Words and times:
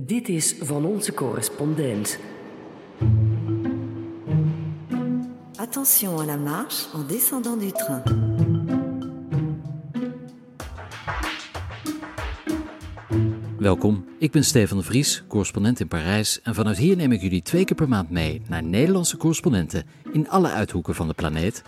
Dit 0.00 0.28
is 0.28 0.54
van 0.60 0.84
onze 0.84 1.14
correspondent. 1.14 2.18
Attention 5.56 6.18
à 6.20 6.24
la 6.24 6.36
marche 6.36 6.86
en 6.94 7.06
descendant 7.06 7.60
du 7.60 7.70
train. 7.72 8.02
Welkom, 13.58 14.04
ik 14.18 14.30
ben 14.30 14.44
Stefan 14.44 14.78
de 14.78 14.84
Vries, 14.84 15.24
correspondent 15.28 15.80
in 15.80 15.88
Parijs 15.88 16.40
en 16.42 16.54
vanuit 16.54 16.76
hier 16.76 16.96
neem 16.96 17.12
ik 17.12 17.20
jullie 17.20 17.42
twee 17.42 17.64
keer 17.64 17.76
per 17.76 17.88
maand 17.88 18.10
mee 18.10 18.42
naar 18.48 18.62
Nederlandse 18.62 19.16
correspondenten 19.16 19.86
in 20.12 20.28
alle 20.28 20.50
uithoeken 20.50 20.94
van 20.94 21.08
de 21.08 21.14
planeet. 21.14 21.62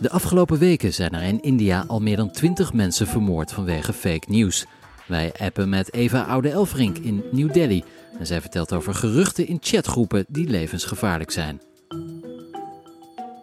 De 0.00 0.10
afgelopen 0.10 0.58
weken 0.58 0.94
zijn 0.94 1.14
er 1.14 1.22
in 1.22 1.40
India 1.40 1.84
al 1.86 2.00
meer 2.00 2.16
dan 2.16 2.30
20 2.30 2.72
mensen 2.72 3.06
vermoord 3.06 3.52
vanwege 3.52 3.92
fake 3.92 4.30
news. 4.30 4.66
Wij 5.06 5.32
appen 5.38 5.68
met 5.68 5.92
Eva 5.92 6.22
Oude-Elfrink 6.22 6.98
in 6.98 7.24
New 7.30 7.52
Delhi 7.52 7.84
en 8.18 8.26
zij 8.26 8.40
vertelt 8.40 8.72
over 8.72 8.94
geruchten 8.94 9.46
in 9.46 9.58
chatgroepen 9.60 10.24
die 10.28 10.48
levensgevaarlijk 10.48 11.30
zijn. 11.30 11.60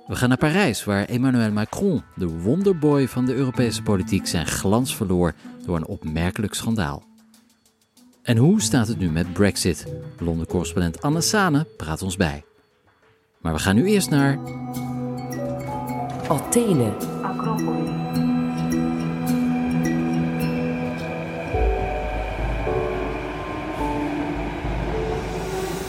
We 0.07 0.15
gaan 0.15 0.29
naar 0.29 0.37
Parijs, 0.37 0.83
waar 0.83 1.05
Emmanuel 1.05 1.51
Macron, 1.51 2.03
de 2.15 2.27
wonderboy 2.27 3.07
van 3.07 3.25
de 3.25 3.33
Europese 3.33 3.81
politiek, 3.81 4.27
zijn 4.27 4.47
glans 4.47 4.95
verloor 4.95 5.33
door 5.65 5.75
een 5.75 5.87
opmerkelijk 5.87 6.53
schandaal. 6.53 7.03
En 8.23 8.37
hoe 8.37 8.61
staat 8.61 8.87
het 8.87 8.97
nu 8.97 9.09
met 9.09 9.33
Brexit? 9.33 9.85
Londen-correspondent 10.19 11.01
Anne 11.01 11.21
Sane 11.21 11.67
praat 11.77 12.01
ons 12.01 12.15
bij. 12.15 12.43
Maar 13.41 13.53
we 13.53 13.59
gaan 13.59 13.75
nu 13.75 13.85
eerst 13.85 14.09
naar. 14.09 14.39
Athene. 16.27 16.93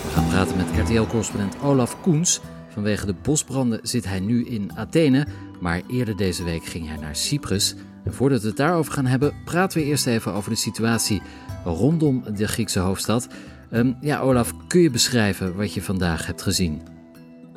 We 0.02 0.10
gaan 0.12 0.28
praten 0.28 0.56
met 0.56 0.66
RTL-correspondent 0.78 1.62
Olaf 1.62 2.00
Koens. 2.00 2.40
Vanwege 2.68 3.06
de 3.06 3.14
bosbranden 3.22 3.80
zit 3.82 4.04
hij 4.04 4.20
nu 4.20 4.46
in 4.46 4.70
Athene, 4.74 5.26
maar 5.60 5.82
eerder 5.88 6.16
deze 6.16 6.44
week 6.44 6.64
ging 6.64 6.88
hij 6.88 6.96
naar 6.96 7.16
Cyprus. 7.16 7.74
En 8.04 8.14
voordat 8.14 8.40
we 8.40 8.48
het 8.48 8.56
daarover 8.56 8.92
gaan 8.92 9.06
hebben, 9.06 9.34
praten 9.44 9.78
we 9.78 9.84
eerst 9.84 10.06
even 10.06 10.32
over 10.32 10.50
de 10.50 10.56
situatie 10.56 11.22
rondom 11.64 12.24
de 12.36 12.48
Griekse 12.48 12.78
hoofdstad. 12.78 13.28
Ehm, 13.70 13.92
ja, 14.00 14.20
Olaf, 14.20 14.52
kun 14.66 14.80
je 14.80 14.90
beschrijven 14.90 15.56
wat 15.56 15.74
je 15.74 15.82
vandaag 15.82 16.26
hebt 16.26 16.42
gezien? 16.42 16.95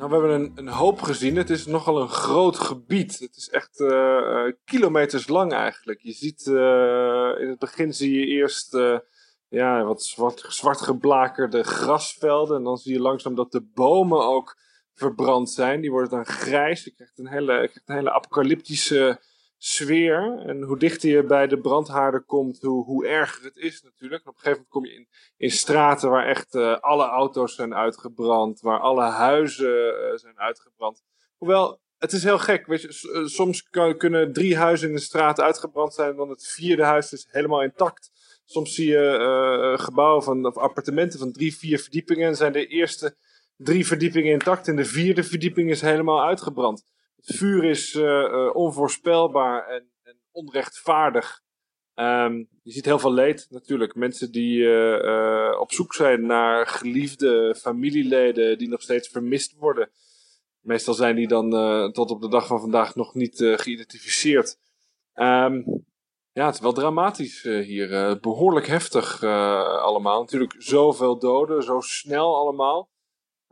Nou, 0.00 0.12
we 0.12 0.18
hebben 0.18 0.40
een, 0.40 0.52
een 0.54 0.74
hoop 0.74 1.02
gezien. 1.02 1.36
Het 1.36 1.50
is 1.50 1.66
nogal 1.66 2.00
een 2.00 2.08
groot 2.08 2.58
gebied. 2.58 3.18
Het 3.18 3.36
is 3.36 3.48
echt 3.48 3.80
eh, 3.80 4.46
eh, 4.46 4.52
kilometers 4.64 5.28
lang 5.28 5.52
eigenlijk. 5.52 6.00
Je 6.02 6.12
ziet 6.12 6.46
eh, 6.46 7.42
in 7.42 7.48
het 7.48 7.58
begin 7.58 7.94
zie 7.94 8.18
je 8.18 8.26
eerst 8.26 8.76
ja, 9.48 9.84
wat 9.84 10.02
zwart, 10.02 10.80
geblakerde 10.80 11.62
grasvelden. 11.62 12.56
En 12.56 12.62
dan 12.62 12.76
zie 12.76 12.92
je 12.92 13.00
langzaam 13.00 13.34
dat 13.34 13.52
de 13.52 13.70
bomen 13.74 14.24
ook 14.24 14.58
verbrand 14.94 15.50
zijn. 15.50 15.80
Die 15.80 15.90
worden 15.90 16.10
dan 16.10 16.26
grijs. 16.26 16.84
Je 16.84 16.94
krijgt 16.94 17.18
een 17.18 17.28
hele, 17.28 17.52
je 17.52 17.68
krijgt 17.68 17.88
een 17.88 17.96
hele 17.96 18.12
apocalyptische 18.12 19.20
sfeer. 19.62 20.42
En 20.46 20.62
hoe 20.62 20.78
dichter 20.78 21.10
je 21.10 21.24
bij 21.24 21.46
de 21.46 21.58
brandhaarden 21.60 22.24
komt, 22.24 22.60
hoe, 22.60 22.84
hoe 22.84 23.06
erger 23.06 23.44
het 23.44 23.56
is 23.56 23.82
natuurlijk. 23.82 24.22
En 24.24 24.30
op 24.30 24.34
een 24.34 24.40
gegeven 24.40 24.66
moment 24.68 24.68
kom 24.68 24.84
je 24.84 24.94
in, 24.94 25.08
in 25.36 25.50
straten 25.50 26.10
waar 26.10 26.26
echt 26.26 26.54
uh, 26.54 26.78
alle 26.78 27.04
auto's 27.04 27.54
zijn 27.54 27.74
uitgebrand. 27.74 28.60
Waar 28.60 28.78
alle 28.78 29.02
huizen 29.02 29.94
uh, 29.94 30.16
zijn 30.16 30.38
uitgebrand. 30.38 31.02
Hoewel, 31.36 31.80
het 31.98 32.12
is 32.12 32.22
heel 32.22 32.38
gek. 32.38 32.66
Weet 32.66 32.82
je, 32.82 33.10
eh, 33.12 33.24
soms 33.24 33.68
kunnen 33.96 34.32
drie 34.32 34.56
huizen 34.56 34.88
in 34.88 34.94
de 34.94 35.00
straat 35.00 35.40
uitgebrand 35.40 35.94
zijn. 35.94 36.16
Dan 36.16 36.28
het 36.28 36.46
vierde 36.46 36.84
huis 36.84 37.12
is 37.12 37.26
helemaal 37.30 37.62
intact. 37.62 38.10
Soms 38.44 38.74
zie 38.74 38.88
je 38.88 39.74
gebouwen 39.78 40.22
van, 40.22 40.46
of 40.46 40.56
appartementen 40.56 41.18
van 41.18 41.32
drie, 41.32 41.56
vier 41.56 41.78
verdiepingen. 41.78 42.28
En 42.28 42.36
zijn 42.36 42.52
de 42.52 42.66
eerste 42.66 43.16
drie 43.56 43.86
verdiepingen 43.86 44.32
intact. 44.32 44.68
En 44.68 44.76
de 44.76 44.84
vierde 44.84 45.22
verdieping 45.22 45.70
is 45.70 45.80
helemaal 45.80 46.24
uitgebrand. 46.24 46.84
Het 47.20 47.36
vuur 47.36 47.64
is 47.64 47.94
uh, 47.94 48.02
uh, 48.02 48.54
onvoorspelbaar 48.54 49.66
en, 49.66 49.90
en 50.02 50.16
onrechtvaardig. 50.30 51.40
Um, 51.94 52.48
je 52.62 52.72
ziet 52.72 52.84
heel 52.84 52.98
veel 52.98 53.12
leed 53.12 53.46
natuurlijk. 53.50 53.94
Mensen 53.94 54.32
die 54.32 54.58
uh, 54.58 55.56
op 55.60 55.72
zoek 55.72 55.94
zijn 55.94 56.26
naar 56.26 56.66
geliefde 56.66 57.54
familieleden 57.58 58.58
die 58.58 58.68
nog 58.68 58.82
steeds 58.82 59.08
vermist 59.08 59.54
worden. 59.56 59.90
Meestal 60.60 60.94
zijn 60.94 61.16
die 61.16 61.28
dan 61.28 61.50
tot 61.92 62.10
op 62.10 62.20
de 62.20 62.28
dag 62.28 62.46
van 62.46 62.60
vandaag 62.60 62.94
nog 62.94 63.14
niet 63.14 63.36
geïdentificeerd. 63.36 64.58
Um, 65.14 65.84
ja, 66.32 66.46
het 66.46 66.54
is 66.54 66.60
wel 66.60 66.72
dramatisch 66.72 67.42
hier. 67.42 68.18
behoorlijk 68.20 68.66
heftig 68.66 69.24
allemaal. 69.82 70.20
Natuurlijk 70.20 70.54
zoveel 70.58 71.18
doden, 71.18 71.62
zo 71.62 71.80
snel 71.80 72.36
allemaal. 72.36 72.90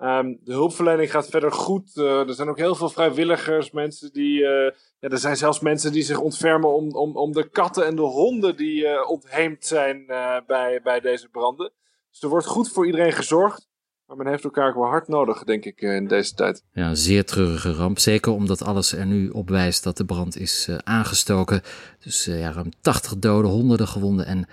Um, 0.03 0.39
de 0.45 0.53
hulpverlening 0.53 1.11
gaat 1.11 1.29
verder 1.29 1.53
goed. 1.53 1.97
Uh, 1.97 2.29
er 2.29 2.35
zijn 2.35 2.49
ook 2.49 2.59
heel 2.59 2.75
veel 2.75 2.89
vrijwilligers, 2.89 3.71
mensen 3.71 4.13
die. 4.13 4.41
Uh, 4.41 4.71
ja, 5.01 5.09
er 5.09 5.19
zijn 5.19 5.37
zelfs 5.37 5.61
mensen 5.61 5.93
die 5.93 6.03
zich 6.03 6.19
ontfermen 6.19 6.75
om, 6.75 6.91
om, 6.91 7.17
om 7.17 7.33
de 7.33 7.49
katten 7.49 7.87
en 7.87 7.97
de 7.97 8.03
honden 8.03 8.57
die 8.57 8.83
uh, 8.83 9.11
ontheemd 9.11 9.65
zijn 9.65 10.07
bij, 10.47 10.81
bij 10.83 11.01
deze 11.01 11.29
branden. 11.29 11.73
Dus 12.11 12.23
er 12.23 12.29
wordt 12.29 12.47
goed 12.47 12.73
voor 12.73 12.87
iedereen 12.87 13.13
gezorgd. 13.13 13.69
Maar 14.07 14.17
men 14.17 14.27
heeft 14.27 14.45
elkaar 14.45 14.75
wel 14.75 14.85
hard 14.85 15.09
nodig, 15.09 15.45
denk 15.45 15.65
ik, 15.65 15.81
in 15.81 16.07
deze 16.07 16.35
tijd. 16.35 16.65
Ja, 16.73 16.89
een 16.89 16.97
zeer 16.97 17.25
treurige 17.25 17.73
ramp. 17.73 17.99
Zeker 17.99 18.33
omdat 18.33 18.63
alles 18.63 18.93
er 18.93 19.07
nu 19.07 19.29
op 19.29 19.49
wijst 19.49 19.85
dat 19.85 19.97
de 19.97 20.05
brand 20.05 20.37
is 20.37 20.69
aangestoken. 20.85 21.63
Dus 21.99 22.25
ja, 22.25 22.53
ruim 22.53 22.71
80 22.81 23.19
doden, 23.19 23.51
honderden 23.51 23.89
gewonden 23.89 24.27
en 24.27 24.49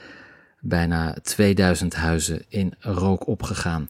bijna 0.59 1.15
2000 1.21 1.95
huizen 1.95 2.45
in 2.49 2.73
rook 2.79 3.27
opgegaan. 3.27 3.87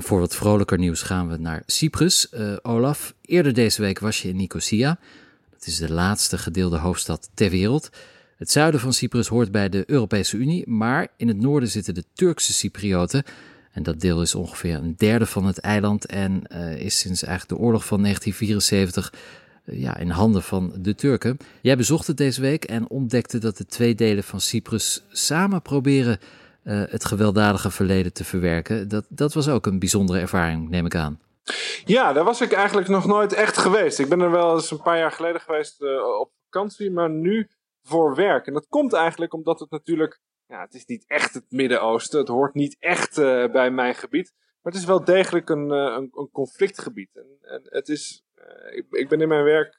En 0.00 0.06
voor 0.06 0.20
wat 0.20 0.36
vrolijker 0.36 0.78
nieuws 0.78 1.02
gaan 1.02 1.28
we 1.28 1.36
naar 1.36 1.62
Cyprus. 1.66 2.28
Uh, 2.34 2.56
Olaf, 2.62 3.14
eerder 3.22 3.54
deze 3.54 3.82
week 3.82 3.98
was 3.98 4.22
je 4.22 4.28
in 4.28 4.36
Nicosia. 4.36 4.98
Dat 5.50 5.66
is 5.66 5.76
de 5.76 5.92
laatste 5.92 6.38
gedeelde 6.38 6.78
hoofdstad 6.78 7.30
ter 7.34 7.50
wereld. 7.50 7.90
Het 8.36 8.50
zuiden 8.50 8.80
van 8.80 8.92
Cyprus 8.92 9.28
hoort 9.28 9.50
bij 9.50 9.68
de 9.68 9.84
Europese 9.86 10.36
Unie, 10.36 10.68
maar 10.68 11.08
in 11.16 11.28
het 11.28 11.40
noorden 11.40 11.68
zitten 11.68 11.94
de 11.94 12.04
Turkse 12.14 12.52
Cyprioten. 12.52 13.22
En 13.72 13.82
dat 13.82 14.00
deel 14.00 14.22
is 14.22 14.34
ongeveer 14.34 14.74
een 14.74 14.94
derde 14.96 15.26
van 15.26 15.46
het 15.46 15.58
eiland 15.58 16.06
en 16.06 16.42
uh, 16.52 16.76
is 16.76 16.98
sinds 16.98 17.22
eigenlijk 17.22 17.60
de 17.60 17.66
oorlog 17.66 17.86
van 17.86 18.02
1974 18.02 19.12
uh, 19.64 19.80
ja, 19.80 19.96
in 19.96 20.10
handen 20.10 20.42
van 20.42 20.72
de 20.78 20.94
Turken. 20.94 21.36
Jij 21.62 21.76
bezocht 21.76 22.06
het 22.06 22.16
deze 22.16 22.40
week 22.40 22.64
en 22.64 22.88
ontdekte 22.88 23.38
dat 23.38 23.56
de 23.56 23.66
twee 23.66 23.94
delen 23.94 24.24
van 24.24 24.40
Cyprus 24.40 25.02
samen 25.08 25.62
proberen 25.62 26.18
uh, 26.64 26.82
het 26.86 27.04
gewelddadige 27.04 27.70
verleden 27.70 28.12
te 28.12 28.24
verwerken. 28.24 28.88
Dat, 28.88 29.06
dat 29.08 29.34
was 29.34 29.48
ook 29.48 29.66
een 29.66 29.78
bijzondere 29.78 30.20
ervaring, 30.20 30.68
neem 30.68 30.86
ik 30.86 30.94
aan. 30.94 31.20
Ja, 31.84 32.12
daar 32.12 32.24
was 32.24 32.40
ik 32.40 32.52
eigenlijk 32.52 32.88
nog 32.88 33.06
nooit 33.06 33.32
echt 33.32 33.58
geweest. 33.58 33.98
Ik 33.98 34.08
ben 34.08 34.20
er 34.20 34.30
wel 34.30 34.54
eens 34.54 34.70
een 34.70 34.82
paar 34.82 34.98
jaar 34.98 35.12
geleden 35.12 35.40
geweest 35.40 35.82
uh, 35.82 36.18
op 36.20 36.32
vakantie, 36.44 36.90
maar 36.90 37.10
nu 37.10 37.48
voor 37.82 38.14
werk. 38.14 38.46
En 38.46 38.52
dat 38.52 38.66
komt 38.68 38.92
eigenlijk 38.92 39.32
omdat 39.34 39.60
het 39.60 39.70
natuurlijk, 39.70 40.20
ja, 40.46 40.60
het 40.60 40.74
is 40.74 40.84
niet 40.84 41.04
echt 41.06 41.34
het 41.34 41.44
Midden-Oosten. 41.48 42.18
Het 42.18 42.28
hoort 42.28 42.54
niet 42.54 42.76
echt 42.78 43.18
uh, 43.18 43.50
bij 43.50 43.70
mijn 43.70 43.94
gebied. 43.94 44.32
Maar 44.62 44.72
het 44.72 44.82
is 44.82 44.88
wel 44.88 45.04
degelijk 45.04 45.48
een, 45.48 45.70
een, 45.70 46.10
een 46.12 46.28
conflictgebied. 46.32 47.10
En, 47.14 47.38
en, 47.40 47.60
het 47.64 47.88
is, 47.88 48.24
ik, 48.70 48.86
ik, 48.90 49.08
ben 49.08 49.20
in 49.20 49.28
mijn 49.28 49.44
werk 49.44 49.76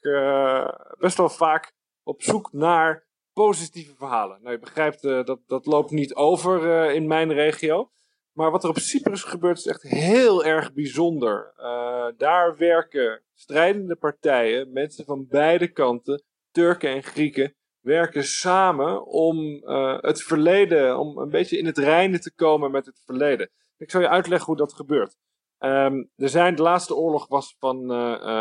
best 0.98 1.16
wel 1.16 1.28
vaak 1.28 1.72
op 2.02 2.22
zoek 2.22 2.52
naar 2.52 3.06
positieve 3.32 3.94
verhalen. 3.94 4.38
Nou, 4.40 4.52
je 4.52 4.60
begrijpt, 4.60 5.04
uh, 5.04 5.24
dat, 5.24 5.40
dat 5.46 5.66
loopt 5.66 5.90
niet 5.90 6.14
over 6.14 6.62
uh, 6.62 6.94
in 6.94 7.06
mijn 7.06 7.32
regio. 7.32 7.90
Maar 8.32 8.50
wat 8.50 8.64
er 8.64 8.70
op 8.70 8.78
Cyprus 8.78 9.22
gebeurt 9.22 9.58
is 9.58 9.66
echt 9.66 9.82
heel 9.82 10.44
erg 10.44 10.72
bijzonder. 10.72 11.52
Uh, 11.58 12.06
daar 12.16 12.56
werken 12.56 13.22
strijdende 13.34 13.96
partijen, 13.96 14.72
mensen 14.72 15.04
van 15.04 15.26
beide 15.28 15.68
kanten, 15.68 16.22
Turken 16.50 16.90
en 16.90 17.02
Grieken, 17.02 17.54
werken 17.80 18.24
samen 18.24 19.06
om 19.06 19.62
het 20.00 20.22
verleden, 20.22 20.98
om 20.98 21.18
een 21.18 21.30
beetje 21.30 21.58
in 21.58 21.66
het 21.66 21.78
reine 21.78 22.18
te 22.18 22.34
komen 22.34 22.70
met 22.70 22.86
het 22.86 23.02
verleden. 23.04 23.50
Ik 23.76 23.90
zal 23.90 24.00
je 24.00 24.08
uitleggen 24.08 24.46
hoe 24.46 24.56
dat 24.56 24.72
gebeurt. 24.72 25.16
Um, 25.58 26.10
er 26.16 26.28
zijn, 26.28 26.54
de 26.54 26.62
laatste 26.62 26.94
oorlog 26.94 27.28
was 27.28 27.56
van 27.58 27.88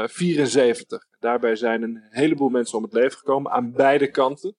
74. 0.10 1.08
Daarbij 1.20 1.56
zijn 1.56 1.82
een 1.82 2.04
heleboel 2.10 2.50
mensen 2.50 2.78
om 2.78 2.84
het 2.84 2.94
leven 2.94 3.18
gekomen 3.18 3.52
aan 3.52 3.72
beide 3.72 4.12
kanten. 4.12 4.56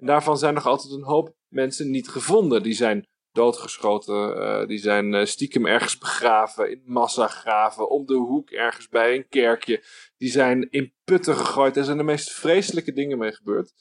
En 0.00 0.06
daarvan 0.06 0.38
zijn 0.38 0.54
nog 0.54 0.66
altijd 0.66 0.92
een 0.92 1.02
hoop 1.02 1.34
mensen 1.48 1.90
niet 1.90 2.08
gevonden. 2.08 2.62
Die 2.62 2.72
zijn 2.72 3.08
doodgeschoten, 3.32 4.36
uh, 4.36 4.66
die 4.66 4.78
zijn 4.78 5.12
uh, 5.12 5.24
stiekem 5.24 5.66
ergens 5.66 5.98
begraven, 5.98 6.70
in 6.70 6.82
massagraven, 6.84 7.90
om 7.90 8.06
de 8.06 8.14
hoek 8.14 8.50
ergens 8.50 8.88
bij 8.88 9.16
een 9.16 9.28
kerkje. 9.28 9.84
Die 10.16 10.30
zijn 10.30 10.70
in 10.70 10.94
putten 11.04 11.36
gegooid. 11.36 11.76
Er 11.76 11.84
zijn 11.84 11.96
de 11.96 12.02
meest 12.02 12.32
vreselijke 12.32 12.92
dingen 12.92 13.18
mee 13.18 13.32
gebeurd. 13.32 13.72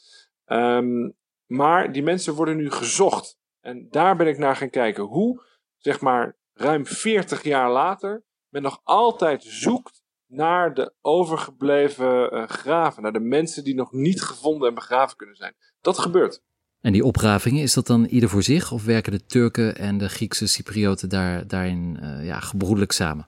Um, 0.45 1.17
maar 1.45 1.91
die 1.91 2.03
mensen 2.03 2.33
worden 2.33 2.57
nu 2.57 2.71
gezocht. 2.71 3.37
En 3.59 3.87
daar 3.89 4.15
ben 4.15 4.27
ik 4.27 4.37
naar 4.37 4.55
gaan 4.55 4.69
kijken. 4.69 5.03
Hoe, 5.03 5.43
zeg 5.77 6.01
maar, 6.01 6.37
ruim 6.53 6.85
40 6.85 7.43
jaar 7.43 7.71
later, 7.71 8.23
men 8.49 8.61
nog 8.61 8.81
altijd 8.83 9.43
zoekt 9.43 10.01
naar 10.29 10.73
de 10.73 10.93
overgebleven 11.01 12.33
uh, 12.33 12.47
graven, 12.47 13.03
naar 13.03 13.13
de 13.13 13.19
mensen 13.19 13.63
die 13.63 13.75
nog 13.75 13.91
niet 13.91 14.21
gevonden 14.21 14.67
en 14.67 14.73
begraven 14.73 15.17
kunnen 15.17 15.35
zijn. 15.35 15.55
Dat 15.81 15.97
gebeurt. 15.97 16.41
En 16.81 16.91
die 16.91 17.05
opgravingen, 17.05 17.61
is 17.61 17.73
dat 17.73 17.87
dan 17.87 18.05
ieder 18.05 18.29
voor 18.29 18.43
zich? 18.43 18.71
Of 18.71 18.85
werken 18.85 19.11
de 19.11 19.25
Turken 19.25 19.75
en 19.75 19.97
de 19.97 20.09
Griekse 20.09 20.47
Cyprioten 20.47 21.09
daar, 21.09 21.47
daarin 21.47 21.99
uh, 22.01 22.25
ja, 22.25 22.39
gebroedelijk 22.39 22.91
samen? 22.91 23.27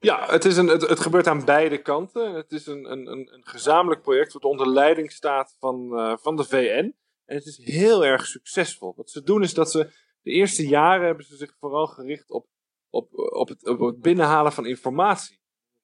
Ja, 0.00 0.26
het, 0.30 0.44
is 0.44 0.56
een, 0.56 0.66
het, 0.66 0.88
het, 0.88 1.00
gebeurt 1.00 1.26
aan 1.26 1.44
beide 1.44 1.82
kanten. 1.82 2.34
Het 2.34 2.52
is 2.52 2.66
een, 2.66 2.92
een, 2.92 3.06
een 3.06 3.40
gezamenlijk 3.44 4.02
project 4.02 4.32
wat 4.32 4.44
onder 4.44 4.68
leiding 4.68 5.12
staat 5.12 5.56
van, 5.58 5.88
uh, 5.92 6.16
van 6.16 6.36
de 6.36 6.44
VN. 6.44 6.94
En 7.24 7.36
het 7.36 7.46
is 7.46 7.60
heel 7.64 8.04
erg 8.04 8.26
succesvol. 8.26 8.92
Wat 8.96 9.10
ze 9.10 9.22
doen 9.22 9.42
is 9.42 9.54
dat 9.54 9.70
ze 9.70 9.90
de 10.22 10.30
eerste 10.30 10.66
jaren 10.66 11.06
hebben 11.06 11.24
ze 11.24 11.36
zich 11.36 11.56
vooral 11.60 11.86
gericht 11.86 12.30
op, 12.30 12.46
op, 12.90 13.08
op, 13.14 13.48
het, 13.48 13.66
op 13.66 13.80
het 13.80 14.00
binnenhalen 14.00 14.52
van 14.52 14.66
informatie. 14.66 15.37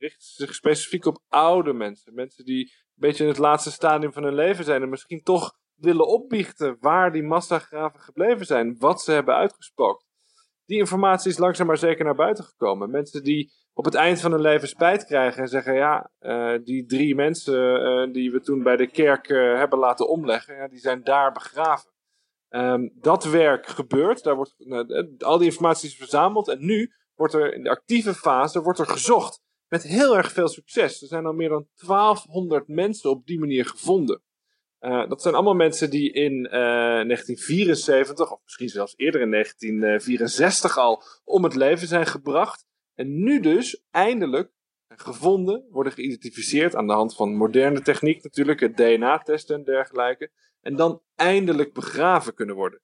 Ze 0.05 0.11
richten 0.11 0.47
zich 0.47 0.55
specifiek 0.55 1.05
op 1.05 1.23
oude 1.29 1.73
mensen. 1.73 2.15
Mensen 2.15 2.45
die 2.45 2.65
een 2.65 2.93
beetje 2.95 3.23
in 3.23 3.29
het 3.29 3.39
laatste 3.39 3.71
stadium 3.71 4.13
van 4.13 4.23
hun 4.23 4.35
leven 4.35 4.65
zijn 4.65 4.83
en 4.83 4.89
misschien 4.89 5.23
toch 5.23 5.53
willen 5.75 6.07
opbiechten 6.07 6.77
waar 6.81 7.13
die 7.13 7.23
massagraven 7.23 8.01
gebleven 8.01 8.47
zijn, 8.47 8.77
wat 8.79 9.03
ze 9.03 9.13
hebben 9.13 9.35
uitgespookt. 9.35 10.05
Die 10.67 10.79
informatie 10.79 11.31
is 11.31 11.39
langzaam 11.39 11.67
maar 11.67 11.79
zeker 11.79 12.05
naar 12.05 12.15
buiten 12.15 12.45
gekomen. 12.45 12.91
Mensen 12.91 13.23
die 13.23 13.53
op 13.73 13.85
het 13.85 13.95
eind 13.95 14.21
van 14.21 14.31
hun 14.33 14.41
leven 14.41 14.69
spijt 14.69 15.05
krijgen 15.05 15.43
en 15.43 15.49
zeggen: 15.49 15.75
Ja, 15.75 16.11
uh, 16.21 16.59
die 16.65 16.87
drie 16.87 17.15
mensen 17.15 17.81
uh, 18.07 18.13
die 18.13 18.33
we 18.33 18.41
toen 18.41 18.63
bij 18.63 18.77
de 18.77 18.91
kerk 18.91 19.29
uh, 19.29 19.57
hebben 19.57 19.79
laten 19.79 20.09
omleggen, 20.09 20.57
ja, 20.57 20.69
die 20.69 20.79
zijn 20.79 21.05
daar 21.05 21.33
begraven. 21.33 21.93
Um, 22.49 22.93
dat 22.95 23.25
werk 23.25 23.67
gebeurt, 23.67 24.23
daar 24.23 24.37
wordt, 24.37 24.55
al 25.19 25.39
die 25.39 25.49
informatie 25.49 25.89
is 25.89 25.97
verzameld 25.97 26.49
en 26.49 26.65
nu 26.65 26.93
wordt 27.15 27.35
er 27.35 27.55
in 27.55 27.63
de 27.63 27.71
actieve 27.71 28.15
fase 28.15 28.63
wordt 28.63 28.79
er 28.79 28.87
gezocht. 28.87 29.43
Met 29.75 29.83
heel 29.83 30.17
erg 30.17 30.33
veel 30.33 30.49
succes. 30.49 31.03
Er 31.03 31.09
zijn 31.09 31.27
al 31.27 31.33
meer 31.33 31.49
dan 31.49 31.69
1200 31.87 32.69
mensen 32.69 33.11
op 33.11 33.27
die 33.27 33.39
manier 33.39 33.67
gevonden. 33.67 34.23
Uh, 34.81 35.09
dat 35.09 35.23
zijn 35.23 35.35
allemaal 35.35 35.55
mensen 35.55 35.91
die 35.91 36.13
in 36.13 36.33
uh, 36.33 36.51
1974, 36.51 38.33
of 38.33 38.41
misschien 38.45 38.69
zelfs 38.69 38.95
eerder 38.97 39.21
in 39.21 39.31
1964 39.31 40.79
al, 40.79 41.03
om 41.25 41.45
het 41.45 41.55
leven 41.55 41.87
zijn 41.87 42.07
gebracht. 42.07 42.67
En 42.95 43.23
nu 43.23 43.41
dus 43.41 43.85
eindelijk 43.91 44.53
gevonden, 44.89 45.67
worden 45.71 45.93
geïdentificeerd 45.93 46.75
aan 46.75 46.87
de 46.87 46.93
hand 46.93 47.15
van 47.15 47.37
moderne 47.37 47.81
techniek 47.81 48.23
natuurlijk, 48.23 48.61
het 48.61 48.77
DNA-testen 48.77 49.57
en 49.57 49.65
dergelijke. 49.65 50.31
En 50.61 50.77
dan 50.77 51.03
eindelijk 51.15 51.73
begraven 51.73 52.35
kunnen 52.35 52.55
worden. 52.55 52.81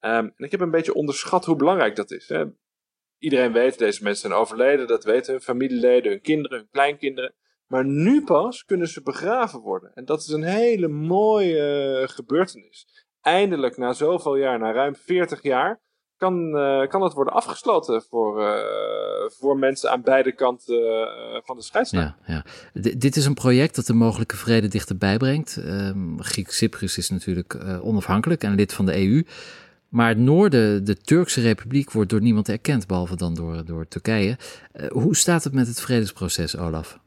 Um, 0.00 0.10
en 0.10 0.44
ik 0.44 0.50
heb 0.50 0.60
een 0.60 0.70
beetje 0.70 0.94
onderschat 0.94 1.44
hoe 1.44 1.56
belangrijk 1.56 1.96
dat 1.96 2.10
is. 2.10 2.30
Iedereen 3.22 3.52
weet, 3.52 3.78
deze 3.78 4.02
mensen 4.02 4.28
zijn 4.28 4.40
overleden, 4.40 4.86
dat 4.86 5.04
weten 5.04 5.32
hun 5.32 5.42
familieleden, 5.42 6.10
hun 6.10 6.20
kinderen, 6.20 6.58
hun 6.58 6.68
kleinkinderen. 6.70 7.34
Maar 7.66 7.84
nu 7.84 8.24
pas 8.24 8.64
kunnen 8.64 8.88
ze 8.88 9.02
begraven 9.02 9.60
worden. 9.60 9.90
En 9.94 10.04
dat 10.04 10.20
is 10.20 10.28
een 10.28 10.42
hele 10.42 10.88
mooie 10.88 12.00
uh, 12.00 12.08
gebeurtenis. 12.08 12.86
Eindelijk, 13.20 13.76
na 13.76 13.92
zoveel 13.92 14.36
jaar, 14.36 14.58
na 14.58 14.72
ruim 14.72 14.96
40 14.96 15.42
jaar, 15.42 15.80
kan, 16.16 16.56
uh, 16.56 16.86
kan 16.88 17.02
het 17.02 17.12
worden 17.12 17.32
afgesloten 17.32 18.02
voor, 18.02 18.40
uh, 18.40 19.30
voor 19.38 19.58
mensen 19.58 19.90
aan 19.90 20.02
beide 20.02 20.32
kanten 20.32 21.08
van 21.44 21.56
de 21.56 21.62
scheidslijn. 21.62 22.14
Ja, 22.26 22.34
ja. 22.34 22.44
dit 22.96 23.16
is 23.16 23.26
een 23.26 23.34
project 23.34 23.74
dat 23.74 23.86
de 23.86 23.94
mogelijke 23.94 24.36
vrede 24.36 24.68
dichterbij 24.68 25.16
brengt. 25.16 25.56
Um, 25.56 26.22
Griek-Cyprus 26.22 26.98
is 26.98 27.10
natuurlijk 27.10 27.58
onafhankelijk 27.82 28.42
en 28.42 28.54
lid 28.54 28.72
van 28.72 28.86
de 28.86 28.96
EU. 28.96 29.22
Maar 29.92 30.08
het 30.08 30.18
noorden, 30.18 30.84
de 30.84 30.96
Turkse 30.96 31.40
Republiek, 31.40 31.90
wordt 31.90 32.10
door 32.10 32.20
niemand 32.20 32.48
erkend, 32.48 32.86
behalve 32.86 33.16
dan 33.16 33.34
door, 33.34 33.64
door 33.64 33.88
Turkije. 33.88 34.36
hoe 34.88 35.16
staat 35.16 35.44
het 35.44 35.52
met 35.52 35.66
het 35.66 35.80
vredesproces, 35.80 36.56
Olaf? 36.56 36.98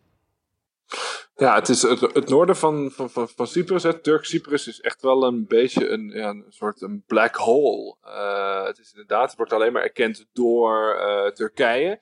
Ja, 1.36 1.56
het 1.56 1.70
is 1.70 1.82
het, 1.82 2.00
het 2.00 2.30
noorden 2.30 2.56
van, 2.56 2.92
van, 2.92 3.48
Cyprus, 3.48 3.86
Turk-Cyprus, 4.02 4.68
is 4.68 4.82
echt 4.82 5.02
wel 5.02 5.24
een 5.24 5.48
beetje 5.48 5.90
een, 5.90 6.24
een 6.28 6.46
soort 6.50 6.82
een 6.82 7.04
black 7.08 7.36
hole. 7.36 7.96
Uh, 8.04 8.66
het 8.66 8.78
is 8.78 8.92
inderdaad, 8.92 9.28
het 9.28 9.38
wordt 9.38 9.54
alleen 9.54 9.74
maar 9.74 9.84
erkend 9.84 10.26
door 10.34 10.96
uh, 11.00 11.32
Turkije. 11.32 12.00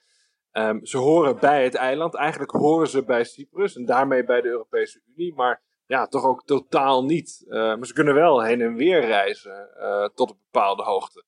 Um, 0.51 0.85
ze 0.85 0.97
horen 0.97 1.39
bij 1.39 1.63
het 1.63 1.75
eiland, 1.75 2.15
eigenlijk 2.15 2.51
horen 2.51 2.87
ze 2.87 3.03
bij 3.03 3.23
Cyprus 3.23 3.75
en 3.75 3.85
daarmee 3.85 4.23
bij 4.23 4.41
de 4.41 4.47
Europese 4.47 5.01
Unie, 5.15 5.33
maar 5.33 5.61
ja, 5.85 6.07
toch 6.07 6.25
ook 6.25 6.45
totaal 6.45 7.03
niet. 7.03 7.43
Uh, 7.47 7.53
maar 7.53 7.85
ze 7.85 7.93
kunnen 7.93 8.13
wel 8.13 8.43
heen 8.43 8.61
en 8.61 8.75
weer 8.75 9.05
reizen 9.05 9.69
tot 10.15 10.29
een 10.29 10.39
bepaalde 10.51 10.83
hoogte. 10.83 11.23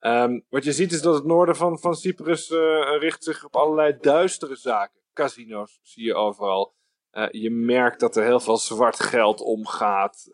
Um, 0.00 0.44
wat 0.48 0.64
je 0.64 0.72
ziet 0.72 0.92
is 0.92 1.02
dat 1.02 1.14
het 1.14 1.24
noorden 1.24 1.56
van, 1.56 1.78
van 1.78 1.94
Cyprus 1.94 2.50
richt 2.98 3.24
zich 3.24 3.44
op 3.44 3.56
allerlei 3.56 3.96
duistere 4.00 4.56
zaken. 4.56 5.00
Casino's 5.12 5.78
zie 5.82 6.04
je 6.04 6.14
overal. 6.14 6.74
Je 7.30 7.50
merkt 7.50 8.00
dat 8.00 8.16
er 8.16 8.24
heel 8.24 8.40
veel 8.40 8.56
zwart 8.56 9.00
geld 9.00 9.40
omgaat. 9.40 10.26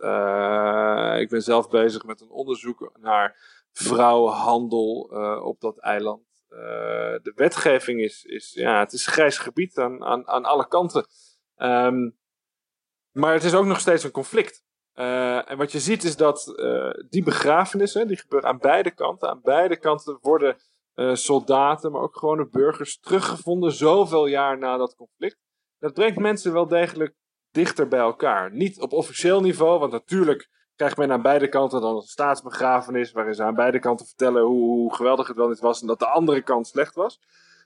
Ik 1.20 1.28
ben 1.28 1.42
zelf 1.42 1.68
bezig 1.68 2.04
met 2.04 2.20
een 2.20 2.30
onderzoek 2.30 2.92
naar 3.00 3.36
vrouwenhandel 3.72 5.00
op 5.42 5.60
dat 5.60 5.78
eiland. 5.78 6.26
de 7.22 7.32
wetgeving 7.34 8.00
is, 8.00 8.24
is, 8.24 8.52
ja, 8.52 8.78
het 8.78 8.92
is 8.92 9.06
grijs 9.06 9.38
gebied 9.38 9.78
aan, 9.78 10.04
aan, 10.04 10.28
aan 10.28 10.44
alle 10.44 10.68
kanten. 10.68 11.06
Um, 11.56 12.20
maar 13.12 13.32
het 13.32 13.44
is 13.44 13.54
ook 13.54 13.66
nog 13.66 13.80
steeds 13.80 14.04
een 14.04 14.10
conflict. 14.10 14.62
en 14.92 15.56
wat 15.56 15.72
je 15.72 15.80
ziet 15.80 16.04
is 16.04 16.16
dat 16.16 16.54
die 17.08 17.22
begrafenissen, 17.22 18.06
die 18.06 18.16
gebeuren 18.16 18.48
aan 18.48 18.58
beide 18.58 18.90
kanten. 18.90 19.28
Aan 19.28 19.40
beide 19.42 19.76
kanten 19.76 20.18
worden 20.20 20.56
soldaten, 21.12 21.92
maar 21.92 22.02
ook 22.02 22.16
gewone 22.16 22.48
burgers 22.48 22.98
teruggevonden 22.98 23.72
zoveel 23.72 24.26
jaar 24.26 24.58
na 24.58 24.76
dat 24.76 24.94
conflict 24.94 25.38
dat 25.82 25.94
brengt 25.94 26.18
mensen 26.18 26.52
wel 26.52 26.68
degelijk 26.68 27.14
dichter 27.50 27.88
bij 27.88 28.00
elkaar. 28.00 28.52
Niet 28.52 28.80
op 28.80 28.92
officieel 28.92 29.40
niveau, 29.40 29.78
want 29.78 29.92
natuurlijk 29.92 30.48
krijgt 30.76 30.96
men 30.96 31.12
aan 31.12 31.22
beide 31.22 31.48
kanten 31.48 31.80
dan 31.80 31.96
een 31.96 32.02
staatsbegrafenis, 32.02 33.12
waarin 33.12 33.34
ze 33.34 33.42
aan 33.42 33.54
beide 33.54 33.78
kanten 33.78 34.06
vertellen 34.06 34.42
hoe, 34.42 34.64
hoe 34.64 34.94
geweldig 34.94 35.26
het 35.26 35.36
wel 35.36 35.48
niet 35.48 35.60
was 35.60 35.80
en 35.80 35.86
dat 35.86 35.98
de 35.98 36.06
andere 36.06 36.42
kant 36.42 36.66
slecht 36.66 36.94
was. 36.94 37.20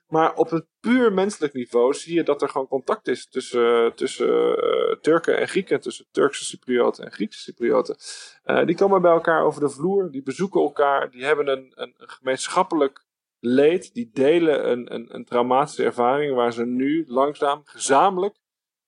Maar 0.06 0.34
op 0.34 0.52
een 0.52 0.66
puur 0.80 1.12
menselijk 1.12 1.52
niveau 1.52 1.94
zie 1.94 2.14
je 2.14 2.22
dat 2.22 2.42
er 2.42 2.48
gewoon 2.48 2.68
contact 2.68 3.08
is 3.08 3.28
tussen, 3.28 3.94
tussen 3.94 4.28
uh, 4.28 4.96
Turken 5.00 5.38
en 5.38 5.48
Grieken, 5.48 5.80
tussen 5.80 6.06
Turkse 6.10 6.44
Cyprioten 6.44 7.04
en 7.04 7.12
Griekse 7.12 7.40
Cyprioten. 7.40 7.96
Uh, 8.44 8.66
die 8.66 8.76
komen 8.76 9.02
bij 9.02 9.12
elkaar 9.12 9.44
over 9.44 9.60
de 9.60 9.68
vloer, 9.68 10.10
die 10.10 10.22
bezoeken 10.22 10.60
elkaar, 10.60 11.10
die 11.10 11.24
hebben 11.24 11.48
een, 11.48 11.72
een, 11.74 11.94
een 11.96 12.08
gemeenschappelijk 12.08 13.04
leed, 13.38 13.94
die 13.94 14.10
delen 14.12 14.70
een, 14.70 14.94
een, 14.94 15.14
een 15.14 15.24
traumatische 15.24 15.84
ervaring 15.84 16.34
waar 16.34 16.52
ze 16.52 16.64
nu 16.64 17.04
langzaam 17.06 17.62
gezamenlijk 17.64 18.36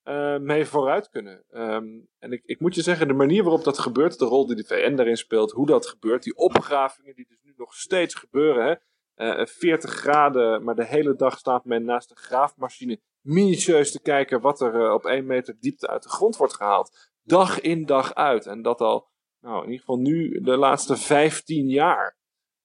uh, 0.04 0.38
mee 0.38 0.64
vooruit 0.64 1.08
kunnen. 1.08 1.44
Um, 1.50 2.08
en 2.18 2.32
ik, 2.32 2.42
ik 2.44 2.60
moet 2.60 2.74
je 2.74 2.82
zeggen, 2.82 3.08
de 3.08 3.14
manier 3.14 3.42
waarop 3.42 3.64
dat 3.64 3.78
gebeurt, 3.78 4.18
de 4.18 4.24
rol 4.24 4.46
die 4.46 4.56
de 4.56 4.64
VN 4.64 4.94
daarin 4.94 5.16
speelt, 5.16 5.52
hoe 5.52 5.66
dat 5.66 5.86
gebeurt, 5.86 6.22
die 6.22 6.36
opgravingen 6.36 7.14
die 7.14 7.26
dus 7.28 7.38
nu 7.42 7.52
nog 7.56 7.74
steeds 7.74 8.14
gebeuren, 8.14 8.66
hè, 8.66 8.74
uh, 9.18 9.46
40 9.46 9.90
graden, 9.90 10.64
maar 10.64 10.74
de 10.74 10.86
hele 10.86 11.14
dag 11.14 11.38
staat 11.38 11.64
men 11.64 11.84
naast 11.84 12.08
de 12.08 12.16
graafmachine 12.16 13.00
minutieus 13.20 13.92
te 13.92 14.00
kijken 14.00 14.40
wat 14.40 14.60
er 14.60 14.74
uh, 14.74 14.92
op 14.92 15.04
1 15.04 15.26
meter 15.26 15.56
diepte 15.60 15.88
uit 15.88 16.02
de 16.02 16.08
grond 16.08 16.36
wordt 16.36 16.54
gehaald. 16.54 17.10
Dag 17.22 17.60
in 17.60 17.86
dag 17.86 18.14
uit. 18.14 18.46
En 18.46 18.62
dat 18.62 18.80
al, 18.80 19.08
nou 19.40 19.56
in 19.56 19.70
ieder 19.70 19.78
geval 19.78 19.98
nu 19.98 20.40
de 20.40 20.56
laatste 20.56 20.96
15 20.96 21.68
jaar. 21.68 22.16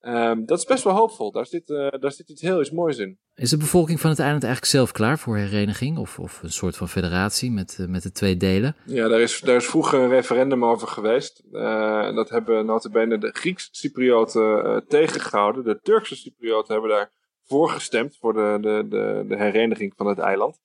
Um, 0.08 0.46
dat 0.46 0.58
is 0.58 0.66
best 0.66 0.84
wel 0.84 0.94
hoopvol. 0.94 1.32
Daar 1.32 1.46
zit, 1.46 1.70
uh, 1.70 1.90
daar 2.00 2.12
zit 2.12 2.30
iets 2.30 2.42
heel 2.42 2.60
iets 2.60 2.72
moois 2.72 2.98
in. 2.98 3.20
Is 3.36 3.50
de 3.50 3.58
bevolking 3.58 4.00
van 4.00 4.10
het 4.10 4.20
eiland 4.20 4.44
eigenlijk 4.44 4.74
zelf 4.74 4.92
klaar 4.92 5.20
voor 5.20 5.38
hereniging? 5.38 5.98
Of, 5.98 6.20
of 6.20 6.44
een 6.44 6.52
soort 6.52 6.78
van 6.78 6.90
federatie 6.90 7.52
met, 7.52 7.78
uh, 7.80 7.88
met 7.88 8.04
de 8.04 8.12
twee 8.12 8.38
delen? 8.38 8.76
Ja, 8.86 9.08
daar 9.08 9.20
is, 9.20 9.40
daar 9.40 9.56
is 9.56 9.66
vroeger 9.66 10.00
een 10.00 10.10
referendum 10.10 10.66
over 10.66 10.88
geweest. 10.88 11.44
Uh, 11.52 12.16
dat 12.16 12.30
hebben 12.30 12.66
notabene 12.66 13.18
de 13.18 13.30
Grieks-Cyprioten 13.34 14.84
tegengehouden. 14.88 15.64
De 15.64 15.80
Turkse 15.82 16.16
Cyprioten 16.16 16.74
hebben 16.74 16.92
daar 16.92 17.12
voor 17.44 17.70
gestemd. 17.70 18.18
Voor 18.18 18.34
de, 18.34 18.58
de, 18.62 18.86
de, 18.90 19.26
de 19.28 19.36
hereniging 19.36 19.94
van 19.96 20.08
het 20.08 20.20
eiland. 20.20 20.60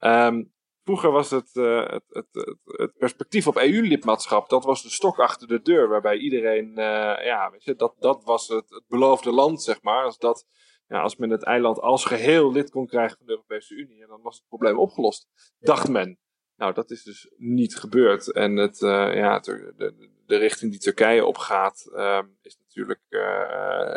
Um, 0.00 0.52
Vroeger 0.84 1.10
was 1.10 1.30
het, 1.30 1.50
uh, 1.54 1.88
het, 1.88 2.04
het, 2.08 2.26
het, 2.64 2.92
perspectief 2.98 3.46
op 3.46 3.56
EU-lidmaatschap, 3.56 4.48
dat 4.48 4.64
was 4.64 4.82
de 4.82 4.90
stok 4.90 5.18
achter 5.18 5.48
de 5.48 5.62
deur, 5.62 5.88
waarbij 5.88 6.16
iedereen, 6.16 6.68
uh, 6.68 7.24
ja, 7.24 7.50
weet 7.50 7.64
je, 7.64 7.74
dat, 7.74 7.94
dat 7.98 8.24
was 8.24 8.48
het, 8.48 8.70
het 8.70 8.84
beloofde 8.88 9.32
land, 9.32 9.62
zeg 9.62 9.82
maar. 9.82 10.04
Als, 10.04 10.18
dat, 10.18 10.46
ja, 10.88 11.00
als 11.00 11.16
men 11.16 11.30
het 11.30 11.42
eiland 11.42 11.80
als 11.80 12.04
geheel 12.04 12.52
lid 12.52 12.70
kon 12.70 12.86
krijgen 12.86 13.16
van 13.16 13.26
de 13.26 13.32
Europese 13.32 13.74
Unie, 13.74 14.06
dan 14.06 14.22
was 14.22 14.36
het 14.36 14.48
probleem 14.48 14.78
opgelost, 14.78 15.26
dacht 15.58 15.88
men. 15.88 16.18
Nou, 16.56 16.74
dat 16.74 16.90
is 16.90 17.02
dus 17.02 17.30
niet 17.36 17.76
gebeurd. 17.76 18.32
En 18.32 18.56
het, 18.56 18.80
uh, 18.80 19.14
ja, 19.14 19.38
de, 19.38 19.74
de, 19.76 20.10
de, 20.26 20.36
richting 20.36 20.70
die 20.70 20.80
Turkije 20.80 21.24
opgaat, 21.24 21.90
is 22.42 22.56
natuurlijk 22.74 23.00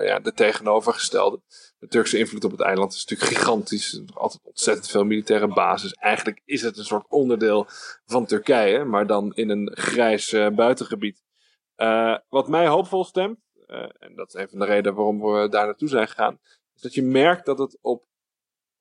ja, 0.03 0.19
de 0.19 0.33
tegenovergestelde 0.33 1.41
de 1.79 1.87
Turkse 1.87 2.17
invloed 2.17 2.43
op 2.43 2.51
het 2.51 2.61
eiland 2.61 2.93
is 2.93 3.05
natuurlijk 3.05 3.37
gigantisch. 3.37 3.93
Er 3.93 4.13
altijd 4.13 4.43
ontzettend 4.43 4.89
veel 4.89 5.03
militaire 5.03 5.47
basis. 5.47 5.93
Eigenlijk 5.93 6.41
is 6.45 6.61
het 6.61 6.77
een 6.77 6.85
soort 6.85 7.05
onderdeel 7.09 7.65
van 8.05 8.25
Turkije, 8.25 8.83
maar 8.83 9.07
dan 9.07 9.33
in 9.33 9.49
een 9.49 9.71
grijs 9.73 10.33
uh, 10.33 10.49
buitengebied. 10.49 11.23
Uh, 11.77 12.17
wat 12.29 12.47
mij 12.47 12.67
hoopvol 12.67 13.03
stemt, 13.03 13.39
en 13.99 14.15
dat 14.15 14.27
is 14.27 14.33
een 14.33 14.49
van 14.49 14.59
de 14.59 14.65
redenen 14.65 14.95
waarom 14.95 15.21
we 15.21 15.49
daar 15.49 15.65
naartoe 15.65 15.89
zijn 15.89 16.07
gegaan, 16.07 16.39
is 16.75 16.81
dat 16.81 16.93
je 16.93 17.03
merkt 17.03 17.45
dat 17.45 17.59
het 17.59 17.77
op 17.81 18.05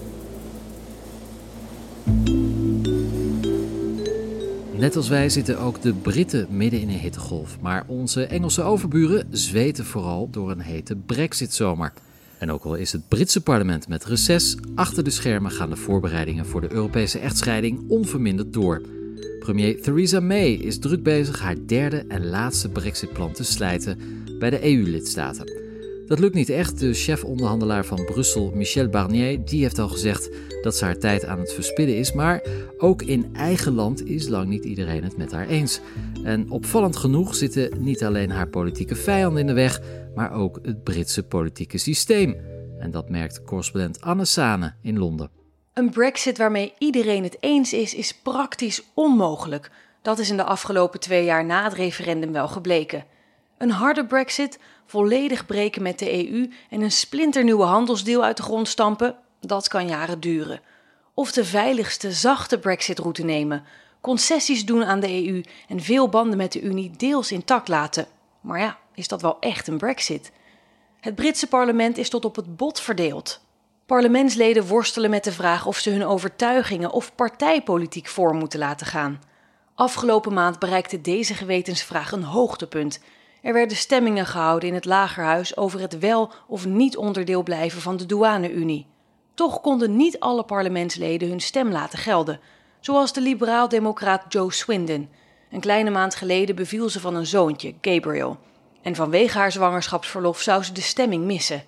Net 4.81 4.95
als 4.95 5.09
wij 5.09 5.29
zitten 5.29 5.59
ook 5.59 5.81
de 5.81 5.93
Britten 5.93 6.47
midden 6.49 6.81
in 6.81 6.89
een 6.89 6.99
hittegolf. 6.99 7.57
Maar 7.59 7.83
onze 7.87 8.25
Engelse 8.25 8.61
overburen 8.61 9.27
zweten 9.29 9.85
vooral 9.85 10.29
door 10.29 10.51
een 10.51 10.59
hete 10.59 10.95
Brexit-zomer. 10.95 11.93
En 12.37 12.51
ook 12.51 12.63
al 12.63 12.75
is 12.75 12.91
het 12.91 13.07
Britse 13.07 13.41
parlement 13.41 13.87
met 13.87 14.05
reces, 14.05 14.57
achter 14.75 15.03
de 15.03 15.09
schermen 15.09 15.51
gaan 15.51 15.69
de 15.69 15.75
voorbereidingen 15.75 16.45
voor 16.45 16.61
de 16.61 16.71
Europese 16.71 17.19
echtscheiding 17.19 17.79
onverminderd 17.87 18.53
door. 18.53 18.81
Premier 19.39 19.81
Theresa 19.81 20.19
May 20.19 20.51
is 20.51 20.79
druk 20.79 21.03
bezig 21.03 21.39
haar 21.39 21.55
derde 21.65 22.05
en 22.07 22.29
laatste 22.29 22.69
Brexit-plan 22.69 23.31
te 23.31 23.43
slijten 23.43 23.99
bij 24.39 24.49
de 24.49 24.65
EU-lidstaten. 24.65 25.60
Dat 26.11 26.19
lukt 26.19 26.35
niet 26.35 26.49
echt. 26.49 26.79
De 26.79 26.93
chef-onderhandelaar 26.93 27.85
van 27.85 28.05
Brussel, 28.05 28.51
Michel 28.53 28.89
Barnier, 28.89 29.45
die 29.45 29.61
heeft 29.61 29.79
al 29.79 29.87
gezegd 29.87 30.29
dat 30.61 30.75
ze 30.75 30.85
haar 30.85 30.97
tijd 30.97 31.25
aan 31.25 31.39
het 31.39 31.53
verspillen 31.53 31.97
is. 31.97 32.13
Maar 32.13 32.41
ook 32.77 33.01
in 33.01 33.29
eigen 33.35 33.73
land 33.73 34.05
is 34.05 34.27
lang 34.27 34.47
niet 34.47 34.65
iedereen 34.65 35.03
het 35.03 35.17
met 35.17 35.31
haar 35.31 35.47
eens. 35.47 35.79
En 36.23 36.49
opvallend 36.49 36.95
genoeg 36.95 37.35
zitten 37.35 37.83
niet 37.83 38.03
alleen 38.03 38.29
haar 38.29 38.47
politieke 38.47 38.95
vijanden 38.95 39.41
in 39.41 39.47
de 39.47 39.53
weg, 39.53 39.81
maar 40.15 40.33
ook 40.33 40.59
het 40.61 40.83
Britse 40.83 41.23
politieke 41.23 41.77
systeem. 41.77 42.35
En 42.79 42.91
dat 42.91 43.09
merkt 43.09 43.43
correspondent 43.43 44.01
Anne 44.01 44.25
Sane 44.25 44.73
in 44.81 44.99
Londen. 44.99 45.29
Een 45.73 45.89
brexit 45.89 46.37
waarmee 46.37 46.73
iedereen 46.77 47.23
het 47.23 47.37
eens 47.39 47.73
is, 47.73 47.93
is 47.93 48.13
praktisch 48.13 48.83
onmogelijk. 48.93 49.71
Dat 50.01 50.19
is 50.19 50.29
in 50.29 50.37
de 50.37 50.43
afgelopen 50.43 50.99
twee 50.99 51.25
jaar 51.25 51.45
na 51.45 51.63
het 51.63 51.73
referendum 51.73 52.31
wel 52.31 52.47
gebleken. 52.47 53.05
Een 53.57 53.71
harde 53.71 54.05
brexit, 54.05 54.59
volledig 54.91 55.45
breken 55.45 55.81
met 55.81 55.99
de 55.99 56.31
EU 56.31 56.49
en 56.69 56.81
een 56.81 56.91
splinternieuwe 56.91 57.63
handelsdeal 57.63 58.23
uit 58.23 58.37
de 58.37 58.43
grond 58.43 58.67
stampen, 58.67 59.15
dat 59.39 59.67
kan 59.67 59.87
jaren 59.87 60.19
duren. 60.19 60.61
Of 61.13 61.31
de 61.31 61.45
veiligste, 61.45 62.11
zachte 62.11 62.59
Brexit-route 62.59 63.23
nemen, 63.23 63.63
concessies 64.01 64.65
doen 64.65 64.85
aan 64.85 64.99
de 64.99 65.27
EU 65.27 65.43
en 65.67 65.81
veel 65.81 66.09
banden 66.09 66.37
met 66.37 66.51
de 66.51 66.61
Unie 66.61 66.91
deels 66.97 67.31
intact 67.31 67.67
laten. 67.67 68.07
Maar 68.41 68.59
ja, 68.59 68.77
is 68.93 69.07
dat 69.07 69.21
wel 69.21 69.37
echt 69.39 69.67
een 69.67 69.77
Brexit? 69.77 70.31
Het 70.99 71.15
Britse 71.15 71.47
parlement 71.47 71.97
is 71.97 72.09
tot 72.09 72.25
op 72.25 72.35
het 72.35 72.55
bot 72.55 72.79
verdeeld. 72.79 73.41
Parlementsleden 73.85 74.67
worstelen 74.67 75.09
met 75.09 75.23
de 75.23 75.31
vraag 75.31 75.65
of 75.65 75.77
ze 75.77 75.89
hun 75.89 76.05
overtuigingen 76.05 76.91
of 76.91 77.15
partijpolitiek 77.15 78.07
voor 78.07 78.35
moeten 78.35 78.59
laten 78.59 78.87
gaan. 78.87 79.21
Afgelopen 79.75 80.33
maand 80.33 80.59
bereikte 80.59 81.01
deze 81.01 81.33
gewetensvraag 81.33 82.11
een 82.11 82.23
hoogtepunt 82.23 82.99
er 83.41 83.53
werden 83.53 83.77
stemmingen 83.77 84.25
gehouden 84.25 84.69
in 84.69 84.75
het 84.75 84.85
Lagerhuis 84.85 85.57
over 85.57 85.79
het 85.79 85.99
wel 85.99 86.31
of 86.47 86.65
niet 86.65 86.97
onderdeel 86.97 87.43
blijven 87.43 87.81
van 87.81 87.97
de 87.97 88.05
douane-Unie. 88.05 88.87
Toch 89.33 89.61
konden 89.61 89.95
niet 89.95 90.19
alle 90.19 90.43
parlementsleden 90.43 91.29
hun 91.29 91.39
stem 91.39 91.71
laten 91.71 91.99
gelden, 91.99 92.39
zoals 92.79 93.13
de 93.13 93.21
liberaal-democraat 93.21 94.23
Joe 94.29 94.53
Swindon. 94.53 95.09
Een 95.51 95.59
kleine 95.59 95.89
maand 95.89 96.15
geleden 96.15 96.55
beviel 96.55 96.89
ze 96.89 96.99
van 96.99 97.15
een 97.15 97.25
zoontje, 97.25 97.73
Gabriel. 97.81 98.37
En 98.81 98.95
vanwege 98.95 99.37
haar 99.37 99.51
zwangerschapsverlof 99.51 100.41
zou 100.41 100.63
ze 100.63 100.71
de 100.73 100.81
stemming 100.81 101.25
missen. 101.25 101.63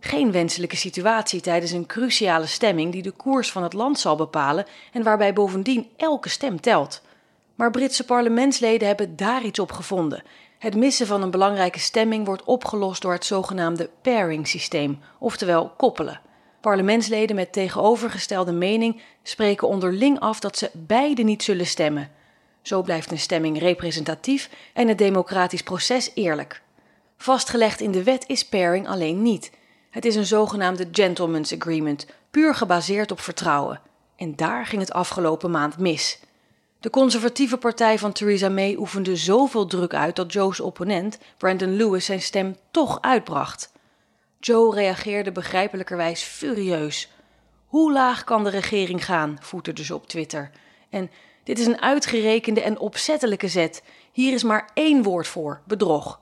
Geen 0.00 0.32
wenselijke 0.32 0.76
situatie 0.76 1.40
tijdens 1.40 1.70
een 1.70 1.86
cruciale 1.86 2.46
stemming 2.46 2.92
die 2.92 3.02
de 3.02 3.10
koers 3.10 3.52
van 3.52 3.62
het 3.62 3.72
land 3.72 3.98
zal 3.98 4.16
bepalen 4.16 4.66
en 4.92 5.02
waarbij 5.02 5.32
bovendien 5.32 5.88
elke 5.96 6.28
stem 6.28 6.60
telt. 6.60 7.02
Maar 7.54 7.70
Britse 7.70 8.04
parlementsleden 8.04 8.88
hebben 8.88 9.16
daar 9.16 9.42
iets 9.42 9.58
op 9.58 9.72
gevonden 9.72 10.22
het 10.60 10.76
missen 10.76 11.06
van 11.06 11.22
een 11.22 11.30
belangrijke 11.30 11.78
stemming 11.78 12.26
wordt 12.26 12.44
opgelost 12.44 13.02
door 13.02 13.12
het 13.12 13.24
zogenaamde 13.24 13.90
pairing-systeem, 14.02 14.98
oftewel 15.18 15.72
koppelen. 15.76 16.20
Parlementsleden 16.60 17.36
met 17.36 17.52
tegenovergestelde 17.52 18.52
mening 18.52 19.02
spreken 19.22 19.68
onderling 19.68 20.18
af 20.18 20.40
dat 20.40 20.58
ze 20.58 20.70
beide 20.72 21.22
niet 21.22 21.42
zullen 21.42 21.66
stemmen. 21.66 22.10
Zo 22.62 22.82
blijft 22.82 23.10
een 23.10 23.18
stemming 23.18 23.58
representatief 23.58 24.50
en 24.72 24.88
het 24.88 24.98
democratisch 24.98 25.62
proces 25.62 26.10
eerlijk. 26.14 26.62
Vastgelegd 27.16 27.80
in 27.80 27.90
de 27.90 28.02
wet 28.02 28.24
is 28.26 28.48
pairing 28.48 28.88
alleen 28.88 29.22
niet. 29.22 29.50
Het 29.90 30.04
is 30.04 30.16
een 30.16 30.26
zogenaamde 30.26 30.88
gentleman's 30.92 31.52
agreement, 31.52 32.06
puur 32.30 32.54
gebaseerd 32.54 33.10
op 33.10 33.20
vertrouwen. 33.20 33.80
En 34.16 34.36
daar 34.36 34.66
ging 34.66 34.80
het 34.80 34.92
afgelopen 34.92 35.50
maand 35.50 35.78
mis. 35.78 36.20
De 36.80 36.90
conservatieve 36.90 37.56
partij 37.56 37.98
van 37.98 38.12
Theresa 38.12 38.48
May 38.48 38.74
oefende 38.74 39.16
zoveel 39.16 39.66
druk 39.66 39.94
uit 39.94 40.16
dat 40.16 40.32
Joe's 40.32 40.60
opponent, 40.60 41.18
Brandon 41.36 41.76
Lewis, 41.76 42.04
zijn 42.04 42.22
stem 42.22 42.56
toch 42.70 43.00
uitbracht. 43.00 43.72
Joe 44.38 44.74
reageerde 44.74 45.32
begrijpelijkerwijs 45.32 46.22
furieus. 46.22 47.10
Hoe 47.66 47.92
laag 47.92 48.24
kan 48.24 48.44
de 48.44 48.50
regering 48.50 49.04
gaan? 49.04 49.38
voeterde 49.40 49.84
ze 49.84 49.94
op 49.94 50.08
Twitter. 50.08 50.50
En 50.90 51.10
dit 51.44 51.58
is 51.58 51.66
een 51.66 51.80
uitgerekende 51.80 52.60
en 52.60 52.78
opzettelijke 52.78 53.48
zet. 53.48 53.82
Hier 54.12 54.32
is 54.32 54.42
maar 54.42 54.70
één 54.74 55.02
woord 55.02 55.26
voor: 55.26 55.60
bedrog. 55.66 56.20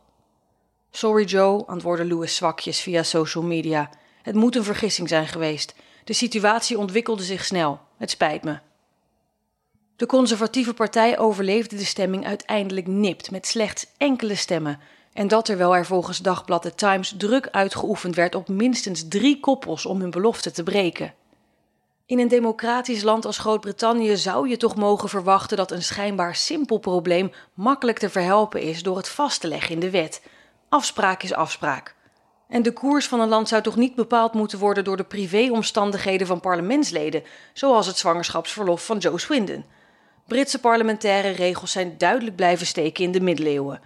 Sorry 0.91 1.25
Joe, 1.25 1.67
antwoordde 1.67 2.05
Lewis 2.05 2.37
zwakjes 2.37 2.81
via 2.81 3.03
social 3.03 3.45
media. 3.45 3.91
Het 4.23 4.35
moet 4.35 4.57
een 4.57 4.65
vergissing 4.65 5.09
zijn 5.09 5.27
geweest. 5.27 5.75
De 6.05 6.13
situatie 6.13 6.79
ontwikkelde 6.79 7.23
zich 7.23 7.45
snel. 7.45 7.81
Het 7.97 8.11
spijt 8.11 8.45
me. 8.45 8.59
De 9.99 10.07
conservatieve 10.07 10.75
partij 10.75 11.19
overleefde 11.19 11.77
de 11.77 11.85
stemming 11.85 12.27
uiteindelijk 12.27 12.87
nipt 12.87 13.31
met 13.31 13.47
slechts 13.47 13.87
enkele 13.97 14.35
stemmen. 14.35 14.81
En 15.13 15.29
dat 15.29 15.45
terwijl 15.45 15.77
er 15.77 15.87
volgens 15.87 16.19
dagblad 16.19 16.63
The 16.63 16.75
Times 16.75 17.15
druk 17.17 17.49
uitgeoefend 17.51 18.15
werd 18.15 18.35
op 18.35 18.49
minstens 18.49 19.09
drie 19.09 19.41
koppels 19.41 19.87
om 19.87 20.01
hun 20.01 20.11
belofte 20.11 20.51
te 20.51 20.63
breken. 20.63 21.15
In 22.07 22.19
een 22.19 22.29
democratisch 22.29 23.03
land 23.03 23.25
als 23.25 23.39
Groot-Brittannië 23.39 24.17
zou 24.17 24.49
je 24.49 24.57
toch 24.57 24.77
mogen 24.77 25.09
verwachten 25.09 25.57
dat 25.57 25.71
een 25.71 25.83
schijnbaar 25.83 26.35
simpel 26.35 26.79
probleem 26.79 27.33
makkelijk 27.55 27.99
te 27.99 28.11
verhelpen 28.11 28.63
is 28.63 28.83
door 28.83 28.97
het 28.97 29.09
vast 29.09 29.41
te 29.41 29.49
leggen 29.49 29.75
in 29.75 29.81
de 29.81 29.91
wet. 29.91 30.23
Afspraak 30.69 31.23
is 31.23 31.35
afspraak. 31.35 31.95
En 32.49 32.63
de 32.63 32.73
koers 32.73 33.07
van 33.07 33.21
een 33.21 33.29
land 33.29 33.49
zou 33.49 33.63
toch 33.63 33.77
niet 33.77 33.95
bepaald 33.95 34.35
moeten 34.35 34.59
worden 34.59 34.85
door 34.85 34.97
de 34.97 35.05
privéomstandigheden 35.05 36.27
van 36.27 36.41
parlementsleden, 36.41 37.23
zoals 37.53 37.87
het 37.87 37.99
zwangerschapsverlof 37.99 38.85
van 38.85 38.99
Joe 38.99 39.19
Swindon. 39.19 39.65
Britse 40.29 40.59
parlementaire 40.59 41.31
regels 41.31 41.73
zijn 41.73 41.95
duidelijk 41.99 42.37
blijven 42.37 42.67
steken 42.67 43.05
in 43.05 43.13
de 43.13 43.21
middeleeuwen. 43.21 43.81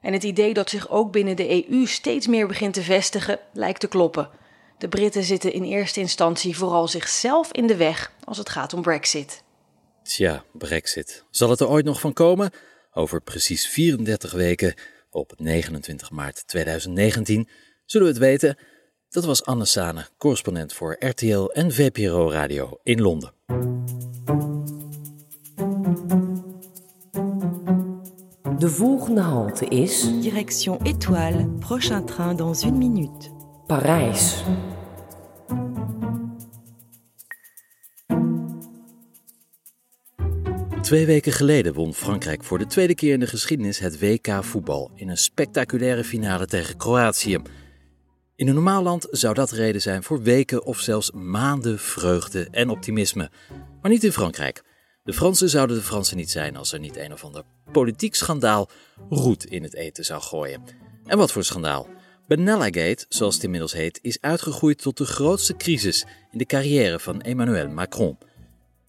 En 0.00 0.12
het 0.12 0.22
idee 0.22 0.54
dat 0.54 0.70
zich 0.70 0.90
ook 0.90 1.12
binnen 1.12 1.36
de 1.36 1.70
EU 1.70 1.86
steeds 1.86 2.26
meer 2.26 2.46
begint 2.46 2.74
te 2.74 2.82
vestigen, 2.82 3.38
lijkt 3.52 3.80
te 3.80 3.88
kloppen. 3.88 4.30
De 4.78 4.88
Britten 4.88 5.22
zitten 5.22 5.52
in 5.52 5.64
eerste 5.64 6.00
instantie 6.00 6.56
vooral 6.56 6.88
zichzelf 6.88 7.52
in 7.52 7.66
de 7.66 7.76
weg 7.76 8.12
als 8.24 8.38
het 8.38 8.48
gaat 8.48 8.72
om 8.72 8.82
Brexit. 8.82 9.42
Tja, 10.02 10.44
Brexit. 10.52 11.24
Zal 11.30 11.50
het 11.50 11.60
er 11.60 11.68
ooit 11.68 11.84
nog 11.84 12.00
van 12.00 12.12
komen? 12.12 12.50
Over 12.92 13.20
precies 13.20 13.68
34 13.68 14.32
weken, 14.32 14.74
op 15.10 15.32
29 15.36 16.10
maart 16.10 16.46
2019, 16.46 17.48
zullen 17.84 18.06
we 18.06 18.12
het 18.12 18.22
weten. 18.22 18.58
Dat 19.08 19.24
was 19.24 19.44
Anne 19.44 19.64
Sane, 19.64 20.06
correspondent 20.18 20.72
voor 20.72 20.96
RTL 20.98 21.44
en 21.52 21.72
VPRO 21.72 22.30
Radio 22.30 22.78
in 22.82 23.00
Londen. 23.00 23.32
De 28.58 28.68
volgende 28.68 29.20
halte 29.20 29.66
is... 29.66 30.20
Direction 30.20 30.78
Étoile, 30.84 31.48
prochain 31.58 32.04
train 32.04 32.36
dans 32.36 32.64
une 32.64 32.78
minute. 32.78 33.30
Parijs. 33.66 34.44
Twee 40.82 41.06
weken 41.06 41.32
geleden 41.32 41.74
won 41.74 41.94
Frankrijk 41.94 42.44
voor 42.44 42.58
de 42.58 42.66
tweede 42.66 42.94
keer 42.94 43.12
in 43.12 43.20
de 43.20 43.26
geschiedenis 43.26 43.78
het 43.78 44.00
WK 44.00 44.28
voetbal 44.40 44.90
in 44.94 45.08
een 45.08 45.18
spectaculaire 45.18 46.04
finale 46.04 46.46
tegen 46.46 46.76
Kroatië. 46.76 47.38
In 48.36 48.48
een 48.48 48.54
normaal 48.54 48.82
land 48.82 49.06
zou 49.10 49.34
dat 49.34 49.50
reden 49.50 49.80
zijn 49.80 50.02
voor 50.02 50.22
weken 50.22 50.64
of 50.64 50.80
zelfs 50.80 51.10
maanden 51.10 51.78
vreugde 51.78 52.48
en 52.50 52.68
optimisme. 52.68 53.30
Maar 53.82 53.90
niet 53.90 54.04
in 54.04 54.12
Frankrijk. 54.12 54.62
De 55.06 55.12
Fransen 55.12 55.48
zouden 55.48 55.76
de 55.76 55.82
Fransen 55.82 56.16
niet 56.16 56.30
zijn 56.30 56.56
als 56.56 56.72
er 56.72 56.78
niet 56.78 56.96
een 56.96 57.12
of 57.12 57.24
ander 57.24 57.42
politiek 57.72 58.14
schandaal 58.14 58.68
roet 59.08 59.44
in 59.44 59.62
het 59.62 59.74
eten 59.74 60.04
zou 60.04 60.22
gooien. 60.22 60.62
En 61.04 61.18
wat 61.18 61.32
voor 61.32 61.44
schandaal? 61.44 61.88
Benalla-gate, 62.26 63.04
zoals 63.08 63.34
het 63.34 63.44
inmiddels 63.44 63.72
heet, 63.72 63.98
is 64.02 64.20
uitgegroeid 64.20 64.82
tot 64.82 64.96
de 64.96 65.04
grootste 65.04 65.56
crisis 65.56 66.06
in 66.30 66.38
de 66.38 66.44
carrière 66.44 66.98
van 66.98 67.20
Emmanuel 67.20 67.68
Macron. 67.68 68.18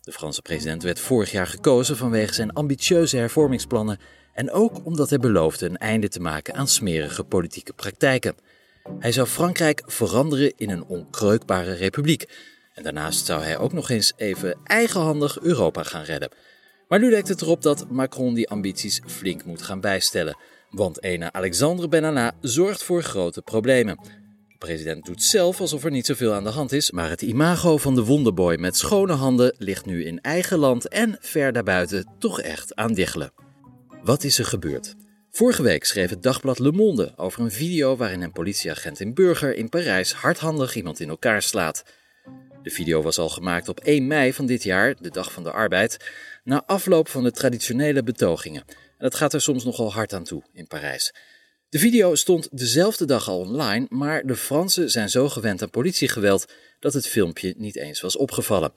De 0.01 0.11
Franse 0.11 0.41
president 0.41 0.83
werd 0.83 0.99
vorig 0.99 1.31
jaar 1.31 1.47
gekozen 1.47 1.97
vanwege 1.97 2.33
zijn 2.33 2.53
ambitieuze 2.53 3.17
hervormingsplannen 3.17 3.99
en 4.33 4.51
ook 4.51 4.85
omdat 4.85 5.09
hij 5.09 5.19
beloofde 5.19 5.65
een 5.65 5.77
einde 5.77 6.09
te 6.09 6.19
maken 6.19 6.53
aan 6.53 6.67
smerige 6.67 7.23
politieke 7.23 7.73
praktijken. 7.73 8.35
Hij 8.99 9.11
zou 9.11 9.27
Frankrijk 9.27 9.83
veranderen 9.85 10.53
in 10.55 10.69
een 10.69 10.85
onkreukbare 10.85 11.73
republiek. 11.73 12.25
En 12.77 12.83
daarnaast 12.83 13.25
zou 13.25 13.41
hij 13.41 13.57
ook 13.57 13.73
nog 13.73 13.89
eens 13.89 14.13
even 14.15 14.57
eigenhandig 14.63 15.39
Europa 15.39 15.83
gaan 15.83 16.03
redden. 16.03 16.29
Maar 16.87 16.99
nu 16.99 17.09
lijkt 17.09 17.27
het 17.27 17.41
erop 17.41 17.61
dat 17.61 17.89
Macron 17.89 18.33
die 18.33 18.49
ambities 18.49 19.01
flink 19.05 19.45
moet 19.45 19.61
gaan 19.61 19.81
bijstellen. 19.81 20.37
Want 20.69 21.03
ene 21.03 21.33
Alexandre 21.33 21.87
Benalla 21.87 22.33
zorgt 22.41 22.83
voor 22.83 23.03
grote 23.03 23.41
problemen. 23.41 23.99
De 24.47 24.57
president 24.57 25.05
doet 25.05 25.23
zelf 25.23 25.59
alsof 25.59 25.83
er 25.83 25.91
niet 25.91 26.05
zoveel 26.05 26.33
aan 26.33 26.43
de 26.43 26.49
hand 26.49 26.71
is, 26.71 26.91
maar 26.91 27.09
het 27.09 27.21
imago 27.21 27.77
van 27.77 27.95
de 27.95 28.03
wonderboy 28.03 28.55
met 28.55 28.77
schone 28.77 29.13
handen 29.13 29.55
ligt 29.57 29.85
nu 29.85 30.05
in 30.05 30.21
eigen 30.21 30.57
land 30.57 30.87
en 30.87 31.17
ver 31.19 31.53
daarbuiten 31.53 32.15
toch 32.19 32.41
echt 32.41 32.75
aan 32.75 32.93
diggelen. 32.93 33.31
Wat 34.03 34.23
is 34.23 34.39
er 34.39 34.45
gebeurd? 34.45 34.95
Vorige 35.31 35.63
week 35.63 35.85
schreef 35.85 36.09
het 36.09 36.23
dagblad 36.23 36.59
Le 36.59 36.71
Monde 36.71 37.13
over 37.15 37.41
een 37.41 37.51
video 37.51 37.95
waarin 37.95 38.21
een 38.21 38.31
politieagent 38.31 38.99
in 38.99 39.13
Burger 39.13 39.55
in 39.55 39.69
Parijs 39.69 40.13
hardhandig 40.13 40.75
iemand 40.75 40.99
in 40.99 41.09
elkaar 41.09 41.41
slaat. 41.41 41.83
De 42.67 42.73
video 42.73 43.01
was 43.01 43.17
al 43.17 43.29
gemaakt 43.29 43.69
op 43.69 43.79
1 43.79 44.07
mei 44.07 44.33
van 44.33 44.45
dit 44.45 44.63
jaar, 44.63 44.95
de 45.01 45.09
dag 45.09 45.31
van 45.31 45.43
de 45.43 45.51
arbeid, 45.51 45.97
na 46.43 46.63
afloop 46.65 47.07
van 47.07 47.23
de 47.23 47.31
traditionele 47.31 48.03
betogingen. 48.03 48.63
En 48.67 48.75
dat 48.97 49.15
gaat 49.15 49.33
er 49.33 49.41
soms 49.41 49.63
nogal 49.63 49.93
hard 49.93 50.13
aan 50.13 50.23
toe 50.23 50.43
in 50.53 50.67
Parijs. 50.67 51.13
De 51.69 51.79
video 51.79 52.15
stond 52.15 52.57
dezelfde 52.57 53.05
dag 53.05 53.29
al 53.29 53.39
online, 53.39 53.85
maar 53.89 54.25
de 54.25 54.35
Fransen 54.35 54.89
zijn 54.89 55.09
zo 55.09 55.29
gewend 55.29 55.61
aan 55.61 55.69
politiegeweld 55.69 56.45
dat 56.79 56.93
het 56.93 57.07
filmpje 57.07 57.53
niet 57.57 57.75
eens 57.75 58.01
was 58.01 58.17
opgevallen. 58.17 58.73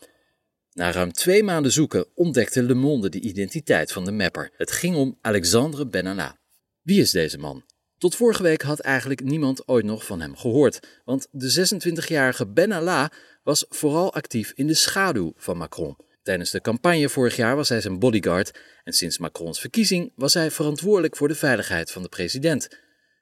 Na 0.73 0.93
ruim 0.93 1.13
twee 1.13 1.43
maanden 1.43 1.73
zoeken 1.73 2.07
ontdekte 2.15 2.63
Le 2.63 2.75
Monde 2.75 3.09
de 3.09 3.21
identiteit 3.21 3.93
van 3.93 4.05
de 4.05 4.13
mapper. 4.13 4.51
Het 4.57 4.73
ging 4.73 4.97
om 4.97 5.19
Alexandre 5.21 5.87
Benalla. 5.87 6.39
Wie 6.83 7.01
is 7.01 7.11
deze 7.11 7.39
man? 7.39 7.65
Tot 7.99 8.17
vorige 8.17 8.43
week 8.43 8.63
had 8.63 8.81
eigenlijk 8.81 9.23
niemand 9.25 9.69
ooit 9.69 9.85
nog 9.85 10.07
van 10.07 10.21
hem 10.21 10.37
gehoord, 10.37 10.81
want 11.05 11.27
de 11.31 11.81
26-jarige 12.07 12.47
Benalla 12.47 13.13
was 13.43 13.65
vooral 13.69 14.13
actief 14.15 14.53
in 14.55 14.67
de 14.67 14.75
schaduw 14.75 15.33
van 15.37 15.57
Macron. 15.57 15.97
Tijdens 16.23 16.51
de 16.51 16.61
campagne 16.61 17.09
vorig 17.09 17.37
jaar 17.37 17.57
was 17.57 17.69
hij 17.69 17.81
zijn 17.81 17.99
bodyguard 17.99 18.59
en 18.85 18.93
sinds 18.93 19.19
Macrons 19.19 19.61
verkiezing 19.61 20.13
was 20.15 20.35
hij 20.35 20.51
verantwoordelijk 20.51 21.17
voor 21.17 21.29
de 21.29 21.35
veiligheid 21.35 21.91
van 21.91 22.03
de 22.03 22.09
president. 22.09 22.69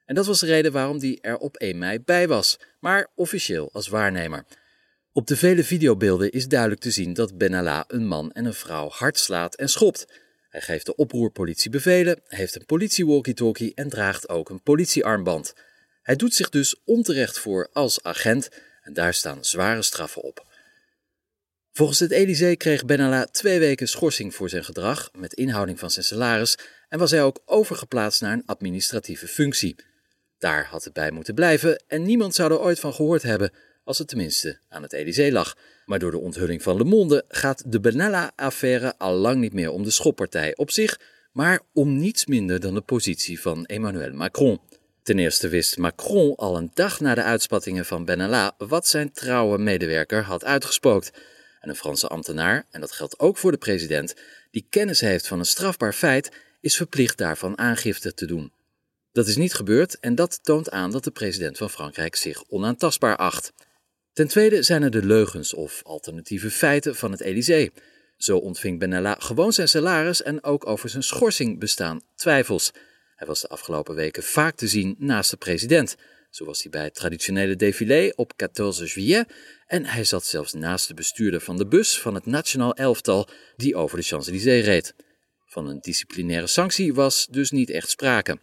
En 0.05 0.15
dat 0.15 0.25
was 0.25 0.39
de 0.39 0.45
reden 0.45 0.71
waarom 0.71 0.99
hij 0.99 1.17
er 1.21 1.37
op 1.37 1.57
1 1.57 1.77
mei 1.77 1.99
bij 1.99 2.27
was, 2.27 2.59
maar 2.79 3.07
officieel 3.15 3.69
als 3.71 3.87
waarnemer. 3.87 4.45
Op 5.11 5.27
de 5.27 5.37
vele 5.37 5.63
videobeelden 5.63 6.31
is 6.31 6.47
duidelijk 6.47 6.81
te 6.81 6.91
zien 6.91 7.13
dat 7.13 7.37
Benalla 7.37 7.83
een 7.87 8.07
man 8.07 8.31
en 8.31 8.45
een 8.45 8.53
vrouw 8.53 8.89
hard 8.89 9.19
slaat 9.19 9.55
en 9.55 9.69
schopt. 9.69 10.05
Hij 10.49 10.61
geeft 10.61 10.85
de 10.85 10.95
oproerpolitie 10.95 11.71
bevelen, 11.71 12.21
heeft 12.27 12.55
een 12.55 12.65
politie-walkie-talkie 12.65 13.71
en 13.75 13.89
draagt 13.89 14.29
ook 14.29 14.49
een 14.49 14.63
politiearmband. 14.63 15.53
Hij 16.01 16.15
doet 16.15 16.33
zich 16.33 16.49
dus 16.49 16.81
onterecht 16.85 17.39
voor 17.39 17.69
als 17.73 18.03
agent 18.03 18.49
en 18.89 18.95
daar 18.95 19.13
staan 19.13 19.45
zware 19.45 19.81
straffen 19.81 20.21
op. 20.21 20.45
Volgens 21.71 21.99
het 21.99 22.11
Elysée 22.11 22.55
kreeg 22.55 22.85
Benalla 22.85 23.25
twee 23.25 23.59
weken 23.59 23.87
schorsing 23.87 24.35
voor 24.35 24.49
zijn 24.49 24.63
gedrag 24.63 25.09
met 25.13 25.33
inhouding 25.33 25.79
van 25.79 25.91
zijn 25.91 26.05
salaris 26.05 26.57
en 26.87 26.99
was 26.99 27.11
hij 27.11 27.23
ook 27.23 27.41
overgeplaatst 27.45 28.21
naar 28.21 28.33
een 28.33 28.45
administratieve 28.45 29.27
functie. 29.27 29.75
Daar 30.37 30.65
had 30.65 30.83
het 30.83 30.93
bij 30.93 31.11
moeten 31.11 31.33
blijven 31.33 31.83
en 31.87 32.03
niemand 32.03 32.35
zou 32.35 32.51
er 32.51 32.59
ooit 32.59 32.79
van 32.79 32.93
gehoord 32.93 33.21
hebben 33.21 33.51
als 33.83 33.97
het 33.97 34.07
tenminste 34.07 34.59
aan 34.69 34.81
het 34.81 34.93
Elysée 34.93 35.31
lag. 35.31 35.57
Maar 35.85 35.99
door 35.99 36.11
de 36.11 36.19
onthulling 36.19 36.63
van 36.63 36.77
Le 36.77 36.83
Monde 36.83 37.25
gaat 37.27 37.71
de 37.71 37.79
Benalla-affaire 37.79 38.97
al 38.97 39.15
lang 39.15 39.39
niet 39.39 39.53
meer 39.53 39.71
om 39.71 39.83
de 39.83 39.91
schoppartij 39.91 40.55
op 40.55 40.71
zich, 40.71 40.99
maar 41.31 41.61
om 41.73 41.97
niets 41.97 42.25
minder 42.25 42.59
dan 42.59 42.73
de 42.73 42.81
positie 42.81 43.41
van 43.41 43.65
Emmanuel 43.65 44.13
Macron. 44.13 44.59
Ten 45.09 45.19
eerste 45.19 45.47
wist 45.47 45.77
Macron 45.77 46.35
al 46.35 46.57
een 46.57 46.71
dag 46.73 46.99
na 46.99 47.15
de 47.15 47.23
uitspattingen 47.23 47.85
van 47.85 48.05
Benalla 48.05 48.55
wat 48.57 48.87
zijn 48.87 49.11
trouwe 49.11 49.57
medewerker 49.57 50.23
had 50.23 50.45
uitgespookt. 50.45 51.11
En 51.59 51.69
een 51.69 51.75
Franse 51.75 52.07
ambtenaar, 52.07 52.65
en 52.71 52.81
dat 52.81 52.91
geldt 52.91 53.19
ook 53.19 53.37
voor 53.37 53.51
de 53.51 53.57
president, 53.57 54.15
die 54.51 54.65
kennis 54.69 54.99
heeft 54.99 55.27
van 55.27 55.39
een 55.39 55.45
strafbaar 55.45 55.93
feit, 55.93 56.31
is 56.61 56.75
verplicht 56.75 57.17
daarvan 57.17 57.57
aangifte 57.57 58.13
te 58.13 58.25
doen. 58.25 58.51
Dat 59.11 59.27
is 59.27 59.35
niet 59.35 59.53
gebeurd 59.53 59.99
en 59.99 60.15
dat 60.15 60.39
toont 60.43 60.71
aan 60.71 60.91
dat 60.91 61.03
de 61.03 61.11
president 61.11 61.57
van 61.57 61.69
Frankrijk 61.69 62.15
zich 62.15 62.43
onaantastbaar 62.47 63.15
acht. 63.15 63.53
Ten 64.13 64.27
tweede 64.27 64.63
zijn 64.63 64.83
er 64.83 64.91
de 64.91 65.05
leugens 65.05 65.53
of 65.53 65.81
alternatieve 65.83 66.51
feiten 66.51 66.95
van 66.95 67.11
het 67.11 67.21
Elysée. 67.21 67.71
Zo 68.17 68.37
ontving 68.37 68.79
Benalla 68.79 69.15
gewoon 69.19 69.53
zijn 69.53 69.67
salaris 69.67 70.21
en 70.21 70.43
ook 70.43 70.67
over 70.67 70.89
zijn 70.89 71.03
schorsing 71.03 71.59
bestaan 71.59 72.01
twijfels. 72.15 72.71
Hij 73.19 73.27
was 73.27 73.41
de 73.41 73.47
afgelopen 73.47 73.95
weken 73.95 74.23
vaak 74.23 74.55
te 74.55 74.67
zien 74.67 74.95
naast 74.97 75.29
de 75.29 75.37
president. 75.37 75.95
Zo 76.29 76.45
was 76.45 76.61
hij 76.61 76.71
bij 76.71 76.83
het 76.83 76.95
traditionele 76.95 77.55
défilé 77.55 78.13
op 78.15 78.33
14 78.35 78.85
juillet 78.85 79.33
en 79.67 79.85
hij 79.85 80.03
zat 80.03 80.25
zelfs 80.25 80.53
naast 80.53 80.87
de 80.87 80.93
bestuurder 80.93 81.41
van 81.41 81.57
de 81.57 81.67
bus 81.67 81.99
van 81.99 82.13
het 82.13 82.25
nationaal 82.25 82.73
elftal 82.73 83.27
die 83.55 83.75
over 83.75 83.97
de 83.97 84.03
Champs-Élysées 84.03 84.65
reed. 84.65 84.93
Van 85.45 85.67
een 85.67 85.79
disciplinaire 85.79 86.47
sanctie 86.47 86.93
was 86.93 87.27
dus 87.29 87.51
niet 87.51 87.69
echt 87.69 87.89
sprake. 87.89 88.39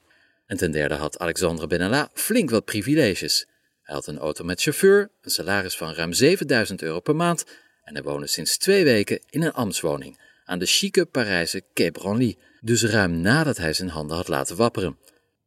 En 0.47 0.57
ten 0.57 0.71
derde 0.71 0.95
had 0.95 1.19
Alexandre 1.19 1.67
Benalla 1.67 2.11
flink 2.13 2.51
wat 2.51 2.65
privileges. 2.65 3.47
Hij 3.83 3.95
had 3.95 4.07
een 4.07 4.19
auto 4.19 4.45
met 4.45 4.63
chauffeur, 4.63 5.11
een 5.21 5.31
salaris 5.31 5.77
van 5.77 5.93
ruim 5.93 6.13
7000 6.13 6.83
euro 6.83 7.01
per 7.01 7.17
maand 7.17 7.45
en 7.85 7.95
hij 7.95 8.03
woonde 8.03 8.27
sinds 8.27 8.57
twee 8.57 8.85
weken 8.85 9.21
in 9.31 9.43
een 9.43 9.53
ambtswoning 9.53 10.19
aan 10.45 10.59
de 10.59 10.67
chique 10.67 11.07
Parijse 11.07 11.63
Quai 11.73 11.91
Branly, 11.91 12.37
dus 12.67 12.85
ruim 12.85 13.21
nadat 13.21 13.57
hij 13.57 13.73
zijn 13.73 13.89
handen 13.89 14.17
had 14.17 14.29
laten 14.29 14.57
wapperen. 14.57 14.99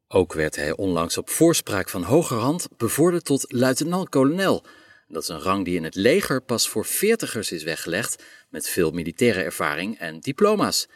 Ook 0.08 0.34
werd 0.34 0.56
hij 0.56 0.76
onlangs 0.76 1.18
op 1.18 1.30
voorspraak 1.30 1.90
van 1.90 2.04
hogerhand 2.04 2.68
bevorderd 2.78 3.26
tot 3.26 3.46
luitenant-kolonel. 3.48 4.66
Dat 5.08 5.22
is 5.22 5.28
een 5.28 5.42
rang 5.42 5.66
die 5.66 5.76
in 5.76 5.84
het 5.84 5.96
leger 5.96 6.42
pas 6.42 6.70
voor 6.70 6.86
veertigers 6.86 7.52
is 7.52 7.64
weggelegd, 7.64 8.24
met 8.50 8.70
veel 8.70 8.92
militaire 8.92 9.42
ervaring 9.42 9.98
en 9.98 10.20
diploma's. 10.20 10.88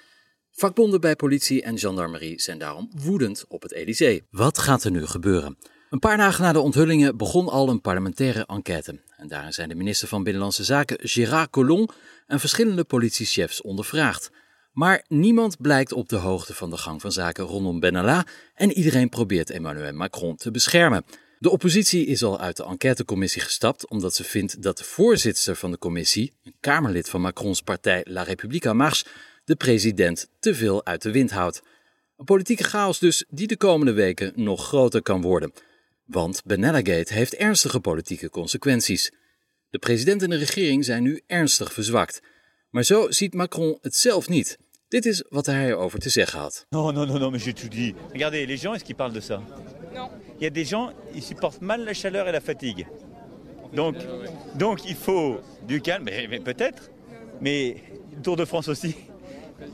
Vakbonden 0.51 1.01
bij 1.01 1.15
politie 1.15 1.61
en 1.61 1.77
gendarmerie 1.77 2.41
zijn 2.41 2.57
daarom 2.57 2.91
woedend 2.95 3.45
op 3.47 3.61
het 3.61 3.71
Elysée. 3.71 4.23
Wat 4.29 4.57
gaat 4.57 4.83
er 4.83 4.91
nu 4.91 5.05
gebeuren? 5.05 5.57
Een 5.89 5.99
paar 5.99 6.17
dagen 6.17 6.43
na 6.43 6.51
de 6.51 6.59
onthullingen 6.59 7.17
begon 7.17 7.47
al 7.47 7.69
een 7.69 7.81
parlementaire 7.81 8.45
enquête. 8.45 8.99
En 9.17 9.27
daarin 9.27 9.53
zijn 9.53 9.69
de 9.69 9.75
minister 9.75 10.07
van 10.07 10.23
Binnenlandse 10.23 10.63
Zaken 10.63 10.97
Gérard 11.01 11.49
Collomb 11.49 11.93
en 12.27 12.39
verschillende 12.39 12.83
politiechefs 12.83 13.61
ondervraagd. 13.61 14.31
Maar 14.73 15.05
niemand 15.07 15.61
blijkt 15.61 15.91
op 15.91 16.09
de 16.09 16.15
hoogte 16.15 16.53
van 16.53 16.69
de 16.69 16.77
gang 16.77 17.01
van 17.01 17.11
zaken 17.11 17.43
rondom 17.43 17.79
Benalla 17.79 18.25
en 18.55 18.71
iedereen 18.71 19.09
probeert 19.09 19.49
Emmanuel 19.49 19.93
Macron 19.93 20.35
te 20.35 20.51
beschermen. 20.51 21.05
De 21.39 21.49
oppositie 21.49 22.05
is 22.05 22.23
al 22.23 22.39
uit 22.39 22.57
de 22.57 22.65
enquêtecommissie 22.65 23.41
gestapt 23.41 23.89
omdat 23.89 24.15
ze 24.15 24.23
vindt 24.23 24.61
dat 24.61 24.77
de 24.77 24.83
voorzitter 24.83 25.55
van 25.55 25.71
de 25.71 25.77
commissie, 25.77 26.33
een 26.43 26.55
Kamerlid 26.59 27.09
van 27.09 27.21
Macrons 27.21 27.61
partij 27.61 28.05
La 28.09 28.27
en 28.27 28.77
Marche, 28.77 29.05
de 29.45 29.55
president 29.55 30.29
te 30.39 30.55
veel 30.55 30.85
uit 30.85 31.01
de 31.01 31.11
wind 31.11 31.31
houdt. 31.31 31.61
Een 32.17 32.25
politieke 32.25 32.63
chaos 32.63 32.99
dus 32.99 33.25
die 33.29 33.47
de 33.47 33.57
komende 33.57 33.93
weken 33.93 34.31
nog 34.35 34.67
groter 34.67 35.01
kan 35.01 35.21
worden. 35.21 35.53
Want 36.05 36.41
Benalla-gate 36.45 37.13
heeft 37.13 37.35
ernstige 37.35 37.79
politieke 37.79 38.29
consequenties. 38.29 39.11
De 39.69 39.79
president 39.79 40.21
en 40.21 40.29
de 40.29 40.35
regering 40.35 40.85
zijn 40.85 41.03
nu 41.03 41.21
ernstig 41.27 41.73
verzwakt. 41.73 42.21
Maar 42.73 42.83
zo 42.83 43.11
ziet 43.11 43.33
Macron 43.33 43.77
het 43.81 43.95
zelf 43.95 44.29
niet. 44.29 44.57
Dit 44.87 45.05
is 45.05 45.23
wat 45.29 45.45
hij 45.45 45.67
erover 45.67 45.99
te 45.99 46.09
zeggen 46.09 46.39
had. 46.39 46.65
Non, 46.69 46.93
non, 46.93 47.07
non, 47.07 47.19
non, 47.19 47.31
mais 47.31 47.43
j'ai 47.43 47.53
tout 47.53 47.71
dit. 47.71 47.95
Regardez, 48.13 48.45
les 48.45 48.61
gens, 48.61 48.73
est-ce 48.73 48.83
qu'ils 48.83 48.95
parlent 48.95 49.13
de 49.13 49.21
ça 49.21 49.41
Non. 49.93 50.09
Il 50.37 50.43
y 50.43 50.47
a 50.47 50.49
des 50.49 50.67
gens, 50.67 50.91
ils 51.13 51.23
supportent 51.23 51.61
mal 51.61 51.83
la 51.83 51.93
chaleur 51.93 52.27
et 52.27 52.31
la 52.31 52.41
fatigue. 52.41 52.87
Donc, 53.73 53.95
donc 54.55 54.79
il 54.85 54.95
faut 54.95 55.39
du 55.67 55.81
calme, 55.81 56.03
mais, 56.03 56.27
mais 56.27 56.39
peut-être. 56.39 56.89
Mais 57.41 57.75
le 58.15 58.21
Tour 58.21 58.35
de 58.35 58.45
France 58.45 58.67
aussi. 58.67 58.95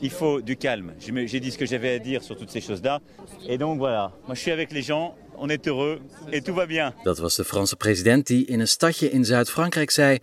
Il 0.01 0.11
faut 0.11 0.41
du 0.41 0.57
calme. 0.57 0.93
J'ai 0.99 1.39
dit 1.39 1.51
ce 1.51 1.57
que 1.57 1.65
j'avais 1.65 1.95
à 1.95 1.99
dire 1.99 2.21
sur 2.21 2.35
toutes 2.35 2.51
ces 2.51 2.61
choses-là. 2.61 2.99
Et 3.47 3.57
donc 3.57 3.77
voilà, 3.77 4.11
moi 4.25 4.35
je 4.35 4.41
suis 4.41 4.51
avec 4.51 4.71
les 4.71 4.81
gens, 4.81 5.15
on 5.37 5.47
est 5.49 5.67
heureux 5.67 5.99
et 6.31 6.41
tout 6.41 6.53
va 6.53 6.65
bien. 6.65 6.93
Dat 7.03 7.19
was 7.19 7.35
de 7.35 7.43
Franse 7.43 7.75
president 7.75 8.27
die 8.27 8.45
in 8.45 8.59
een 8.59 8.67
stadje 8.67 9.09
in 9.09 9.25
Zuid-Frankrijk 9.25 9.91
zei: 9.91 10.19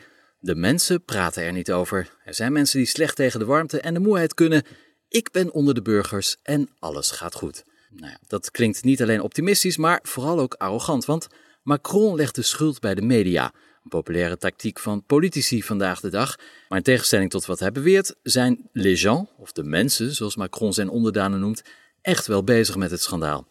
De 0.47 0.55
mensen 0.55 1.05
praten 1.05 1.43
er 1.43 1.53
niet 1.53 1.73
over. 1.73 2.11
Er 2.25 2.35
zijn 2.35 2.53
mensen 2.53 2.79
die 2.79 2.87
slecht 2.87 3.17
tegen 3.17 3.39
de 3.39 3.45
warmte 3.45 3.81
en 3.81 3.95
de 3.95 4.01
moeheid 4.01 4.35
kunnen. 4.35 4.63
Ik 5.09 5.31
ben 5.31 5.53
onder 5.53 5.75
de 5.75 5.83
burgers 5.83 6.37
en 6.43 6.69
alles 6.79 7.11
gaat 7.11 7.35
goed. 7.35 7.65
Nou 7.91 8.11
ja, 8.11 8.19
dat 8.27 8.51
klinkt 8.51 8.85
niet 8.85 9.03
alleen 9.03 9.21
optimistisch, 9.21 9.77
maar 9.77 10.01
vooral 10.03 10.41
ook 10.41 10.55
arrogant, 10.55 11.05
want 11.05 11.27
Macron 11.63 12.17
legt 12.17 12.35
de 12.35 12.43
schuld 12.43 12.81
bij 12.81 12.95
de 12.95 13.03
media. 13.03 13.45
Een 13.83 13.89
populaire 13.89 14.37
tactiek 14.37 14.79
van 14.79 15.05
politici 15.05 15.63
vandaag 15.63 16.01
de 16.01 16.11
dag. 16.11 16.37
Maar 16.69 16.79
in 16.79 16.85
tegenstelling 16.85 17.31
tot 17.31 17.47
wat 17.47 17.61
hij 17.61 17.73
beweert, 17.73 18.15
zijn 18.23 18.69
les 18.73 19.01
gens, 19.01 19.29
of 19.39 19.53
de 19.53 19.65
mensen, 19.65 20.15
zoals 20.15 20.37
Macron 20.37 20.73
zijn 20.73 20.89
onderdanen 20.89 21.41
noemt, 21.41 21.63
echt 22.03 22.27
wel 22.27 22.45
bezig 22.45 22.77
met 22.77 22.91
het 22.91 23.03
schandaal. 23.03 23.47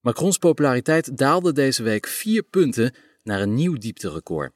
Macrons 0.00 0.38
populariteit 0.38 1.18
daalde 1.18 1.52
deze 1.52 1.82
week 1.82 2.06
vier 2.06 2.42
punten 2.42 2.94
naar 3.22 3.40
een 3.40 3.54
nieuw 3.54 3.74
diepterecord. 3.78 4.52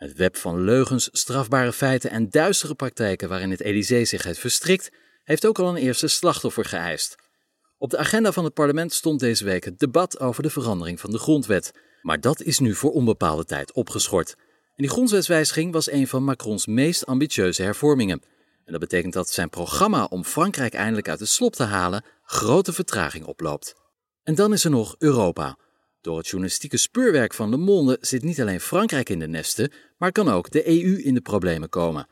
Het 0.00 0.16
web 0.16 0.36
van 0.36 0.60
leugens, 0.60 1.08
strafbare 1.12 1.72
feiten 1.72 2.10
en 2.10 2.30
duistere 2.30 2.74
praktijken 2.74 3.28
waarin 3.28 3.50
het 3.50 3.60
Elysée 3.60 4.04
zich 4.04 4.22
heeft 4.22 4.38
verstrikt, 4.38 4.90
heeft 5.24 5.46
ook 5.46 5.58
al 5.58 5.68
een 5.68 5.76
eerste 5.76 6.08
slachtoffer 6.08 6.64
geëist. 6.64 7.16
Op 7.78 7.90
de 7.90 7.98
agenda 7.98 8.32
van 8.32 8.44
het 8.44 8.54
parlement 8.54 8.92
stond 8.92 9.20
deze 9.20 9.44
week 9.44 9.64
het 9.64 9.78
debat 9.78 10.20
over 10.20 10.42
de 10.42 10.50
verandering 10.50 11.00
van 11.00 11.10
de 11.10 11.18
grondwet. 11.18 11.72
Maar 12.02 12.20
dat 12.20 12.42
is 12.42 12.58
nu 12.58 12.74
voor 12.74 12.90
onbepaalde 12.90 13.44
tijd 13.44 13.72
opgeschort. 13.72 14.34
En 14.36 14.82
die 14.82 14.88
grondwetswijziging 14.88 15.72
was 15.72 15.90
een 15.90 16.08
van 16.08 16.24
Macrons 16.24 16.66
meest 16.66 17.06
ambitieuze 17.06 17.62
hervormingen. 17.62 18.22
En 18.64 18.72
dat 18.72 18.80
betekent 18.80 19.12
dat 19.12 19.30
zijn 19.30 19.50
programma 19.50 20.04
om 20.04 20.24
Frankrijk 20.24 20.74
eindelijk 20.74 21.08
uit 21.08 21.18
de 21.18 21.26
slop 21.26 21.54
te 21.54 21.62
halen 21.64 22.04
grote 22.22 22.72
vertraging 22.72 23.24
oploopt. 23.24 23.74
En 24.22 24.34
dan 24.34 24.52
is 24.52 24.64
er 24.64 24.70
nog 24.70 24.94
Europa. 24.98 25.56
Door 26.00 26.16
het 26.16 26.28
journalistieke 26.28 26.76
speurwerk 26.76 27.34
van 27.34 27.50
Le 27.50 27.56
Monde 27.56 27.98
zit 28.00 28.22
niet 28.22 28.40
alleen 28.40 28.60
Frankrijk 28.60 29.08
in 29.08 29.18
de 29.18 29.28
nesten, 29.28 29.72
maar 29.98 30.12
kan 30.12 30.28
ook 30.28 30.50
de 30.50 30.68
EU 30.68 31.02
in 31.02 31.14
de 31.14 31.20
problemen 31.20 31.68
komen. 31.68 32.06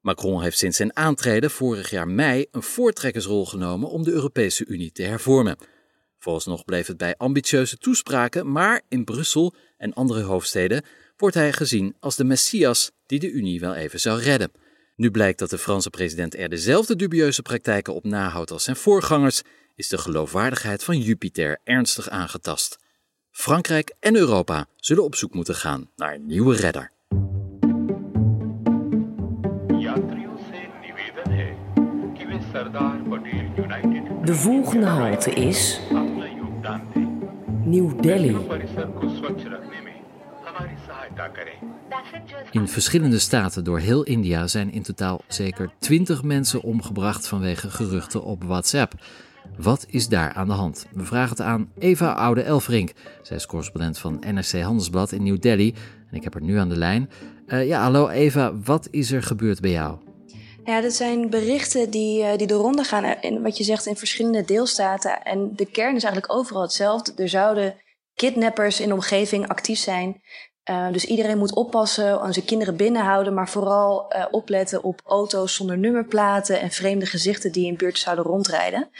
Macron 0.00 0.42
heeft 0.42 0.58
sinds 0.58 0.76
zijn 0.76 0.96
aantreden 0.96 1.50
vorig 1.50 1.90
jaar 1.90 2.08
mei 2.08 2.46
een 2.50 2.62
voortrekkersrol 2.62 3.46
genomen 3.46 3.88
om 3.88 4.02
de 4.02 4.10
Europese 4.10 4.66
Unie 4.66 4.92
te 4.92 5.02
hervormen. 5.02 5.56
Vooralsnog 6.18 6.64
bleef 6.64 6.86
het 6.86 6.96
bij 6.96 7.14
ambitieuze 7.16 7.76
toespraken, 7.76 8.52
maar 8.52 8.82
in 8.88 9.04
Brussel 9.04 9.54
en 9.76 9.92
andere 9.92 10.22
hoofdsteden 10.22 10.84
wordt 11.16 11.34
hij 11.34 11.52
gezien 11.52 11.96
als 12.00 12.16
de 12.16 12.24
messias 12.24 12.90
die 13.06 13.18
de 13.18 13.30
Unie 13.30 13.60
wel 13.60 13.74
even 13.74 14.00
zou 14.00 14.20
redden. 14.20 14.52
Nu 14.96 15.10
blijkt 15.10 15.38
dat 15.38 15.50
de 15.50 15.58
Franse 15.58 15.90
president 15.90 16.36
er 16.36 16.48
dezelfde 16.48 16.96
dubieuze 16.96 17.42
praktijken 17.42 17.94
op 17.94 18.04
nahoudt 18.04 18.50
als 18.50 18.64
zijn 18.64 18.76
voorgangers, 18.76 19.42
is 19.74 19.88
de 19.88 19.98
geloofwaardigheid 19.98 20.84
van 20.84 20.98
Jupiter 20.98 21.58
ernstig 21.64 22.08
aangetast. 22.08 22.78
Frankrijk 23.30 23.94
en 24.00 24.16
Europa 24.16 24.66
zullen 24.76 25.04
op 25.04 25.14
zoek 25.14 25.34
moeten 25.34 25.54
gaan 25.54 25.90
naar 25.96 26.14
een 26.14 26.26
nieuwe 26.26 26.56
redder. 26.56 26.92
De 34.24 34.34
volgende 34.34 34.86
halte 34.86 35.30
is 35.30 35.80
New 37.64 38.02
Delhi. 38.02 38.36
In 42.50 42.68
verschillende 42.68 43.18
staten 43.18 43.64
door 43.64 43.78
heel 43.78 44.02
India 44.02 44.46
zijn 44.46 44.72
in 44.72 44.82
totaal 44.82 45.20
zeker 45.28 45.70
20 45.78 46.22
mensen 46.22 46.62
omgebracht 46.62 47.26
vanwege 47.26 47.70
geruchten 47.70 48.22
op 48.22 48.44
WhatsApp. 48.44 48.94
Wat 49.56 49.86
is 49.88 50.08
daar 50.08 50.32
aan 50.32 50.46
de 50.46 50.52
hand? 50.52 50.86
We 50.92 51.04
vragen 51.04 51.30
het 51.30 51.40
aan 51.40 51.72
Eva 51.78 52.12
Oude 52.12 52.42
Elfrink. 52.42 52.92
Zij 53.22 53.36
is 53.36 53.46
correspondent 53.46 53.98
van 53.98 54.24
NRC 54.26 54.60
Handelsblad 54.60 55.12
in 55.12 55.22
New 55.22 55.40
Delhi. 55.40 55.74
En 56.10 56.16
ik 56.16 56.24
heb 56.24 56.32
haar 56.32 56.42
nu 56.42 56.56
aan 56.56 56.68
de 56.68 56.76
lijn. 56.76 57.10
Uh, 57.46 57.66
ja, 57.66 57.82
hallo 57.82 58.08
Eva, 58.08 58.56
wat 58.64 58.88
is 58.90 59.12
er 59.12 59.22
gebeurd 59.22 59.60
bij 59.60 59.70
jou? 59.70 59.98
Ja, 60.64 60.80
dat 60.80 60.92
zijn 60.92 61.30
berichten 61.30 61.90
die, 61.90 62.22
uh, 62.22 62.36
die 62.36 62.46
de 62.46 62.54
ronde 62.54 62.84
gaan, 62.84 63.04
in, 63.20 63.42
wat 63.42 63.56
je 63.56 63.64
zegt, 63.64 63.86
in 63.86 63.96
verschillende 63.96 64.44
deelstaten. 64.44 65.22
En 65.22 65.52
de 65.56 65.66
kern 65.66 65.96
is 65.96 66.04
eigenlijk 66.04 66.34
overal 66.34 66.62
hetzelfde. 66.62 67.22
Er 67.22 67.28
zouden 67.28 67.74
kidnappers 68.14 68.80
in 68.80 68.88
de 68.88 68.94
omgeving 68.94 69.48
actief 69.48 69.78
zijn. 69.78 70.22
Dus 70.92 71.04
iedereen 71.04 71.38
moet 71.38 71.54
oppassen, 71.54 72.20
aan 72.20 72.32
zijn 72.32 72.44
kinderen 72.44 72.76
binnenhouden, 72.76 73.34
maar 73.34 73.48
vooral 73.48 74.12
opletten 74.30 74.82
op 74.82 75.00
auto's 75.04 75.54
zonder 75.54 75.78
nummerplaten 75.78 76.60
en 76.60 76.70
vreemde 76.70 77.06
gezichten 77.06 77.52
die 77.52 77.66
in 77.66 77.76
buurt 77.76 77.98
zouden 77.98 78.24
rondrijden. 78.24 78.90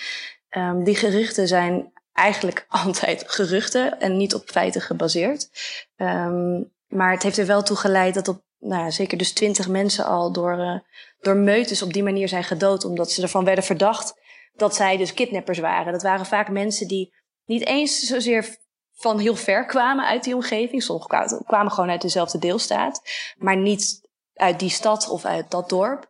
Um, 0.51 0.85
die 0.85 0.97
gerichten 0.97 1.49
zijn 1.49 1.93
eigenlijk 2.13 2.67
altijd 2.85 3.25
geruchten 3.27 4.01
en 4.01 4.17
niet 4.17 4.35
op 4.35 4.51
feiten 4.51 4.81
gebaseerd. 4.81 5.51
Um, 5.97 6.73
maar 6.89 7.11
het 7.11 7.23
heeft 7.23 7.39
er 7.39 7.47
wel 7.47 7.63
toe 7.63 7.77
geleid 7.77 8.15
dat 8.15 8.29
op, 8.29 8.43
nou 8.59 8.91
zeker 8.91 9.19
dus 9.19 9.33
twintig 9.33 9.69
mensen 9.69 10.05
al 10.05 10.33
door, 10.33 10.59
uh, 10.59 10.79
door 11.21 11.37
meutes 11.37 11.83
op 11.83 11.93
die 11.93 12.03
manier 12.03 12.29
zijn 12.29 12.45
gedood, 12.45 12.85
omdat 12.85 13.13
ze 13.13 13.23
ervan 13.23 13.45
werden 13.45 13.65
verdacht 13.65 14.15
dat 14.53 14.75
zij 14.75 14.97
dus 14.97 15.15
kidnappers 15.15 15.59
waren. 15.59 15.93
Dat 15.93 16.03
waren 16.03 16.27
vaak 16.27 16.49
mensen 16.49 16.89
die 16.89 17.15
niet 17.45 17.67
eens 17.67 17.99
zozeer 17.99 18.59
van 18.95 19.19
heel 19.19 19.37
ver 19.37 19.67
kwamen 19.67 20.07
uit 20.07 20.25
die 20.25 20.35
omgeving. 20.35 20.83
Sommigen 20.83 21.45
kwamen 21.47 21.73
gewoon 21.73 21.91
uit 21.91 22.03
dezelfde 22.03 22.39
deelstaat, 22.39 23.03
maar 23.39 23.57
niet 23.57 24.09
uit 24.35 24.59
die 24.59 24.71
stad 24.71 25.09
of 25.09 25.25
uit 25.25 25.51
dat 25.51 25.69
dorp. 25.69 26.09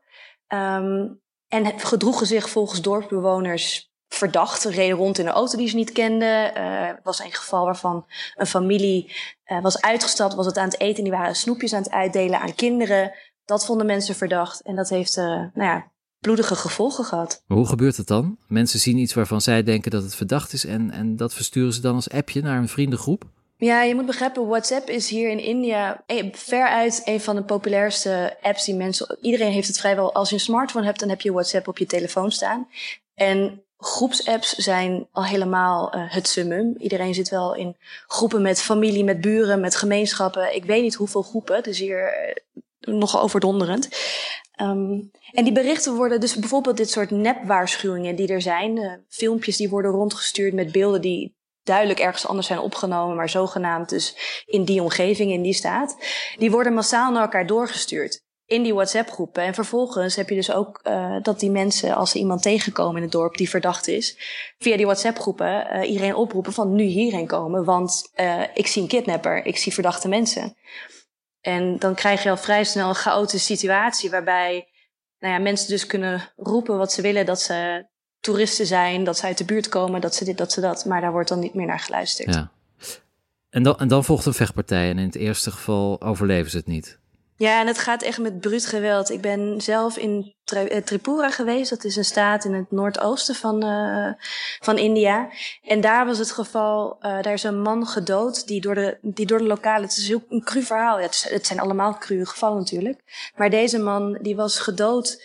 Um, 0.48 1.20
en 1.48 1.81
gedroegen 1.81 2.26
zich 2.26 2.50
volgens 2.50 2.81
dorpsbewoners 2.81 3.89
verdacht, 4.14 4.64
reden 4.64 4.96
rond 4.96 5.18
in 5.18 5.26
een 5.26 5.32
auto 5.32 5.56
die 5.56 5.68
ze 5.68 5.76
niet 5.76 5.92
kenden. 5.92 6.58
Uh, 6.58 6.88
was 7.02 7.20
een 7.20 7.32
geval 7.32 7.64
waarvan 7.64 8.06
een 8.34 8.46
familie 8.46 9.12
uh, 9.46 9.62
was 9.62 9.80
uitgestapt, 9.80 10.34
was 10.34 10.46
het 10.46 10.58
aan 10.58 10.68
het 10.68 10.80
eten. 10.80 11.02
Die 11.02 11.12
waren 11.12 11.34
snoepjes 11.34 11.72
aan 11.72 11.82
het 11.82 11.92
uitdelen 11.92 12.40
aan 12.40 12.54
kinderen. 12.54 13.12
Dat 13.44 13.66
vonden 13.66 13.86
mensen 13.86 14.14
verdacht. 14.14 14.62
En 14.62 14.76
dat 14.76 14.88
heeft 14.88 15.16
uh, 15.16 15.24
nou 15.24 15.50
ja, 15.54 15.90
bloedige 16.18 16.54
gevolgen 16.54 17.04
gehad. 17.04 17.42
Maar 17.46 17.58
hoe 17.58 17.66
gebeurt 17.66 17.96
het 17.96 18.06
dan? 18.06 18.38
Mensen 18.46 18.80
zien 18.80 18.98
iets 18.98 19.14
waarvan 19.14 19.40
zij 19.40 19.62
denken 19.62 19.90
dat 19.90 20.02
het 20.02 20.14
verdacht 20.14 20.52
is 20.52 20.64
en, 20.64 20.90
en 20.90 21.16
dat 21.16 21.34
versturen 21.34 21.72
ze 21.72 21.80
dan 21.80 21.94
als 21.94 22.10
appje 22.10 22.42
naar 22.42 22.58
een 22.58 22.68
vriendengroep? 22.68 23.24
Ja, 23.56 23.82
je 23.82 23.94
moet 23.94 24.06
begrijpen, 24.06 24.46
WhatsApp 24.46 24.88
is 24.88 25.08
hier 25.08 25.30
in 25.30 25.38
India 25.38 26.04
veruit 26.32 27.02
een 27.04 27.20
van 27.20 27.36
de 27.36 27.42
populairste 27.42 28.36
apps 28.42 28.64
die 28.64 28.74
mensen... 28.74 29.18
Iedereen 29.20 29.52
heeft 29.52 29.68
het 29.68 29.78
vrijwel, 29.78 30.14
als 30.14 30.28
je 30.28 30.34
een 30.34 30.40
smartphone 30.40 30.84
hebt, 30.84 31.00
dan 31.00 31.08
heb 31.08 31.20
je 31.20 31.32
WhatsApp 31.32 31.68
op 31.68 31.78
je 31.78 31.86
telefoon 31.86 32.32
staan. 32.32 32.68
En 33.14 33.64
groepsapps 33.80 34.54
zijn 34.54 35.08
al 35.12 35.24
helemaal 35.24 35.94
uh, 35.94 36.02
het 36.06 36.28
summum. 36.28 36.74
Iedereen 36.78 37.14
zit 37.14 37.28
wel 37.28 37.54
in 37.54 37.76
groepen 38.06 38.42
met 38.42 38.62
familie, 38.62 39.04
met 39.04 39.20
buren, 39.20 39.60
met 39.60 39.76
gemeenschappen. 39.76 40.54
Ik 40.54 40.64
weet 40.64 40.82
niet 40.82 40.94
hoeveel 40.94 41.22
groepen, 41.22 41.62
is 41.62 41.78
hier 41.78 42.34
uh, 42.80 42.94
nogal 42.94 43.22
overdonderend. 43.22 43.88
Um, 44.60 45.10
en 45.32 45.44
die 45.44 45.52
berichten 45.52 45.94
worden 45.94 46.20
dus 46.20 46.36
bijvoorbeeld 46.36 46.76
dit 46.76 46.90
soort 46.90 47.10
nepwaarschuwingen 47.10 48.16
die 48.16 48.28
er 48.28 48.42
zijn. 48.42 48.76
Uh, 48.76 48.92
filmpjes 49.08 49.56
die 49.56 49.68
worden 49.68 49.90
rondgestuurd 49.90 50.54
met 50.54 50.72
beelden 50.72 51.00
die 51.00 51.38
duidelijk 51.62 52.00
ergens 52.00 52.26
anders 52.26 52.46
zijn 52.46 52.58
opgenomen, 52.58 53.16
maar 53.16 53.28
zogenaamd 53.28 53.88
dus 53.88 54.16
in 54.46 54.64
die 54.64 54.82
omgeving, 54.82 55.30
in 55.30 55.42
die 55.42 55.54
staat. 55.54 55.96
Die 56.38 56.50
worden 56.50 56.74
massaal 56.74 57.12
naar 57.12 57.22
elkaar 57.22 57.46
doorgestuurd 57.46 58.24
in 58.50 58.62
die 58.62 58.74
WhatsApp-groepen. 58.74 59.42
En 59.42 59.54
vervolgens 59.54 60.16
heb 60.16 60.28
je 60.28 60.34
dus 60.34 60.52
ook 60.52 60.80
uh, 60.84 61.16
dat 61.22 61.40
die 61.40 61.50
mensen, 61.50 61.94
als 61.94 62.10
ze 62.10 62.18
iemand 62.18 62.42
tegenkomen 62.42 62.96
in 62.96 63.02
het 63.02 63.12
dorp 63.12 63.36
die 63.36 63.48
verdacht 63.48 63.88
is, 63.88 64.16
via 64.58 64.76
die 64.76 64.86
WhatsApp-groepen 64.86 65.76
uh, 65.76 65.90
iedereen 65.90 66.14
oproepen 66.14 66.52
van 66.52 66.74
nu 66.74 66.82
hierheen 66.82 67.26
komen, 67.26 67.64
want 67.64 68.10
uh, 68.16 68.42
ik 68.54 68.66
zie 68.66 68.82
een 68.82 68.88
kidnapper, 68.88 69.46
ik 69.46 69.56
zie 69.56 69.72
verdachte 69.72 70.08
mensen. 70.08 70.56
En 71.40 71.78
dan 71.78 71.94
krijg 71.94 72.22
je 72.22 72.30
al 72.30 72.36
vrij 72.36 72.64
snel 72.64 72.88
een 72.88 72.94
chaotische 72.94 73.54
situatie 73.54 74.10
waarbij 74.10 74.68
nou 75.18 75.34
ja, 75.34 75.40
mensen 75.40 75.68
dus 75.68 75.86
kunnen 75.86 76.32
roepen 76.36 76.78
wat 76.78 76.92
ze 76.92 77.02
willen, 77.02 77.26
dat 77.26 77.40
ze 77.40 77.86
toeristen 78.20 78.66
zijn, 78.66 79.04
dat 79.04 79.18
ze 79.18 79.26
uit 79.26 79.38
de 79.38 79.44
buurt 79.44 79.68
komen, 79.68 80.00
dat 80.00 80.14
ze 80.14 80.24
dit, 80.24 80.38
dat 80.38 80.52
ze 80.52 80.60
dat, 80.60 80.84
maar 80.84 81.00
daar 81.00 81.12
wordt 81.12 81.28
dan 81.28 81.38
niet 81.38 81.54
meer 81.54 81.66
naar 81.66 81.80
geluisterd. 81.80 82.34
Ja. 82.34 82.50
En 83.50 83.62
dan, 83.62 83.78
en 83.78 83.88
dan 83.88 84.04
volgt 84.04 84.26
een 84.26 84.34
vechtpartij 84.34 84.90
en 84.90 84.98
in 84.98 85.06
het 85.06 85.16
eerste 85.16 85.50
geval 85.50 86.00
overleven 86.00 86.50
ze 86.50 86.56
het 86.56 86.66
niet. 86.66 86.99
Ja, 87.40 87.61
en 87.61 87.66
het 87.66 87.79
gaat 87.79 88.03
echt 88.03 88.18
met 88.18 88.40
bruut 88.40 88.66
geweld. 88.66 89.11
Ik 89.11 89.20
ben 89.20 89.61
zelf 89.61 89.96
in 89.96 90.35
Tripura 90.85 91.31
geweest. 91.31 91.70
Dat 91.70 91.85
is 91.85 91.96
een 91.96 92.05
staat 92.05 92.44
in 92.44 92.55
het 92.55 92.70
noordoosten 92.70 93.35
van, 93.35 93.64
uh, 93.64 94.12
van 94.59 94.79
India. 94.79 95.31
En 95.62 95.81
daar 95.81 96.07
was 96.07 96.18
het 96.18 96.31
geval, 96.31 96.96
uh, 97.00 97.22
daar 97.22 97.33
is 97.33 97.42
een 97.42 97.62
man 97.62 97.87
gedood 97.87 98.46
die 98.46 98.61
door 98.61 98.74
de, 98.74 98.98
die 99.03 99.26
door 99.26 99.38
de 99.38 99.44
lokale... 99.44 99.83
Het 99.83 99.96
is 99.96 100.09
een 100.09 100.44
cru 100.44 100.62
verhaal. 100.62 100.98
Ja, 100.98 101.05
het, 101.05 101.26
het, 101.29 101.46
zijn 101.46 101.61
allemaal 101.61 101.98
cru 101.98 102.24
gevallen 102.24 102.59
natuurlijk. 102.59 103.31
Maar 103.37 103.50
deze 103.50 103.79
man 103.79 104.18
die 104.22 104.37
was 104.37 104.59
gedood 104.59 105.22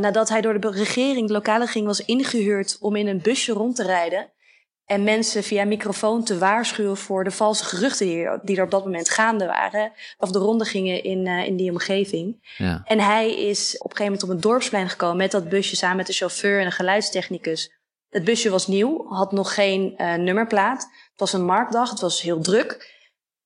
nadat 0.00 0.28
hij 0.28 0.40
door 0.40 0.60
de 0.60 0.70
regering, 0.70 1.26
de 1.26 1.32
lokale 1.32 1.66
ging, 1.66 1.86
was 1.86 2.04
ingehuurd 2.04 2.76
om 2.80 2.96
in 2.96 3.06
een 3.06 3.22
busje 3.22 3.52
rond 3.52 3.76
te 3.76 3.82
rijden. 3.82 4.32
En 4.84 5.04
mensen 5.04 5.42
via 5.42 5.64
microfoon 5.64 6.24
te 6.24 6.38
waarschuwen 6.38 6.96
voor 6.96 7.24
de 7.24 7.30
valse 7.30 7.64
geruchten 7.64 8.06
die 8.06 8.24
er, 8.24 8.40
die 8.42 8.56
er 8.56 8.64
op 8.64 8.70
dat 8.70 8.84
moment 8.84 9.10
gaande 9.10 9.46
waren. 9.46 9.92
Of 10.18 10.30
de 10.30 10.38
ronde 10.38 10.64
gingen 10.64 11.02
in, 11.02 11.26
uh, 11.26 11.46
in 11.46 11.56
die 11.56 11.70
omgeving. 11.70 12.54
Ja. 12.56 12.82
En 12.84 13.00
hij 13.00 13.34
is 13.34 13.78
op 13.78 13.90
een 13.90 13.96
gegeven 13.96 14.04
moment 14.04 14.22
op 14.22 14.28
een 14.28 14.50
dorpsplein 14.50 14.88
gekomen 14.88 15.16
met 15.16 15.30
dat 15.30 15.48
busje 15.48 15.76
samen 15.76 15.96
met 15.96 16.06
de 16.06 16.12
chauffeur 16.12 16.60
en 16.60 16.66
een 16.66 16.72
geluidstechnicus. 16.72 17.72
Het 18.08 18.24
busje 18.24 18.50
was 18.50 18.66
nieuw, 18.66 19.06
had 19.08 19.32
nog 19.32 19.54
geen 19.54 19.94
uh, 19.96 20.14
nummerplaat. 20.14 20.82
Het 20.82 21.20
was 21.20 21.32
een 21.32 21.44
marktdag, 21.44 21.90
het 21.90 22.00
was 22.00 22.22
heel 22.22 22.40
druk. 22.40 22.92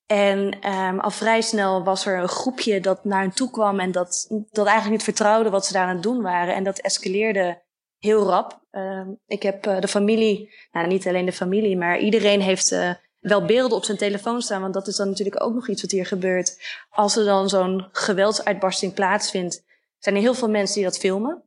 En 0.07 0.69
um, 0.73 1.01
al 1.01 1.11
vrij 1.11 1.41
snel 1.41 1.85
was 1.85 2.07
er 2.07 2.19
een 2.19 2.29
groepje 2.29 2.81
dat 2.81 3.05
naar 3.05 3.21
hen 3.21 3.35
toe 3.35 3.51
kwam 3.51 3.81
en 3.81 3.93
dat, 3.93 4.27
dat 4.51 4.67
eigenlijk 4.67 4.97
niet 4.97 5.17
vertrouwde 5.17 5.51
wat 5.51 5.67
ze 5.67 5.73
daar 5.73 5.87
aan 5.87 5.95
het 5.95 6.03
doen 6.03 6.23
waren. 6.23 6.55
En 6.55 6.65
dat 6.65 6.79
escaleerde 6.79 7.63
heel 7.99 8.27
rap. 8.27 8.61
Ehm, 8.71 9.09
ik 9.27 9.43
heb 9.43 9.63
de 9.63 9.89
familie, 9.89 10.55
nou 10.73 10.87
niet 10.87 11.07
alleen 11.07 11.27
de 11.27 11.33
familie, 11.33 11.77
maar 11.77 11.99
iedereen 11.99 12.41
heeft 12.41 12.75
wel 13.19 13.45
beelden 13.45 13.77
op 13.77 13.85
zijn 13.85 13.99
telefoon 13.99 14.43
staan. 14.43 14.61
Want 14.61 14.75
dat 14.75 14.87
is 14.87 14.97
dan 14.97 15.09
natuurlijk 15.09 15.43
ook 15.43 15.55
nog 15.55 15.69
iets 15.69 15.83
wat 15.83 15.91
hier 15.91 16.07
gebeurt. 16.07 16.57
Als 16.91 17.17
er 17.17 17.25
dan 17.25 17.49
zo'n 17.49 17.89
geweldsuitbarsting 17.93 18.95
plaatsvindt, 18.95 19.65
zijn 19.99 20.15
er 20.15 20.21
heel 20.21 20.35
veel 20.35 20.51
mensen 20.51 20.75
die 20.75 20.85
dat 20.85 20.99
filmen. 20.99 21.43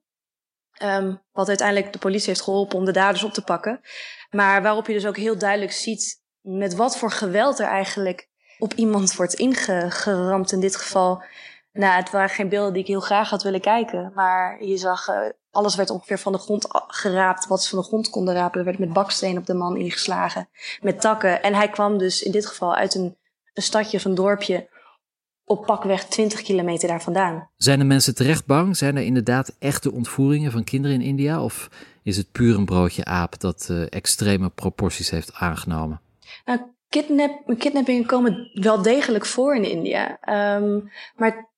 Um, 0.83 1.21
wat 1.31 1.47
uiteindelijk 1.47 1.93
de 1.93 1.99
politie 1.99 2.27
heeft 2.27 2.41
geholpen 2.41 2.77
om 2.77 2.85
de 2.85 2.91
daders 2.91 3.23
op 3.23 3.33
te 3.33 3.43
pakken. 3.43 3.81
Maar 4.29 4.61
waarop 4.61 4.87
je 4.87 4.93
dus 4.93 5.05
ook 5.05 5.17
heel 5.17 5.37
duidelijk 5.37 5.71
ziet 5.71 6.21
met 6.41 6.75
wat 6.75 6.97
voor 6.97 7.11
geweld 7.11 7.59
er 7.59 7.67
eigenlijk 7.67 8.29
op 8.59 8.73
iemand 8.73 9.15
wordt 9.15 9.33
ingeramd 9.33 10.51
in 10.51 10.59
dit 10.59 10.75
geval. 10.75 11.23
Nou, 11.71 11.95
het 11.95 12.09
waren 12.09 12.29
geen 12.29 12.49
beelden 12.49 12.73
die 12.73 12.81
ik 12.81 12.87
heel 12.87 12.99
graag 12.99 13.29
had 13.29 13.43
willen 13.43 13.61
kijken. 13.61 14.11
Maar 14.15 14.63
je 14.63 14.77
zag, 14.77 15.07
uh, 15.07 15.29
alles 15.51 15.75
werd 15.75 15.89
ongeveer 15.89 16.19
van 16.19 16.31
de 16.31 16.37
grond 16.37 16.65
geraapt. 16.87 17.47
Wat 17.47 17.63
ze 17.63 17.69
van 17.69 17.79
de 17.79 17.85
grond 17.85 18.09
konden 18.09 18.33
rapen. 18.33 18.59
Er 18.59 18.65
werd 18.65 18.79
met 18.79 18.93
baksteen 18.93 19.37
op 19.37 19.45
de 19.45 19.53
man 19.53 19.77
ingeslagen. 19.77 20.49
Met 20.81 21.01
takken. 21.01 21.43
En 21.43 21.53
hij 21.53 21.69
kwam 21.69 21.97
dus 21.97 22.23
in 22.23 22.31
dit 22.31 22.45
geval 22.45 22.75
uit 22.75 22.95
een, 22.95 23.17
een 23.53 23.63
stadje 23.63 23.97
of 23.97 24.05
een 24.05 24.15
dorpje 24.15 24.69
op 25.45 25.65
pakweg 25.65 26.05
20 26.05 26.41
kilometer 26.41 26.87
daar 26.87 27.01
vandaan. 27.01 27.49
Zijn 27.57 27.79
de 27.79 27.85
mensen 27.85 28.15
terecht 28.15 28.45
bang? 28.45 28.77
Zijn 28.77 28.95
er 28.97 29.03
inderdaad 29.03 29.55
echte 29.59 29.91
ontvoeringen 29.91 30.51
van 30.51 30.63
kinderen 30.63 31.01
in 31.01 31.07
India? 31.07 31.43
Of 31.43 31.69
is 32.03 32.17
het 32.17 32.31
puur 32.31 32.55
een 32.55 32.65
broodje 32.65 33.05
aap 33.05 33.39
dat 33.39 33.67
uh, 33.71 33.85
extreme 33.89 34.49
proporties 34.49 35.09
heeft 35.09 35.33
aangenomen? 35.33 36.01
Nou, 36.45 36.59
kidnap, 36.89 37.53
kidnappingen 37.57 38.05
komen 38.05 38.49
wel 38.53 38.81
degelijk 38.81 39.25
voor 39.25 39.55
in 39.55 39.69
India. 39.69 40.19
Um, 40.55 40.91
maar 41.15 41.50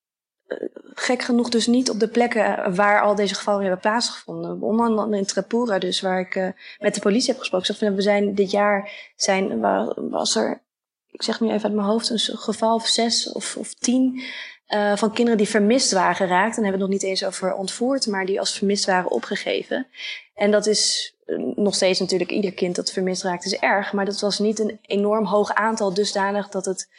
gek 0.93 1.21
genoeg 1.21 1.49
dus 1.49 1.67
niet 1.67 1.89
op 1.89 1.99
de 1.99 2.07
plekken 2.07 2.75
waar 2.75 3.01
al 3.01 3.15
deze 3.15 3.35
gevallen 3.35 3.61
hebben 3.61 3.79
plaatsgevonden. 3.79 4.61
Onder 4.61 4.85
andere 4.85 5.17
in 5.17 5.25
Tripura 5.25 5.79
dus, 5.79 6.01
waar 6.01 6.19
ik 6.19 6.35
uh, 6.35 6.47
met 6.79 6.95
de 6.95 7.01
politie 7.01 7.29
heb 7.29 7.39
gesproken. 7.39 7.69
Ik 7.69 7.75
zeg, 7.75 7.93
we 7.95 8.01
zijn 8.01 8.35
dit 8.35 8.51
jaar 8.51 9.11
zijn, 9.15 9.59
was 10.09 10.35
er 10.35 10.61
ik 11.13 11.23
zeg 11.23 11.39
nu 11.39 11.47
even 11.47 11.63
uit 11.63 11.73
mijn 11.73 11.87
hoofd, 11.87 12.09
een 12.09 12.37
geval 12.37 12.75
of 12.75 12.87
zes 12.87 13.31
of, 13.31 13.55
of 13.57 13.73
tien 13.73 14.23
uh, 14.67 14.95
van 14.95 15.13
kinderen 15.13 15.37
die 15.37 15.49
vermist 15.49 15.91
waren 15.91 16.15
geraakt. 16.15 16.57
En 16.57 16.63
hebben 16.63 16.79
we 16.79 16.85
het 16.85 16.91
nog 16.91 17.01
niet 17.01 17.03
eens 17.03 17.25
over 17.25 17.53
ontvoerd, 17.53 18.07
maar 18.07 18.25
die 18.25 18.39
als 18.39 18.57
vermist 18.57 18.85
waren 18.85 19.11
opgegeven. 19.11 19.87
En 20.33 20.51
dat 20.51 20.65
is 20.65 21.15
eh, 21.25 21.37
nog 21.55 21.75
steeds 21.75 21.99
natuurlijk 21.99 22.31
ieder 22.31 22.53
kind 22.53 22.75
dat 22.75 22.91
vermist 22.91 23.23
raakt 23.23 23.45
is 23.45 23.55
erg. 23.55 23.93
Maar 23.93 24.05
dat 24.05 24.19
was 24.19 24.39
niet 24.39 24.59
een 24.59 24.79
enorm 24.81 25.25
hoog 25.25 25.53
aantal 25.53 25.93
dusdanig 25.93 26.49
dat 26.49 26.65
het 26.65 26.89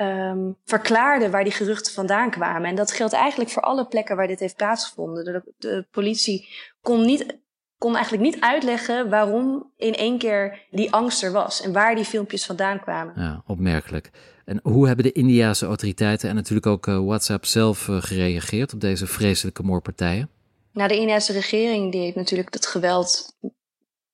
um, 0.00 0.56
verklaarde 0.64 1.30
waar 1.30 1.44
die 1.44 1.52
geruchten 1.52 1.92
vandaan 1.92 2.30
kwamen. 2.30 2.68
En 2.68 2.74
dat 2.74 2.92
geldt 2.92 3.12
eigenlijk 3.12 3.50
voor 3.50 3.62
alle 3.62 3.86
plekken 3.86 4.16
waar 4.16 4.26
dit 4.26 4.40
heeft 4.40 4.56
plaatsgevonden. 4.56 5.24
De, 5.24 5.52
de 5.58 5.86
politie 5.90 6.48
kon 6.80 7.04
niet 7.04 7.38
kon 7.78 7.94
eigenlijk 7.94 8.24
niet 8.24 8.40
uitleggen 8.40 9.10
waarom 9.10 9.72
in 9.76 9.94
één 9.94 10.18
keer 10.18 10.66
die 10.70 10.92
angst 10.92 11.22
er 11.22 11.32
was 11.32 11.62
en 11.62 11.72
waar 11.72 11.94
die 11.94 12.04
filmpjes 12.04 12.46
vandaan 12.46 12.80
kwamen. 12.80 13.14
Ja, 13.16 13.42
opmerkelijk. 13.46 14.10
En 14.44 14.60
hoe 14.62 14.86
hebben 14.86 15.04
de 15.04 15.12
Indiase 15.12 15.66
autoriteiten 15.66 16.28
en 16.28 16.34
natuurlijk 16.34 16.66
ook 16.66 16.86
uh, 16.86 16.98
WhatsApp 17.04 17.44
zelf 17.44 17.88
uh, 17.88 17.96
gereageerd 18.00 18.72
op 18.72 18.80
deze 18.80 19.06
vreselijke 19.06 19.62
moordpartijen? 19.62 20.30
Nou, 20.72 20.88
de 20.88 20.96
Indiase 20.96 21.32
regering 21.32 21.92
die 21.92 22.00
heeft 22.00 22.16
natuurlijk 22.16 22.52
dat 22.52 22.66
geweld 22.66 23.36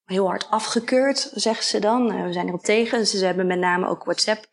heel 0.06 0.26
hard 0.26 0.50
afgekeurd, 0.50 1.30
zeggen 1.34 1.64
ze 1.64 1.78
dan. 1.78 2.14
Uh, 2.14 2.24
we 2.24 2.32
zijn 2.32 2.48
erop 2.48 2.62
tegen. 2.62 3.06
Ze 3.06 3.24
hebben 3.24 3.46
met 3.46 3.58
name 3.58 3.88
ook 3.88 4.04
WhatsApp 4.04 4.46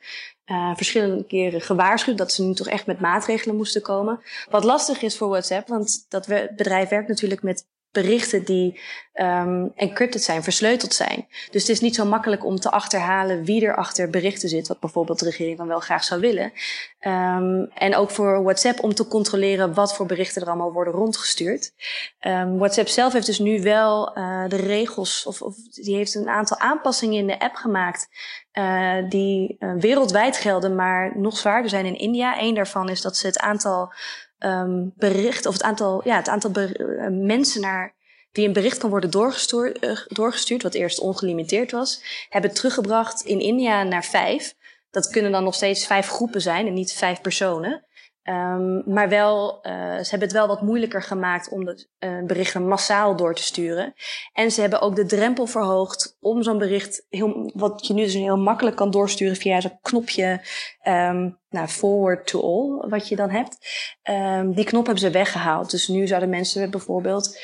uh, 0.45 0.75
verschillende 0.75 1.25
keren 1.25 1.61
gewaarschuwd 1.61 2.17
dat 2.17 2.31
ze 2.31 2.43
nu 2.43 2.53
toch 2.53 2.67
echt 2.67 2.85
met 2.85 2.99
maatregelen 2.99 3.55
moesten 3.55 3.81
komen. 3.81 4.19
Wat 4.49 4.63
lastig 4.63 5.01
is 5.01 5.17
voor 5.17 5.29
WhatsApp, 5.29 5.67
want 5.67 6.05
dat 6.09 6.27
bedrijf 6.27 6.89
werkt 6.89 7.07
natuurlijk 7.07 7.43
met 7.43 7.65
berichten 7.93 8.45
die 8.45 8.79
um, 9.13 9.71
encrypted 9.75 10.23
zijn, 10.23 10.43
versleuteld 10.43 10.93
zijn. 10.93 11.27
Dus 11.51 11.61
het 11.61 11.71
is 11.71 11.79
niet 11.79 11.95
zo 11.95 12.05
makkelijk 12.05 12.45
om 12.45 12.59
te 12.59 12.71
achterhalen 12.71 13.43
wie 13.43 13.65
er 13.65 13.75
achter 13.75 14.09
berichten 14.09 14.49
zit, 14.49 14.67
wat 14.67 14.79
bijvoorbeeld 14.79 15.19
de 15.19 15.25
regering 15.25 15.57
dan 15.57 15.67
wel 15.67 15.79
graag 15.79 16.03
zou 16.03 16.21
willen. 16.21 16.51
Um, 17.01 17.69
en 17.73 17.95
ook 17.95 18.09
voor 18.09 18.43
WhatsApp 18.43 18.83
om 18.83 18.93
te 18.93 19.07
controleren 19.07 19.73
wat 19.73 19.95
voor 19.95 20.05
berichten 20.05 20.41
er 20.41 20.47
allemaal 20.47 20.71
worden 20.71 20.93
rondgestuurd. 20.93 21.73
Um, 22.21 22.57
WhatsApp 22.57 22.87
zelf 22.87 23.13
heeft 23.13 23.25
dus 23.25 23.39
nu 23.39 23.61
wel 23.61 24.17
uh, 24.17 24.47
de 24.47 24.55
regels, 24.55 25.25
of, 25.25 25.41
of 25.41 25.55
die 25.71 25.95
heeft 25.95 26.15
een 26.15 26.29
aantal 26.29 26.57
aanpassingen 26.59 27.17
in 27.17 27.27
de 27.27 27.39
app 27.39 27.55
gemaakt. 27.55 28.07
Uh, 28.53 29.09
die 29.09 29.55
uh, 29.59 29.73
wereldwijd 29.79 30.37
gelden, 30.37 30.75
maar 30.75 31.11
nog 31.17 31.37
zwaarder 31.37 31.69
zijn 31.69 31.85
in 31.85 31.97
India. 31.97 32.39
Eén 32.39 32.55
daarvan 32.55 32.89
is 32.89 33.01
dat 33.01 33.17
ze 33.17 33.27
het 33.27 33.39
aantal 33.39 33.93
um, 34.45 34.93
bericht, 34.95 35.45
of 35.45 35.53
het 35.53 35.63
aantal, 35.63 36.01
ja, 36.03 36.15
het 36.15 36.27
aantal 36.27 36.51
uh, 36.57 37.07
mensen 37.09 37.61
naar 37.61 37.93
wie 38.31 38.47
een 38.47 38.53
bericht 38.53 38.77
kan 38.77 38.89
worden 38.89 39.11
doorgestuurd, 39.11 39.83
uh, 39.83 39.99
doorgestuurd, 40.07 40.63
wat 40.63 40.73
eerst 40.73 40.99
ongelimiteerd 40.99 41.71
was, 41.71 42.03
hebben 42.29 42.53
teruggebracht 42.53 43.21
in 43.21 43.39
India 43.39 43.83
naar 43.83 44.05
vijf. 44.05 44.55
Dat 44.91 45.09
kunnen 45.09 45.31
dan 45.31 45.43
nog 45.43 45.55
steeds 45.55 45.85
vijf 45.85 46.07
groepen 46.07 46.41
zijn 46.41 46.67
en 46.67 46.73
niet 46.73 46.93
vijf 46.93 47.21
personen. 47.21 47.83
Um, 48.29 48.83
maar 48.85 49.09
wel, 49.09 49.59
uh, 49.67 49.71
ze 49.73 50.09
hebben 50.09 50.27
het 50.27 50.31
wel 50.31 50.47
wat 50.47 50.61
moeilijker 50.61 51.03
gemaakt 51.03 51.49
om 51.49 51.65
de 51.65 51.87
uh, 51.99 52.25
berichten 52.25 52.67
massaal 52.67 53.15
door 53.15 53.35
te 53.35 53.43
sturen. 53.43 53.93
En 54.33 54.51
ze 54.51 54.61
hebben 54.61 54.81
ook 54.81 54.95
de 54.95 55.05
drempel 55.05 55.45
verhoogd 55.45 56.17
om 56.19 56.43
zo'n 56.43 56.57
bericht, 56.57 57.05
heel, 57.09 57.51
wat 57.53 57.87
je 57.87 57.93
nu 57.93 58.03
dus 58.03 58.13
heel 58.13 58.37
makkelijk 58.37 58.75
kan 58.75 58.91
doorsturen 58.91 59.35
via 59.35 59.61
zo'n 59.61 59.79
knopje, 59.81 60.41
um, 60.87 61.39
nou, 61.49 61.67
forward 61.67 62.27
to 62.27 62.41
all, 62.41 62.89
wat 62.89 63.07
je 63.07 63.15
dan 63.15 63.29
hebt. 63.29 63.57
Um, 64.09 64.53
die 64.53 64.65
knop 64.65 64.85
hebben 64.85 65.03
ze 65.03 65.11
weggehaald. 65.11 65.71
Dus 65.71 65.87
nu 65.87 66.07
zouden 66.07 66.29
mensen 66.29 66.69
bijvoorbeeld 66.69 67.39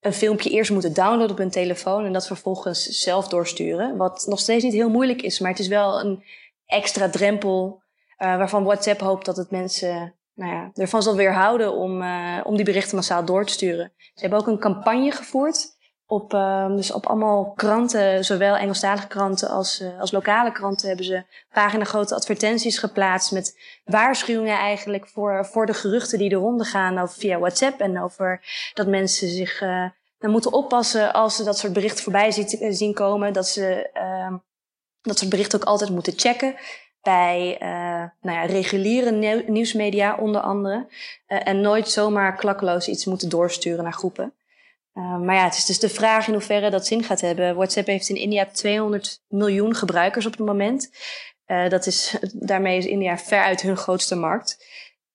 een 0.00 0.12
filmpje 0.12 0.50
eerst 0.50 0.70
moeten 0.70 0.94
downloaden 0.94 1.30
op 1.30 1.38
hun 1.38 1.50
telefoon 1.50 2.04
en 2.04 2.12
dat 2.12 2.26
vervolgens 2.26 2.84
zelf 2.84 3.28
doorsturen. 3.28 3.96
Wat 3.96 4.26
nog 4.26 4.38
steeds 4.38 4.64
niet 4.64 4.72
heel 4.72 4.90
moeilijk 4.90 5.22
is, 5.22 5.38
maar 5.38 5.50
het 5.50 5.60
is 5.60 5.68
wel 5.68 6.00
een 6.00 6.24
extra 6.66 7.10
drempel 7.10 7.82
uh, 8.18 8.36
waarvan 8.36 8.64
WhatsApp 8.64 9.00
hoopt 9.00 9.24
dat 9.24 9.36
het 9.36 9.50
mensen 9.50 10.17
nou 10.38 10.52
ja, 10.52 10.70
ervan 10.74 11.02
zal 11.02 11.16
weerhouden 11.16 11.72
om, 11.72 12.02
uh, 12.02 12.40
om 12.44 12.56
die 12.56 12.64
berichten 12.64 12.96
massaal 12.96 13.24
door 13.24 13.44
te 13.44 13.52
sturen. 13.52 13.92
Ze 13.96 14.20
hebben 14.20 14.38
ook 14.38 14.46
een 14.46 14.58
campagne 14.58 15.10
gevoerd 15.10 15.76
op, 16.06 16.34
uh, 16.34 16.76
dus 16.76 16.92
op 16.92 17.06
allemaal 17.06 17.52
kranten, 17.52 18.24
zowel 18.24 18.56
Engelstalige 18.56 19.06
kranten 19.06 19.48
als, 19.48 19.80
uh, 19.80 20.00
als 20.00 20.10
lokale 20.10 20.52
kranten, 20.52 20.88
hebben 20.88 21.06
ze 21.06 21.24
pagina 21.50 21.84
grote 21.84 22.14
advertenties 22.14 22.78
geplaatst 22.78 23.32
met 23.32 23.60
waarschuwingen 23.84 24.58
eigenlijk 24.58 25.08
voor, 25.08 25.46
voor 25.46 25.66
de 25.66 25.74
geruchten 25.74 26.18
die 26.18 26.28
de 26.28 26.34
ronde 26.34 26.64
gaan 26.64 26.98
over, 26.98 27.18
via 27.18 27.38
WhatsApp 27.38 27.80
en 27.80 28.02
over 28.02 28.44
dat 28.74 28.86
mensen 28.86 29.28
zich 29.28 29.60
uh, 29.60 29.88
dan 30.18 30.30
moeten 30.30 30.52
oppassen 30.52 31.12
als 31.12 31.36
ze 31.36 31.44
dat 31.44 31.58
soort 31.58 31.72
berichten 31.72 32.02
voorbij 32.02 32.30
zien 32.72 32.94
komen, 32.94 33.32
dat 33.32 33.48
ze 33.48 33.90
uh, 33.94 34.38
dat 35.00 35.18
soort 35.18 35.30
berichten 35.30 35.60
ook 35.60 35.66
altijd 35.66 35.90
moeten 35.90 36.12
checken 36.16 36.56
bij 37.08 37.58
uh, 37.62 37.68
nou 38.22 38.38
ja, 38.38 38.44
reguliere 38.44 39.42
nieuwsmedia 39.46 40.16
onder 40.16 40.40
andere. 40.40 40.86
Uh, 41.28 41.38
en 41.48 41.60
nooit 41.60 41.88
zomaar 41.88 42.36
klakkeloos 42.36 42.88
iets 42.88 43.04
moeten 43.04 43.28
doorsturen 43.28 43.84
naar 43.84 43.92
groepen. 43.92 44.32
Uh, 44.94 45.18
maar 45.18 45.34
ja, 45.34 45.44
het 45.44 45.56
is 45.56 45.64
dus 45.64 45.78
de 45.78 45.88
vraag 45.88 46.26
in 46.26 46.32
hoeverre 46.32 46.70
dat 46.70 46.86
zin 46.86 47.02
gaat 47.02 47.20
hebben. 47.20 47.54
WhatsApp 47.54 47.86
heeft 47.86 48.08
in 48.08 48.16
India 48.16 48.46
200 48.52 49.20
miljoen 49.28 49.74
gebruikers 49.74 50.26
op 50.26 50.32
het 50.32 50.46
moment. 50.46 50.90
dat 51.68 51.86
is, 51.86 52.16
daarmee 52.32 52.78
is 52.78 52.86
India 52.86 53.18
veruit 53.18 53.60
hun 53.62 53.76
grootste 53.76 54.14
markt. 54.14 54.66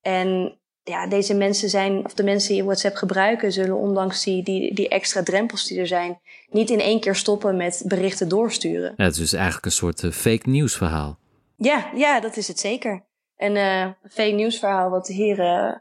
En 0.02 0.58
ja, 0.84 1.08
deze 1.08 1.34
mensen 1.34 1.70
zijn, 1.70 2.06
of 2.06 2.14
de 2.14 2.24
mensen 2.24 2.54
die 2.54 2.64
WhatsApp 2.64 2.96
gebruiken, 2.96 3.52
zullen 3.52 3.78
ondanks 3.78 4.24
die, 4.24 4.44
die, 4.44 4.74
die 4.74 4.90
extra 4.90 5.24
drempels 5.24 5.68
die 5.68 5.80
er 5.80 5.88
zijn, 5.88 6.20
niet 6.50 6.70
in 6.70 6.80
één 6.80 7.00
keer 7.00 7.16
stoppen 7.16 7.58
met 7.58 7.84
berichten 7.86 8.28
doorsturen. 8.28 8.94
Het 8.98 9.12
is 9.12 9.18
dus 9.18 9.34
eigenlijk 9.34 9.66
een 9.66 9.72
soort 9.72 10.06
fake 10.12 10.50
news 10.50 10.76
verhaal. 10.76 11.22
Ja, 11.64 11.90
ja, 11.96 12.20
dat 12.20 12.38
is 12.38 12.48
het 12.48 12.60
zeker. 12.60 13.06
Een 13.38 13.56
uh, 13.56 13.88
fake 14.10 14.32
nieuwsverhaal 14.32 14.90
wat 14.90 15.08
hier 15.08 15.40
uh, 15.40 15.74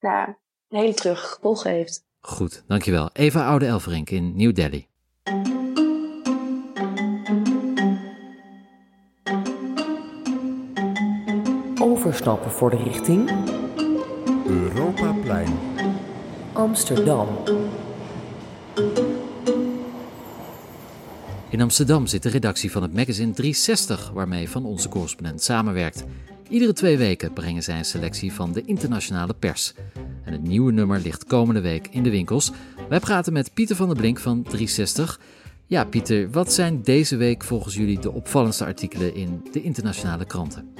nou, 0.00 0.28
een 0.68 0.78
hele 0.78 0.94
terug 0.94 1.32
gevolgen 1.32 1.70
heeft. 1.70 2.04
Goed, 2.20 2.64
dankjewel. 2.66 3.10
Eva 3.12 3.46
Oude 3.46 3.66
Elverink 3.66 4.10
in 4.10 4.36
New 4.36 4.54
Delhi. 4.54 4.86
Overstappen 11.80 12.50
voor 12.50 12.70
de 12.70 12.82
richting 12.82 13.30
Europaplein 14.46 15.58
Amsterdam. 16.52 17.28
In 21.52 21.60
Amsterdam 21.60 22.06
zit 22.06 22.22
de 22.22 22.28
redactie 22.28 22.70
van 22.70 22.82
het 22.82 22.94
magazine 22.94 23.32
360, 23.32 24.10
waarmee 24.10 24.50
van 24.50 24.64
onze 24.64 24.88
correspondent 24.88 25.42
samenwerkt. 25.42 26.04
Iedere 26.48 26.72
twee 26.72 26.98
weken 26.98 27.32
brengen 27.32 27.62
zij 27.62 27.78
een 27.78 27.84
selectie 27.84 28.32
van 28.32 28.52
de 28.52 28.62
internationale 28.64 29.34
pers. 29.34 29.74
En 30.24 30.32
het 30.32 30.42
nieuwe 30.42 30.72
nummer 30.72 31.00
ligt 31.00 31.24
komende 31.24 31.60
week 31.60 31.88
in 31.90 32.02
de 32.02 32.10
winkels. 32.10 32.52
Wij 32.88 33.00
praten 33.00 33.32
met 33.32 33.54
Pieter 33.54 33.76
van 33.76 33.88
der 33.88 33.96
Blink 33.96 34.18
van 34.18 34.42
360. 34.42 35.20
Ja, 35.66 35.84
Pieter, 35.84 36.30
wat 36.30 36.52
zijn 36.52 36.82
deze 36.82 37.16
week 37.16 37.44
volgens 37.44 37.74
jullie 37.74 37.98
de 37.98 38.12
opvallendste 38.12 38.64
artikelen 38.64 39.14
in 39.14 39.48
de 39.52 39.62
internationale 39.62 40.24
kranten? 40.24 40.74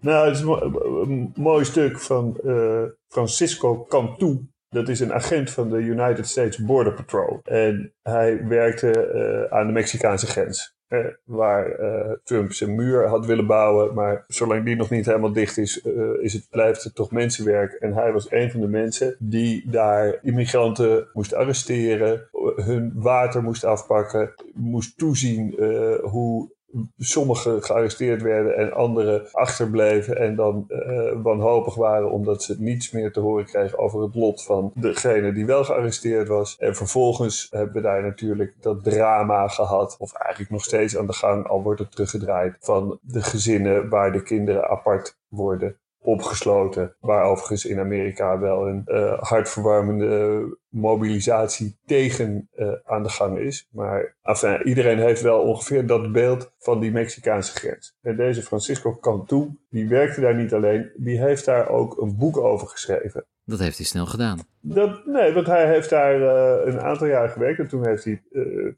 Nou, 0.00 0.26
het 0.26 0.36
is 0.36 0.42
een 0.42 1.32
mooi 1.36 1.64
stuk 1.64 2.00
van 2.00 2.38
uh, 2.44 2.82
Francisco 3.08 3.84
Cantu. 3.88 4.49
Dat 4.70 4.88
is 4.88 5.00
een 5.00 5.12
agent 5.12 5.50
van 5.50 5.68
de 5.68 5.76
United 5.76 6.26
States 6.26 6.58
Border 6.58 6.94
Patrol. 6.94 7.40
En 7.44 7.92
hij 8.02 8.46
werkte 8.46 9.10
uh, 9.14 9.58
aan 9.58 9.66
de 9.66 9.72
Mexicaanse 9.72 10.26
grens. 10.26 10.78
Uh, 10.88 11.06
waar 11.24 11.80
uh, 11.80 12.12
Trump 12.24 12.52
zijn 12.52 12.74
muur 12.74 13.06
had 13.06 13.26
willen 13.26 13.46
bouwen. 13.46 13.94
Maar 13.94 14.24
zolang 14.26 14.64
die 14.64 14.76
nog 14.76 14.90
niet 14.90 15.06
helemaal 15.06 15.32
dicht 15.32 15.58
is, 15.58 15.82
is 16.20 16.32
het, 16.32 16.46
blijft 16.50 16.84
het 16.84 16.94
toch 16.94 17.10
mensenwerk. 17.10 17.72
En 17.72 17.92
hij 17.92 18.12
was 18.12 18.30
een 18.30 18.50
van 18.50 18.60
de 18.60 18.68
mensen 18.68 19.16
die 19.18 19.70
daar 19.70 20.18
immigranten 20.22 21.08
moest 21.12 21.34
arresteren. 21.34 22.28
Hun 22.54 22.92
water 22.94 23.42
moest 23.42 23.64
afpakken. 23.64 24.34
Moest 24.54 24.98
toezien 24.98 25.54
hoe 26.02 26.50
sommigen 26.98 27.62
gearresteerd 27.62 28.22
werden 28.22 28.56
en 28.56 28.72
anderen 28.72 29.32
achterbleven 29.32 30.16
en 30.16 30.34
dan 30.36 30.66
uh, 30.68 31.12
wanhopig 31.22 31.74
waren 31.74 32.10
omdat 32.10 32.42
ze 32.42 32.56
niets 32.58 32.90
meer 32.90 33.12
te 33.12 33.20
horen 33.20 33.44
kregen 33.44 33.78
over 33.78 34.02
het 34.02 34.14
lot 34.14 34.42
van 34.42 34.72
degene 34.74 35.32
die 35.32 35.46
wel 35.46 35.64
gearresteerd 35.64 36.28
was. 36.28 36.56
En 36.58 36.76
vervolgens 36.76 37.46
hebben 37.50 37.74
we 37.74 37.80
daar 37.80 38.02
natuurlijk 38.02 38.54
dat 38.60 38.84
drama 38.84 39.48
gehad, 39.48 39.96
of 39.98 40.12
eigenlijk 40.12 40.50
nog 40.50 40.64
steeds 40.64 40.96
aan 40.96 41.06
de 41.06 41.12
gang, 41.12 41.46
al 41.46 41.62
wordt 41.62 41.80
het 41.80 41.90
teruggedraaid, 41.90 42.56
van 42.60 42.98
de 43.02 43.22
gezinnen 43.22 43.88
waar 43.88 44.12
de 44.12 44.22
kinderen 44.22 44.68
apart 44.68 45.16
worden 45.28 45.76
opgesloten. 46.02 46.94
Waar 47.00 47.24
overigens 47.24 47.64
in 47.64 47.78
Amerika 47.78 48.38
wel 48.38 48.68
een 48.68 48.82
uh, 48.86 49.18
hartverwarmende 49.18 50.58
mobilisatie 50.68 51.78
tegen 51.86 52.48
uh, 52.56 52.72
aan 52.84 53.02
de 53.02 53.08
gang 53.08 53.38
is. 53.38 53.68
Maar 53.70 54.16
enfin, 54.22 54.62
iedereen 54.62 54.98
heeft 54.98 55.22
wel 55.22 55.40
ongeveer 55.40 55.86
dat 55.86 56.12
beeld 56.12 56.52
van 56.58 56.80
die 56.80 56.90
Mexicaanse 56.90 57.52
grens. 57.52 57.96
En 58.02 58.16
deze 58.16 58.42
Francisco 58.42 58.98
Cantu, 59.00 59.58
die 59.70 59.88
werkte 59.88 60.20
daar 60.20 60.36
niet 60.36 60.54
alleen, 60.54 60.90
die 60.96 61.20
heeft 61.20 61.44
daar 61.44 61.68
ook 61.68 62.00
een 62.00 62.16
boek 62.16 62.36
over 62.36 62.68
geschreven. 62.68 63.24
Dat 63.44 63.58
heeft 63.58 63.76
hij 63.76 63.86
snel 63.86 64.06
gedaan. 64.06 64.38
Dat, 64.60 65.06
nee, 65.06 65.32
want 65.32 65.46
hij 65.46 65.66
heeft 65.66 65.90
daar 65.90 66.20
uh, 66.20 66.72
een 66.72 66.80
aantal 66.80 67.06
jaar 67.06 67.28
gewerkt 67.28 67.58
en 67.58 67.68
toen 67.68 67.86
heeft 67.86 68.04
hij 68.04 68.22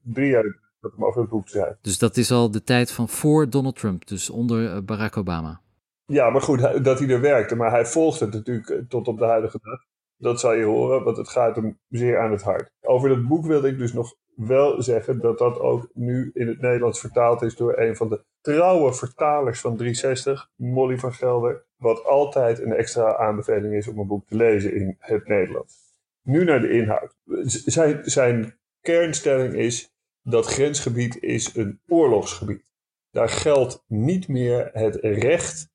drie 0.03 0.31
jaar 0.31 0.61
dat 0.81 0.93
over 0.99 1.21
het 1.21 1.31
boek 1.31 1.49
schrijven. 1.49 1.79
Dus 1.81 1.99
dat 1.99 2.17
is 2.17 2.31
al 2.31 2.51
de 2.51 2.63
tijd 2.63 2.93
van 2.93 3.09
voor 3.09 3.51
Donald 3.51 3.77
Trump, 3.77 4.07
dus 4.07 4.31
onder 4.31 4.85
Barack 4.85 5.17
Obama. 5.17 5.61
Ja, 6.07 6.31
maar 6.31 6.43
goed, 6.43 6.85
dat 6.85 6.99
hij 6.99 7.09
er 7.09 7.21
werkte. 7.21 7.57
Maar 7.57 7.71
hij 7.71 7.87
volgt 7.87 8.21
het 8.21 8.33
natuurlijk 8.33 8.69
eh, 8.69 8.79
tot 8.89 9.09
op 9.09 9.19
de 9.19 9.25
huidige 9.25 9.59
dag. 9.63 9.81
Dat 10.17 10.41
zal 10.41 10.53
je 10.53 10.65
horen, 10.65 11.05
want 11.05 11.17
het 11.17 11.29
gaat 11.29 11.57
hem 11.57 11.79
zeer 11.89 12.19
aan 12.19 12.31
het 12.31 12.43
hart. 12.43 12.71
Over 12.81 13.09
dat 13.09 13.27
boek 13.27 13.47
wilde 13.47 13.69
ik 13.69 13.79
dus 13.79 13.93
nog 13.93 14.15
wel 14.35 14.83
zeggen 14.83 15.21
dat 15.21 15.39
dat 15.39 15.59
ook 15.59 15.91
nu 15.93 16.31
in 16.35 16.47
het 16.49 16.61
Nederlands 16.61 17.01
vertaald 17.01 17.43
is 17.43 17.57
door 17.57 17.79
een 17.79 17.97
van 17.97 18.09
de 18.09 18.25
trouwe 18.41 18.95
vertalers 18.95 19.61
van 19.61 19.77
360, 19.77 20.51
Molly 20.57 20.99
van 20.99 21.13
Gelder. 21.13 21.67
Wat 21.77 22.05
altijd 22.05 22.59
een 22.59 22.73
extra 22.73 23.17
aanbeveling 23.17 23.75
is 23.75 23.89
om 23.89 23.99
een 23.99 24.07
boek 24.07 24.27
te 24.27 24.37
lezen 24.37 24.75
in 24.75 24.97
het 24.99 25.29
Nederlands. 25.29 25.81
Nu 26.23 26.45
naar 26.45 26.61
de 26.61 26.71
inhoud. 26.71 27.17
Zijn, 27.45 28.01
zijn 28.05 28.59
kernstelling 28.81 29.55
is 29.55 29.95
dat 30.23 30.47
grensgebied 30.47 31.23
is 31.23 31.55
een 31.55 31.81
oorlogsgebied. 31.89 32.71
Daar 33.11 33.29
geldt 33.29 33.85
niet 33.87 34.29
meer 34.29 34.71
het 34.73 34.95
recht 34.95 35.72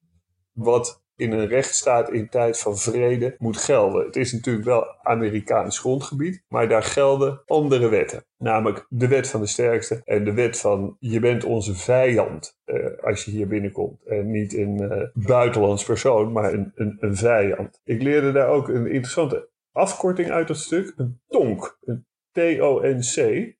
wat 0.57 1.05
in 1.15 1.31
een 1.31 1.47
rechtsstaat 1.47 2.11
in 2.11 2.29
tijd 2.29 2.59
van 2.59 2.77
vrede 2.77 3.35
moet 3.37 3.57
gelden. 3.57 4.05
Het 4.05 4.15
is 4.15 4.33
natuurlijk 4.33 4.65
wel 4.65 4.95
Amerikaans 5.01 5.79
grondgebied, 5.79 6.43
maar 6.47 6.67
daar 6.67 6.83
gelden 6.83 7.41
andere 7.45 7.89
wetten. 7.89 8.25
Namelijk 8.37 8.85
de 8.89 9.07
wet 9.07 9.29
van 9.29 9.41
de 9.41 9.47
sterkste 9.47 10.01
en 10.03 10.23
de 10.23 10.33
wet 10.33 10.59
van 10.59 10.97
je 10.99 11.19
bent 11.19 11.43
onze 11.43 11.75
vijand 11.75 12.59
uh, 12.65 12.85
als 13.01 13.25
je 13.25 13.31
hier 13.31 13.47
binnenkomt. 13.47 14.03
En 14.05 14.31
niet 14.31 14.53
een 14.53 14.81
uh, 14.81 15.25
buitenlands 15.27 15.83
persoon, 15.83 16.31
maar 16.31 16.53
een, 16.53 16.71
een, 16.75 16.97
een 16.99 17.15
vijand. 17.15 17.81
Ik 17.83 18.01
leerde 18.01 18.31
daar 18.31 18.47
ook 18.47 18.67
een 18.67 18.85
interessante 18.85 19.49
afkorting 19.71 20.29
uit 20.29 20.47
dat 20.47 20.57
stuk. 20.57 20.93
Een 20.95 21.21
TONC. 21.27 21.77
Een 21.81 22.05
T-O-N-C. 22.31 23.55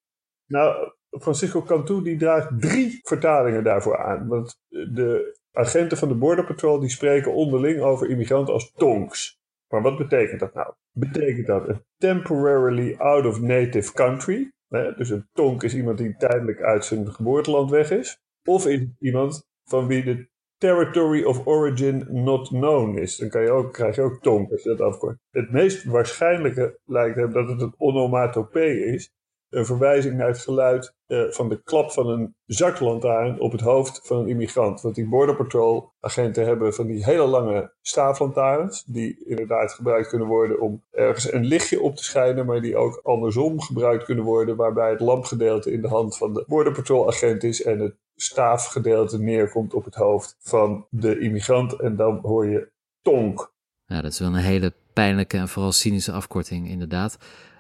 Nou, 0.46 0.92
Francisco 1.10 1.62
Cantu 1.62 2.02
die 2.02 2.18
draagt 2.18 2.62
drie 2.62 3.00
vertalingen 3.04 3.64
daarvoor 3.64 3.98
aan. 3.98 4.28
Want 4.28 4.60
de 4.68 5.38
Agenten 5.58 5.98
van 5.98 6.08
de 6.08 6.16
Border 6.16 6.46
Patrol 6.46 6.80
die 6.80 6.90
spreken 6.90 7.34
onderling 7.34 7.82
over 7.82 8.10
immigranten 8.10 8.54
als 8.54 8.72
tonks. 8.72 9.40
Maar 9.68 9.82
wat 9.82 9.98
betekent 9.98 10.40
dat 10.40 10.54
nou? 10.54 10.74
Betekent 10.92 11.48
dat 11.48 11.68
een 11.68 11.84
temporarily 11.98 12.96
out 12.98 13.26
of 13.26 13.42
native 13.42 13.94
country? 13.94 14.52
Dus 14.70 15.10
een 15.10 15.28
tonk 15.34 15.64
is 15.64 15.76
iemand 15.76 15.98
die 15.98 16.16
tijdelijk 16.18 16.62
uit 16.62 16.86
zijn 16.86 17.12
geboorteland 17.12 17.70
weg 17.70 17.92
is. 17.92 18.20
Of 18.44 18.66
is 18.68 18.86
iemand 19.00 19.48
van 19.64 19.88
wie 19.88 20.04
de 20.04 20.30
territory 20.58 21.24
of 21.24 21.48
origin 21.48 22.08
not 22.10 22.48
known 22.48 22.98
is. 22.98 23.18
Dan 23.18 23.42
je 23.42 23.52
ook, 23.52 23.74
krijg 23.74 23.96
je 23.96 24.02
ook 24.02 24.22
tonk 24.22 24.52
als 24.52 24.64
je 24.64 24.70
dat 24.70 24.82
afkort. 24.82 25.18
Het 25.30 25.52
meest 25.52 25.84
waarschijnlijke 25.84 26.80
lijkt 26.86 27.16
hem 27.16 27.32
dat 27.32 27.50
het 27.50 27.62
een 27.62 27.76
onomatopee 27.78 28.86
is 28.86 29.12
een 29.50 29.66
verwijzing 29.66 30.18
naar 30.18 30.28
het 30.28 30.38
geluid 30.38 30.96
uh, 31.08 31.32
van 31.32 31.50
de 31.50 31.62
klap 31.64 31.92
van 31.92 32.08
een 32.08 32.36
zaklantaarn 32.46 33.40
op 33.40 33.52
het 33.52 33.62
hoofd 33.62 34.02
van 34.04 34.18
een 34.18 34.28
immigrant. 34.28 34.82
Want 34.82 34.96
die 34.96 35.08
Border 35.08 35.36
Patrol 35.36 35.94
agenten 36.00 36.46
hebben 36.46 36.74
van 36.74 36.88
die 36.88 37.06
hele 37.06 37.26
lange 37.26 37.74
staaflantaarns, 37.82 38.84
die 38.84 39.26
inderdaad 39.26 39.74
gebruikt 39.74 40.08
kunnen 40.08 40.28
worden 40.28 40.62
om 40.62 40.84
ergens 40.92 41.32
een 41.34 41.46
lichtje 41.46 41.82
op 41.82 41.96
te 41.96 42.04
schijnen, 42.04 42.46
maar 42.46 42.62
die 42.62 42.78
ook 42.78 43.00
andersom 43.04 43.62
gebruikt 43.62 44.04
kunnen 44.04 44.24
worden, 44.24 44.56
waarbij 44.56 44.90
het 44.90 45.00
lampgedeelte 45.00 45.72
in 45.72 45.82
de 45.82 45.88
hand 45.88 46.18
van 46.18 46.34
de 46.34 46.44
Border 46.48 46.74
Patrol 46.74 47.08
agent 47.08 47.44
is 47.44 47.64
en 47.64 47.80
het 47.80 47.96
staafgedeelte 48.16 49.20
neerkomt 49.20 49.74
op 49.74 49.86
het 49.86 49.96
hoofd 49.96 50.36
van 50.40 50.88
de 50.90 51.20
immigrant. 51.20 51.80
En 51.80 51.96
dan 51.96 52.20
hoor 52.22 52.48
je 52.48 52.72
tonk. 53.02 53.56
Ja, 53.86 54.02
dat 54.02 54.12
is 54.12 54.20
wel 54.20 54.28
een 54.28 54.36
hele 54.36 54.74
pijnlijke 54.94 55.38
en 55.38 55.48
vooral 55.48 55.72
cynische 55.72 56.12
afkorting, 56.12 56.70
inderdaad. 56.70 57.18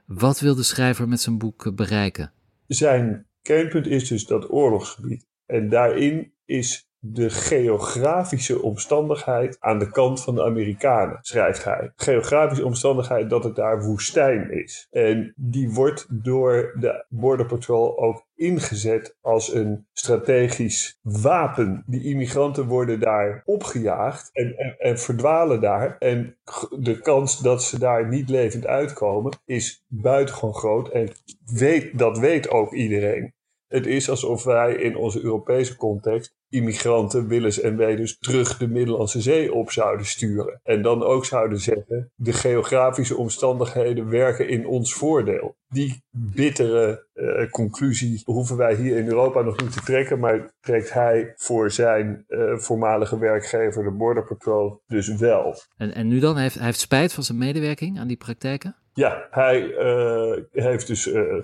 Wat 0.08 0.40
wil 0.40 0.56
de 0.56 0.64
schrijver 0.64 1.08
met 1.08 1.22
zijn 1.22 1.38
boek 1.38 1.76
bereiken? 1.76 2.34
Zijn 2.68 3.28
kernpunt 3.42 3.88
is 3.88 4.08
dus 4.08 4.26
dat 4.26 4.52
oorlogsgebied. 4.52 5.28
En 5.46 5.70
daarin 5.70 6.34
is 6.46 6.87
de 7.00 7.30
geografische 7.30 8.62
omstandigheid 8.62 9.58
aan 9.60 9.80
de 9.80 9.92
kant 9.92 10.24
van 10.24 10.36
de 10.36 10.44
Amerikanen, 10.44 11.18
schrijft 11.22 11.64
hij. 11.64 11.92
Geografische 11.96 12.66
omstandigheid 12.66 13.30
dat 13.30 13.44
het 13.44 13.56
daar 13.56 13.84
woestijn 13.84 14.52
is. 14.52 14.88
En 14.92 15.34
die 15.36 15.74
wordt 15.74 16.08
door 16.10 16.76
de 16.80 17.06
Border 17.10 17.46
Patrol 17.46 18.00
ook 18.00 18.26
ingezet 18.36 19.18
als 19.22 19.54
een 19.54 19.88
strategisch 19.94 21.00
wapen. 21.02 21.84
Die 21.86 22.04
immigranten 22.04 22.66
worden 22.66 23.00
daar 23.00 23.42
opgejaagd 23.46 24.30
en, 24.34 24.58
en, 24.58 24.76
en, 24.78 25.00
verdwalen 25.00 25.62
daar. 25.62 25.96
En 26.00 26.38
de 26.80 27.00
kans 27.00 27.40
dat 27.40 27.64
ze 27.64 27.80
daar 27.80 28.08
niet 28.08 28.30
levend 28.30 28.68
uitkomen 28.68 29.40
is 29.46 29.84
buitengewoon 29.88 30.54
groot. 30.54 30.90
En 30.90 31.10
weet, 31.46 31.98
dat 31.98 32.20
weet 32.20 32.50
ook 32.50 32.74
iedereen. 32.74 33.36
Het 33.68 33.86
is 33.86 34.10
alsof 34.10 34.44
wij 34.44 34.74
in 34.76 34.98
onze 34.98 35.24
Europese 35.24 35.76
context 35.76 36.37
immigranten, 36.50 37.28
willens 37.28 37.60
en 37.60 37.78
wetens, 37.78 38.18
terug 38.18 38.58
de 38.58 38.68
Middellandse 38.68 39.22
Zee 39.22 39.54
op 39.54 39.72
zouden 39.72 40.06
sturen. 40.06 40.60
En 40.64 40.82
dan 40.82 41.04
ook 41.04 41.26
zouden 41.26 41.60
zeggen, 41.60 42.12
de 42.16 42.34
geografische 42.34 43.18
omstandigheden 43.18 44.10
werken 44.10 44.50
in 44.50 44.68
ons 44.68 44.94
voordeel. 44.94 45.56
Die 45.70 46.04
bittere 46.12 47.08
uh, 47.14 47.52
conclusie 47.52 48.22
hoeven 48.26 48.58
wij 48.58 48.76
hier 48.76 48.98
in 48.98 49.08
Europa 49.08 49.42
nog 49.42 49.62
niet 49.62 49.72
te 49.72 49.82
trekken, 49.82 50.20
maar 50.20 50.52
trekt 50.60 50.94
hij 50.94 51.34
voor 51.36 51.72
zijn 51.72 52.26
uh, 52.28 52.58
voormalige 52.58 53.20
werkgever, 53.20 53.84
de 53.84 53.92
Border 53.92 54.24
Patrol, 54.24 54.82
dus 54.88 55.16
wel. 55.16 55.56
En, 55.78 55.94
en 55.94 56.08
nu 56.08 56.20
dan? 56.20 56.38
Heeft, 56.38 56.56
hij 56.56 56.66
heeft 56.66 56.80
spijt 56.80 57.14
van 57.14 57.24
zijn 57.24 57.38
medewerking 57.38 58.00
aan 58.00 58.08
die 58.08 58.18
praktijken? 58.18 58.76
Ja, 58.98 59.28
hij 59.32 59.64
uh, 59.64 60.44
heeft 60.52 60.88
dus 60.88 61.08
uh, 61.08 61.44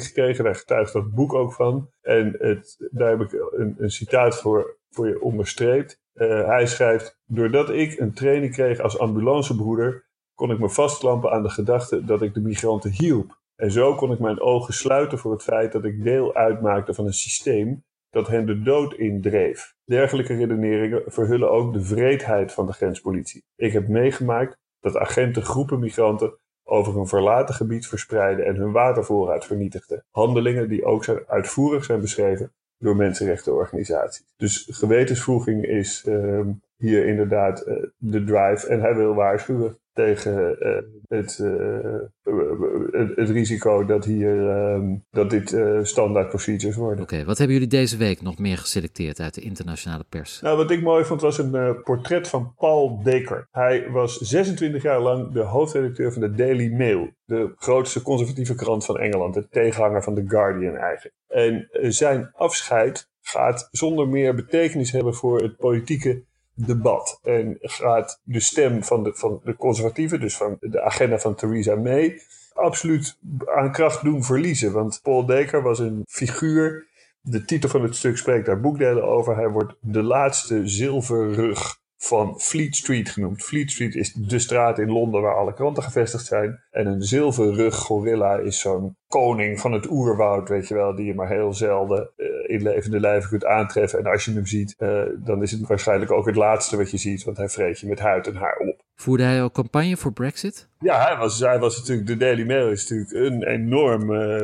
gekregen. 0.00 0.44
Daar 0.44 0.54
getuigt 0.54 0.92
dat 0.92 1.14
boek 1.14 1.34
ook 1.34 1.52
van. 1.52 1.90
En 2.02 2.36
het, 2.38 2.88
daar 2.90 3.10
heb 3.10 3.20
ik 3.20 3.32
een, 3.32 3.74
een 3.78 3.90
citaat 3.90 4.40
voor, 4.40 4.78
voor 4.90 5.08
je 5.08 5.20
onderstreept. 5.20 6.00
Uh, 6.14 6.46
hij 6.46 6.66
schrijft: 6.66 7.18
Doordat 7.26 7.70
ik 7.70 7.98
een 7.98 8.12
training 8.12 8.52
kreeg 8.52 8.80
als 8.80 8.98
ambulancebroeder, 8.98 10.06
kon 10.34 10.50
ik 10.50 10.58
me 10.58 10.70
vastklampen 10.70 11.30
aan 11.30 11.42
de 11.42 11.50
gedachte 11.50 12.04
dat 12.04 12.22
ik 12.22 12.34
de 12.34 12.40
migranten 12.40 12.90
hielp. 12.90 13.40
En 13.56 13.70
zo 13.70 13.94
kon 13.94 14.12
ik 14.12 14.18
mijn 14.18 14.40
ogen 14.40 14.74
sluiten 14.74 15.18
voor 15.18 15.32
het 15.32 15.42
feit 15.42 15.72
dat 15.72 15.84
ik 15.84 16.02
deel 16.02 16.34
uitmaakte 16.34 16.94
van 16.94 17.06
een 17.06 17.12
systeem 17.12 17.84
dat 18.10 18.26
hen 18.26 18.46
de 18.46 18.62
dood 18.62 18.94
indreef. 18.94 19.74
Dergelijke 19.84 20.34
redeneringen 20.34 21.02
verhullen 21.06 21.50
ook 21.50 21.72
de 21.72 21.82
vreedheid 21.82 22.52
van 22.52 22.66
de 22.66 22.72
grenspolitie. 22.72 23.44
Ik 23.56 23.72
heb 23.72 23.88
meegemaakt 23.88 24.56
dat 24.80 24.96
agenten 24.96 25.42
groepen 25.42 25.78
migranten 25.78 26.38
over 26.68 26.96
een 26.96 27.06
verlaten 27.06 27.54
gebied 27.54 27.86
verspreiden 27.86 28.46
en 28.46 28.56
hun 28.56 28.72
watervoorraad 28.72 29.46
vernietigden. 29.46 30.04
Handelingen 30.10 30.68
die 30.68 30.84
ook 30.84 31.04
zijn, 31.04 31.18
uitvoerig 31.26 31.84
zijn 31.84 32.00
beschreven 32.00 32.52
door 32.78 32.96
mensenrechtenorganisaties. 32.96 34.34
Dus 34.36 34.68
gewetensvoeging 34.70 35.64
is 35.64 36.04
uh, 36.08 36.40
hier 36.76 37.06
inderdaad 37.06 37.66
uh, 37.66 37.82
de 37.96 38.24
drive 38.24 38.66
en 38.66 38.80
hij 38.80 38.94
wil 38.94 39.14
waarschuwen. 39.14 39.78
Tegen 39.96 40.56
uh, 40.60 40.76
het, 41.08 41.38
het, 41.38 43.16
het, 43.16 43.30
risico 43.30 43.84
dat, 43.84 44.04
hier, 44.04 44.50
ehm, 44.50 44.94
dat 45.10 45.30
dit 45.30 45.56
standaard 45.82 46.28
procedures 46.28 46.76
worden. 46.76 47.02
Oké, 47.02 47.24
wat 47.24 47.38
hebben 47.38 47.56
jullie 47.56 47.70
deze 47.70 47.96
week 47.96 48.22
nog 48.22 48.38
meer 48.38 48.58
geselecteerd 48.58 49.20
uit 49.20 49.34
de 49.34 49.40
internationale 49.40 50.04
pers? 50.08 50.40
Nou, 50.40 50.56
wat 50.56 50.70
ik 50.70 50.82
mooi 50.82 51.04
vond 51.04 51.20
was 51.20 51.38
een 51.38 51.82
portret 51.82 52.28
van 52.28 52.54
Paul 52.56 53.02
Dekker. 53.02 53.48
Hij 53.50 53.90
was 53.90 54.18
26 54.18 54.82
jaar 54.82 55.00
lang 55.00 55.32
de 55.32 55.42
hoofdredacteur 55.42 56.12
van 56.12 56.22
de 56.22 56.30
Daily 56.30 56.72
Mail. 56.72 57.08
De 57.24 57.52
grootste 57.56 58.02
conservatieve 58.02 58.54
krant 58.54 58.84
van 58.84 58.98
Engeland. 58.98 59.34
De 59.34 59.48
tegenhanger 59.48 60.02
van 60.02 60.14
The 60.14 60.24
Guardian 60.26 60.76
eigenlijk. 60.76 61.14
En 61.28 61.68
zijn 61.92 62.30
afscheid 62.32 63.08
gaat 63.28 63.68
zonder 63.70 64.08
meer 64.08 64.34
betekenis 64.34 64.92
hebben 64.92 65.14
voor 65.14 65.42
het 65.42 65.56
politieke 65.56 66.24
debat. 66.56 67.20
En 67.22 67.58
gaat 67.60 68.20
de 68.22 68.40
stem 68.40 68.84
van 68.84 69.02
de, 69.02 69.14
van 69.14 69.40
de 69.44 69.56
conservatieven, 69.56 70.20
dus 70.20 70.36
van 70.36 70.56
de 70.60 70.82
agenda 70.82 71.18
van 71.18 71.34
Theresa 71.34 71.74
May, 71.74 72.20
absoluut 72.54 73.18
aan 73.54 73.72
kracht 73.72 74.02
doen 74.02 74.24
verliezen. 74.24 74.72
Want 74.72 75.00
Paul 75.02 75.26
Dekker 75.26 75.62
was 75.62 75.78
een 75.78 76.04
figuur. 76.08 76.86
De 77.20 77.44
titel 77.44 77.68
van 77.68 77.82
het 77.82 77.96
stuk 77.96 78.16
spreekt 78.16 78.46
daar 78.46 78.60
boekdelen 78.60 79.04
over. 79.04 79.36
Hij 79.36 79.48
wordt 79.48 79.74
de 79.80 80.02
laatste 80.02 80.68
zilverrug 80.68 81.78
van 81.98 82.40
Fleet 82.40 82.76
Street 82.76 83.10
genoemd. 83.10 83.42
Fleet 83.42 83.70
Street 83.70 83.94
is 83.94 84.12
de 84.12 84.38
straat 84.38 84.78
in 84.78 84.90
Londen 84.90 85.22
waar 85.22 85.36
alle 85.36 85.54
kranten 85.54 85.82
gevestigd 85.82 86.26
zijn. 86.26 86.60
En 86.70 86.86
een 86.86 87.02
zilverrug 87.02 87.76
gorilla 87.76 88.36
is 88.36 88.60
zo'n 88.60 88.96
koning 89.08 89.60
van 89.60 89.72
het 89.72 89.90
oerwoud, 89.90 90.48
weet 90.48 90.68
je 90.68 90.74
wel, 90.74 90.94
die 90.94 91.06
je 91.06 91.14
maar 91.14 91.28
heel 91.28 91.52
zelden 91.52 92.10
uh, 92.16 92.26
in 92.46 92.62
levende 92.62 93.00
lijven 93.00 93.28
kunt 93.28 93.44
aantreffen. 93.44 93.98
En 93.98 94.06
als 94.06 94.24
je 94.24 94.32
hem 94.32 94.46
ziet, 94.46 94.74
uh, 94.78 95.02
dan 95.24 95.42
is 95.42 95.50
het 95.50 95.66
waarschijnlijk 95.66 96.10
ook 96.10 96.26
het 96.26 96.36
laatste 96.36 96.76
wat 96.76 96.90
je 96.90 96.96
ziet, 96.96 97.24
want 97.24 97.36
hij 97.36 97.48
vreet 97.48 97.80
je 97.80 97.86
met 97.86 97.98
huid 97.98 98.26
en 98.26 98.36
haar 98.36 98.56
op. 98.56 98.84
Voerde 98.94 99.24
hij 99.24 99.42
ook 99.42 99.52
campagne 99.52 99.96
voor 99.96 100.12
Brexit? 100.12 100.68
Ja, 100.78 101.06
hij 101.06 101.16
was, 101.16 101.40
hij 101.40 101.58
was 101.58 101.78
natuurlijk, 101.78 102.06
de 102.06 102.16
Daily 102.16 102.46
Mail 102.46 102.70
is 102.70 102.88
natuurlijk 102.88 103.32
een 103.32 103.42
enorm 103.42 104.10
uh, 104.10 104.42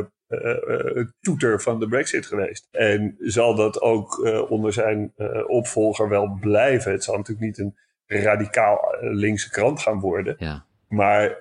toeter 1.20 1.60
van 1.60 1.80
de 1.80 1.88
Brexit 1.88 2.26
geweest. 2.26 2.68
En 2.70 3.16
zal 3.18 3.54
dat 3.54 3.80
ook 3.80 4.18
uh, 4.18 4.50
onder 4.50 4.72
zijn 4.72 5.12
opvolger 5.46 6.08
wel 6.08 6.38
blijven. 6.40 6.92
Het 6.92 7.04
zal 7.04 7.16
natuurlijk 7.16 7.46
niet 7.46 7.58
een 7.58 7.76
radicaal 8.06 8.78
linkse 9.00 9.50
krant 9.50 9.80
gaan 9.80 10.00
worden. 10.00 10.34
Ja. 10.38 10.66
Maar 10.88 11.36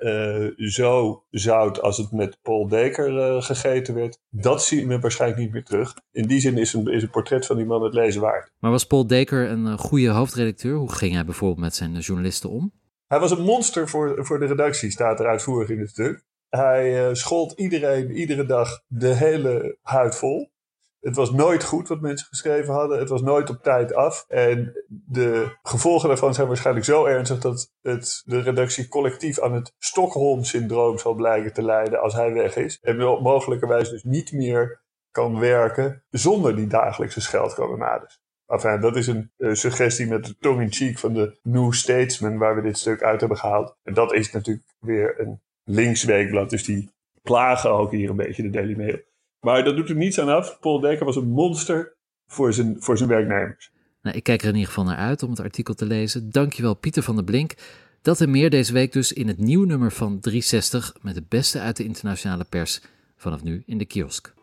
zo 0.58 1.24
zout 1.30 1.82
als 1.82 1.98
het 1.98 2.12
met 2.12 2.38
Paul 2.42 2.68
Dekker 2.68 3.42
gegeten 3.44 3.96
werd, 3.96 4.20
dat 4.30 4.64
zien 4.64 4.88
we 4.88 5.00
waarschijnlijk 5.00 5.42
niet 5.42 5.52
meer 5.52 5.64
terug. 5.64 5.94
In 6.12 6.28
die 6.28 6.40
zin 6.40 6.58
is 6.58 6.74
een, 6.74 6.88
is 6.88 7.04
een 7.04 7.10
portret 7.10 7.46
van 7.46 7.56
die 7.58 7.66
man 7.66 7.84
het 7.84 7.94
lezen 7.94 8.22
waard. 8.22 8.52
Maar 8.60 8.72
was 8.72 8.86
Paul 8.86 9.08
Dekker 9.08 9.50
een 9.50 9.78
goede 9.78 10.10
hoofdredacteur? 10.10 10.76
Hoe 10.76 10.92
ging 10.92 11.14
hij 11.14 11.26
bijvoorbeeld 11.26 11.60
met 11.60 11.76
zijn 11.76 12.00
journalisten 12.00 12.50
om? 12.50 12.72
Hij 13.08 13.20
was 13.20 13.32
een 13.32 13.44
monster 13.44 13.90
voor, 13.90 14.26
voor 14.26 14.40
de 14.40 14.46
redactie, 14.46 14.92
staat 14.92 15.20
er 15.20 15.28
uitvoerig 15.28 15.70
in 15.70 15.80
het 15.80 15.90
stuk. 15.90 16.24
Hij 16.52 17.08
uh, 17.08 17.14
schold 17.14 17.52
iedereen 17.52 18.12
iedere 18.12 18.46
dag 18.46 18.82
de 18.88 19.14
hele 19.14 19.78
huid 19.82 20.16
vol. 20.16 20.52
Het 21.00 21.16
was 21.16 21.32
nooit 21.32 21.64
goed 21.64 21.88
wat 21.88 22.02
mensen 22.02 22.28
geschreven 22.28 22.74
hadden. 22.74 23.00
Het 23.00 23.10
was 23.10 23.22
nooit 23.22 23.50
op 23.50 23.64
tijd 23.64 23.94
af. 23.94 24.26
En 24.28 24.86
de 24.88 25.58
gevolgen 25.64 26.08
daarvan 26.08 26.34
zijn 26.34 26.48
waarschijnlijk 26.48 26.86
zo 26.86 27.06
ernstig 27.06 27.40
dat 27.40 27.72
het 27.82 28.22
de 28.26 28.42
redactie 28.42 28.88
collectief 28.88 29.40
aan 29.40 29.54
het 29.54 29.74
Stockholm-syndroom 29.78 30.98
zal 30.98 31.14
blijken 31.14 31.54
te 31.54 31.64
leiden 31.64 32.02
als 32.02 32.14
hij 32.14 32.34
weg 32.34 32.56
is. 32.56 32.80
En 32.82 32.98
mogelijkerwijs 32.98 33.90
dus 33.90 34.04
niet 34.04 34.32
meer 34.32 34.82
kan 35.12 35.40
werken 35.40 36.04
zonder 36.10 36.56
die 36.56 36.68
dagelijkse 36.68 37.22
scheldkanonades. 37.22 38.20
Enfin, 38.48 38.82
dat 38.82 38.96
is 38.96 39.08
een 39.08 39.32
uh, 39.38 39.54
suggestie 39.54 40.08
met 40.08 40.26
de 40.26 40.36
tong 40.40 40.62
in 40.62 40.72
cheek 40.72 41.00
van 41.00 41.14
de 41.14 41.40
New 41.44 41.74
Statesman 41.74 42.38
waar 42.38 42.56
we 42.56 42.62
dit 42.62 42.78
stuk 42.78 43.04
uit 43.04 43.20
hebben 43.20 43.38
gehaald. 43.38 43.78
En 43.84 43.94
dat 43.94 44.14
is 44.14 44.32
natuurlijk 44.32 44.76
weer 44.80 45.20
een 45.20 45.42
linksweekblad. 45.64 46.50
Dus 46.50 46.64
die 46.64 46.90
plagen 47.22 47.72
ook 47.72 47.92
hier 47.92 48.10
een 48.10 48.16
beetje 48.16 48.44
de 48.44 48.50
Daily 48.50 48.78
Mail. 48.78 49.00
Maar 49.40 49.64
dat 49.64 49.76
doet 49.76 49.90
er 49.90 49.96
niets 49.96 50.20
aan 50.20 50.30
af. 50.30 50.60
Paul 50.60 50.80
Dekker 50.80 51.06
was 51.06 51.16
een 51.16 51.30
monster 51.30 51.96
voor 52.28 52.54
zijn, 52.54 52.76
voor 52.80 52.98
zijn 52.98 53.10
werknemers. 53.10 53.72
Nou, 54.02 54.16
ik 54.16 54.24
kijk 54.24 54.42
er 54.42 54.48
in 54.48 54.54
ieder 54.54 54.68
geval 54.68 54.84
naar 54.84 54.98
uit 54.98 55.24
om 55.24 55.30
het 55.30 55.40
artikel 55.40 55.74
te 55.74 55.86
lezen. 55.86 56.30
Dankjewel 56.32 56.74
Pieter 56.74 57.04
van 57.04 57.16
der 57.16 57.24
Blink. 57.24 57.54
Dat 58.02 58.22
en 58.22 58.32
meer 58.32 58.50
deze 58.50 58.74
week 58.74 58.94
dus 58.94 59.14
in 59.14 59.28
het 59.28 59.38
nieuwe 59.38 59.66
nummer 59.66 59.92
van 59.92 60.20
360 60.20 60.96
met 61.02 61.16
het 61.16 61.30
beste 61.30 61.60
uit 61.60 61.78
de 61.78 61.84
internationale 61.84 62.44
pers. 62.44 62.82
Vanaf 63.16 63.44
nu 63.44 63.64
in 63.66 63.78
de 63.78 63.86
kiosk. 63.86 64.34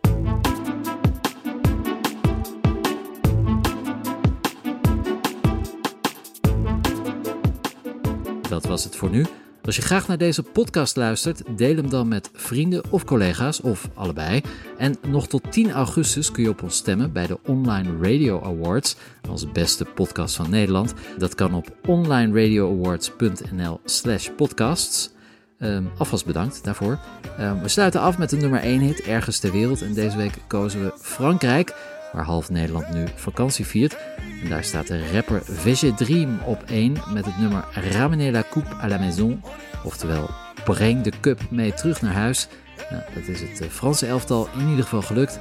Dat 8.49 8.67
was 8.67 8.85
het 8.85 8.97
voor 8.97 9.11
nu. 9.11 9.27
Als 9.69 9.77
je 9.77 9.83
graag 9.83 10.09
naar 10.09 10.19
deze 10.19 10.43
podcast 10.43 10.97
luistert, 10.97 11.43
deel 11.57 11.77
hem 11.77 11.91
dan 11.91 12.09
met 12.09 12.31
vrienden 12.33 12.83
of 12.91 13.05
collega's, 13.05 13.61
of 13.61 13.89
allebei. 13.95 14.43
En 14.79 14.97
nog 15.09 15.27
tot 15.27 15.53
10 15.53 15.71
augustus 15.71 16.31
kun 16.31 16.43
je 16.43 16.49
op 16.49 16.63
ons 16.63 16.77
stemmen 16.77 17.13
bij 17.13 17.27
de 17.27 17.39
Online 17.47 17.91
Radio 18.01 18.43
Awards 18.43 18.97
als 19.29 19.53
beste 19.53 19.85
podcast 19.85 20.37
van 20.37 20.51
Nederland. 20.51 20.95
Dat 21.19 21.35
kan 21.35 21.55
op 21.55 21.77
onlineradioawards.nl/slash 21.87 24.29
podcasts. 24.37 25.11
Um, 25.59 25.91
alvast 25.99 26.27
bedankt 26.27 26.65
daarvoor. 26.65 26.99
Um, 27.41 27.63
we 27.63 27.69
sluiten 27.69 28.01
af 28.01 28.19
met 28.19 28.31
de 28.31 28.37
nummer 28.37 28.61
1 28.61 28.81
hit 28.81 29.01
ergens 29.01 29.39
ter 29.39 29.53
wereld. 29.53 29.83
En 29.83 29.95
deze 29.95 30.17
week 30.17 30.35
kozen 30.47 30.85
we 30.85 30.93
Frankrijk 31.01 31.75
waar 32.13 32.25
half 32.25 32.51
Nederland 32.51 32.93
nu 32.93 33.05
vakantie 33.15 33.67
viert. 33.67 33.97
Daar 34.45 34.65
staat 34.65 34.87
de 34.87 35.11
rapper 35.13 35.43
VG 35.45 35.95
Dream 35.95 36.39
op 36.45 36.63
1 36.67 36.97
met 37.13 37.25
het 37.25 37.39
nummer 37.39 37.65
Ramener 37.73 38.33
la 38.33 38.45
coupe 38.51 38.75
à 38.75 38.89
la 38.89 38.99
maison. 38.99 39.43
Oftewel, 39.85 40.31
breng 40.65 41.03
de 41.03 41.13
cup 41.21 41.41
mee 41.51 41.75
terug 41.75 42.03
naar 42.03 42.13
huis. 42.13 42.49
Nou, 42.91 43.03
dat 43.15 43.27
is 43.27 43.41
het 43.41 43.61
eh, 43.61 43.69
Franse 43.69 44.07
elftal 44.07 44.49
in 44.59 44.69
ieder 44.69 44.83
geval 44.83 45.03
gelukt. 45.03 45.39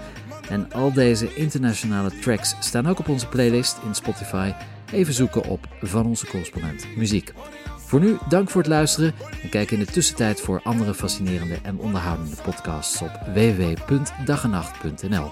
En 0.49 0.71
al 0.71 0.93
deze 0.93 1.35
internationale 1.35 2.19
tracks 2.19 2.55
staan 2.59 2.87
ook 2.87 2.99
op 2.99 3.09
onze 3.09 3.27
playlist 3.27 3.77
in 3.85 3.95
Spotify. 3.95 4.51
Even 4.91 5.13
zoeken 5.13 5.43
op 5.43 5.67
Van 5.81 6.05
Onze 6.05 6.25
Correspondent 6.25 6.95
Muziek. 6.95 7.33
Voor 7.77 7.99
nu, 7.99 8.17
dank 8.29 8.49
voor 8.49 8.61
het 8.61 8.69
luisteren 8.69 9.13
en 9.43 9.49
kijk 9.49 9.71
in 9.71 9.79
de 9.79 9.85
tussentijd 9.85 10.41
voor 10.41 10.61
andere 10.63 10.93
fascinerende 10.93 11.57
en 11.63 11.79
onderhoudende 11.79 12.35
podcasts 12.43 13.01
op 13.01 13.11
www.dagenacht.nl. 13.33 15.31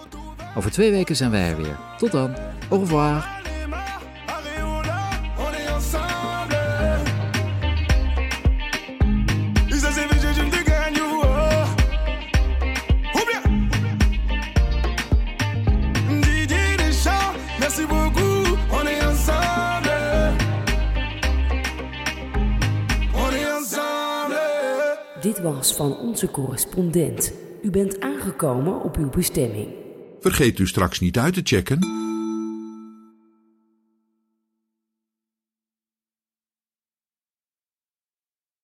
Over 0.58 0.72
twee 0.72 0.92
weken 0.92 1.16
zijn 1.16 1.32
wij 1.32 1.50
er 1.50 1.58
weer. 1.58 1.78
Tot 1.98 2.12
dan. 2.12 2.36
Au 2.70 2.80
revoir. 2.80 3.35
Van 25.54 25.98
onze 25.98 26.32
correspondent. 26.32 27.34
U 27.62 27.70
bent 27.70 28.00
aangekomen 28.00 28.82
op 28.82 28.98
uw 28.98 29.10
bestemming. 29.10 29.68
Vergeet 30.20 30.60
u 30.60 30.68
straks 30.68 31.00
niet 31.00 31.18
uit 31.18 31.34
te 31.34 31.42
checken 31.44 32.05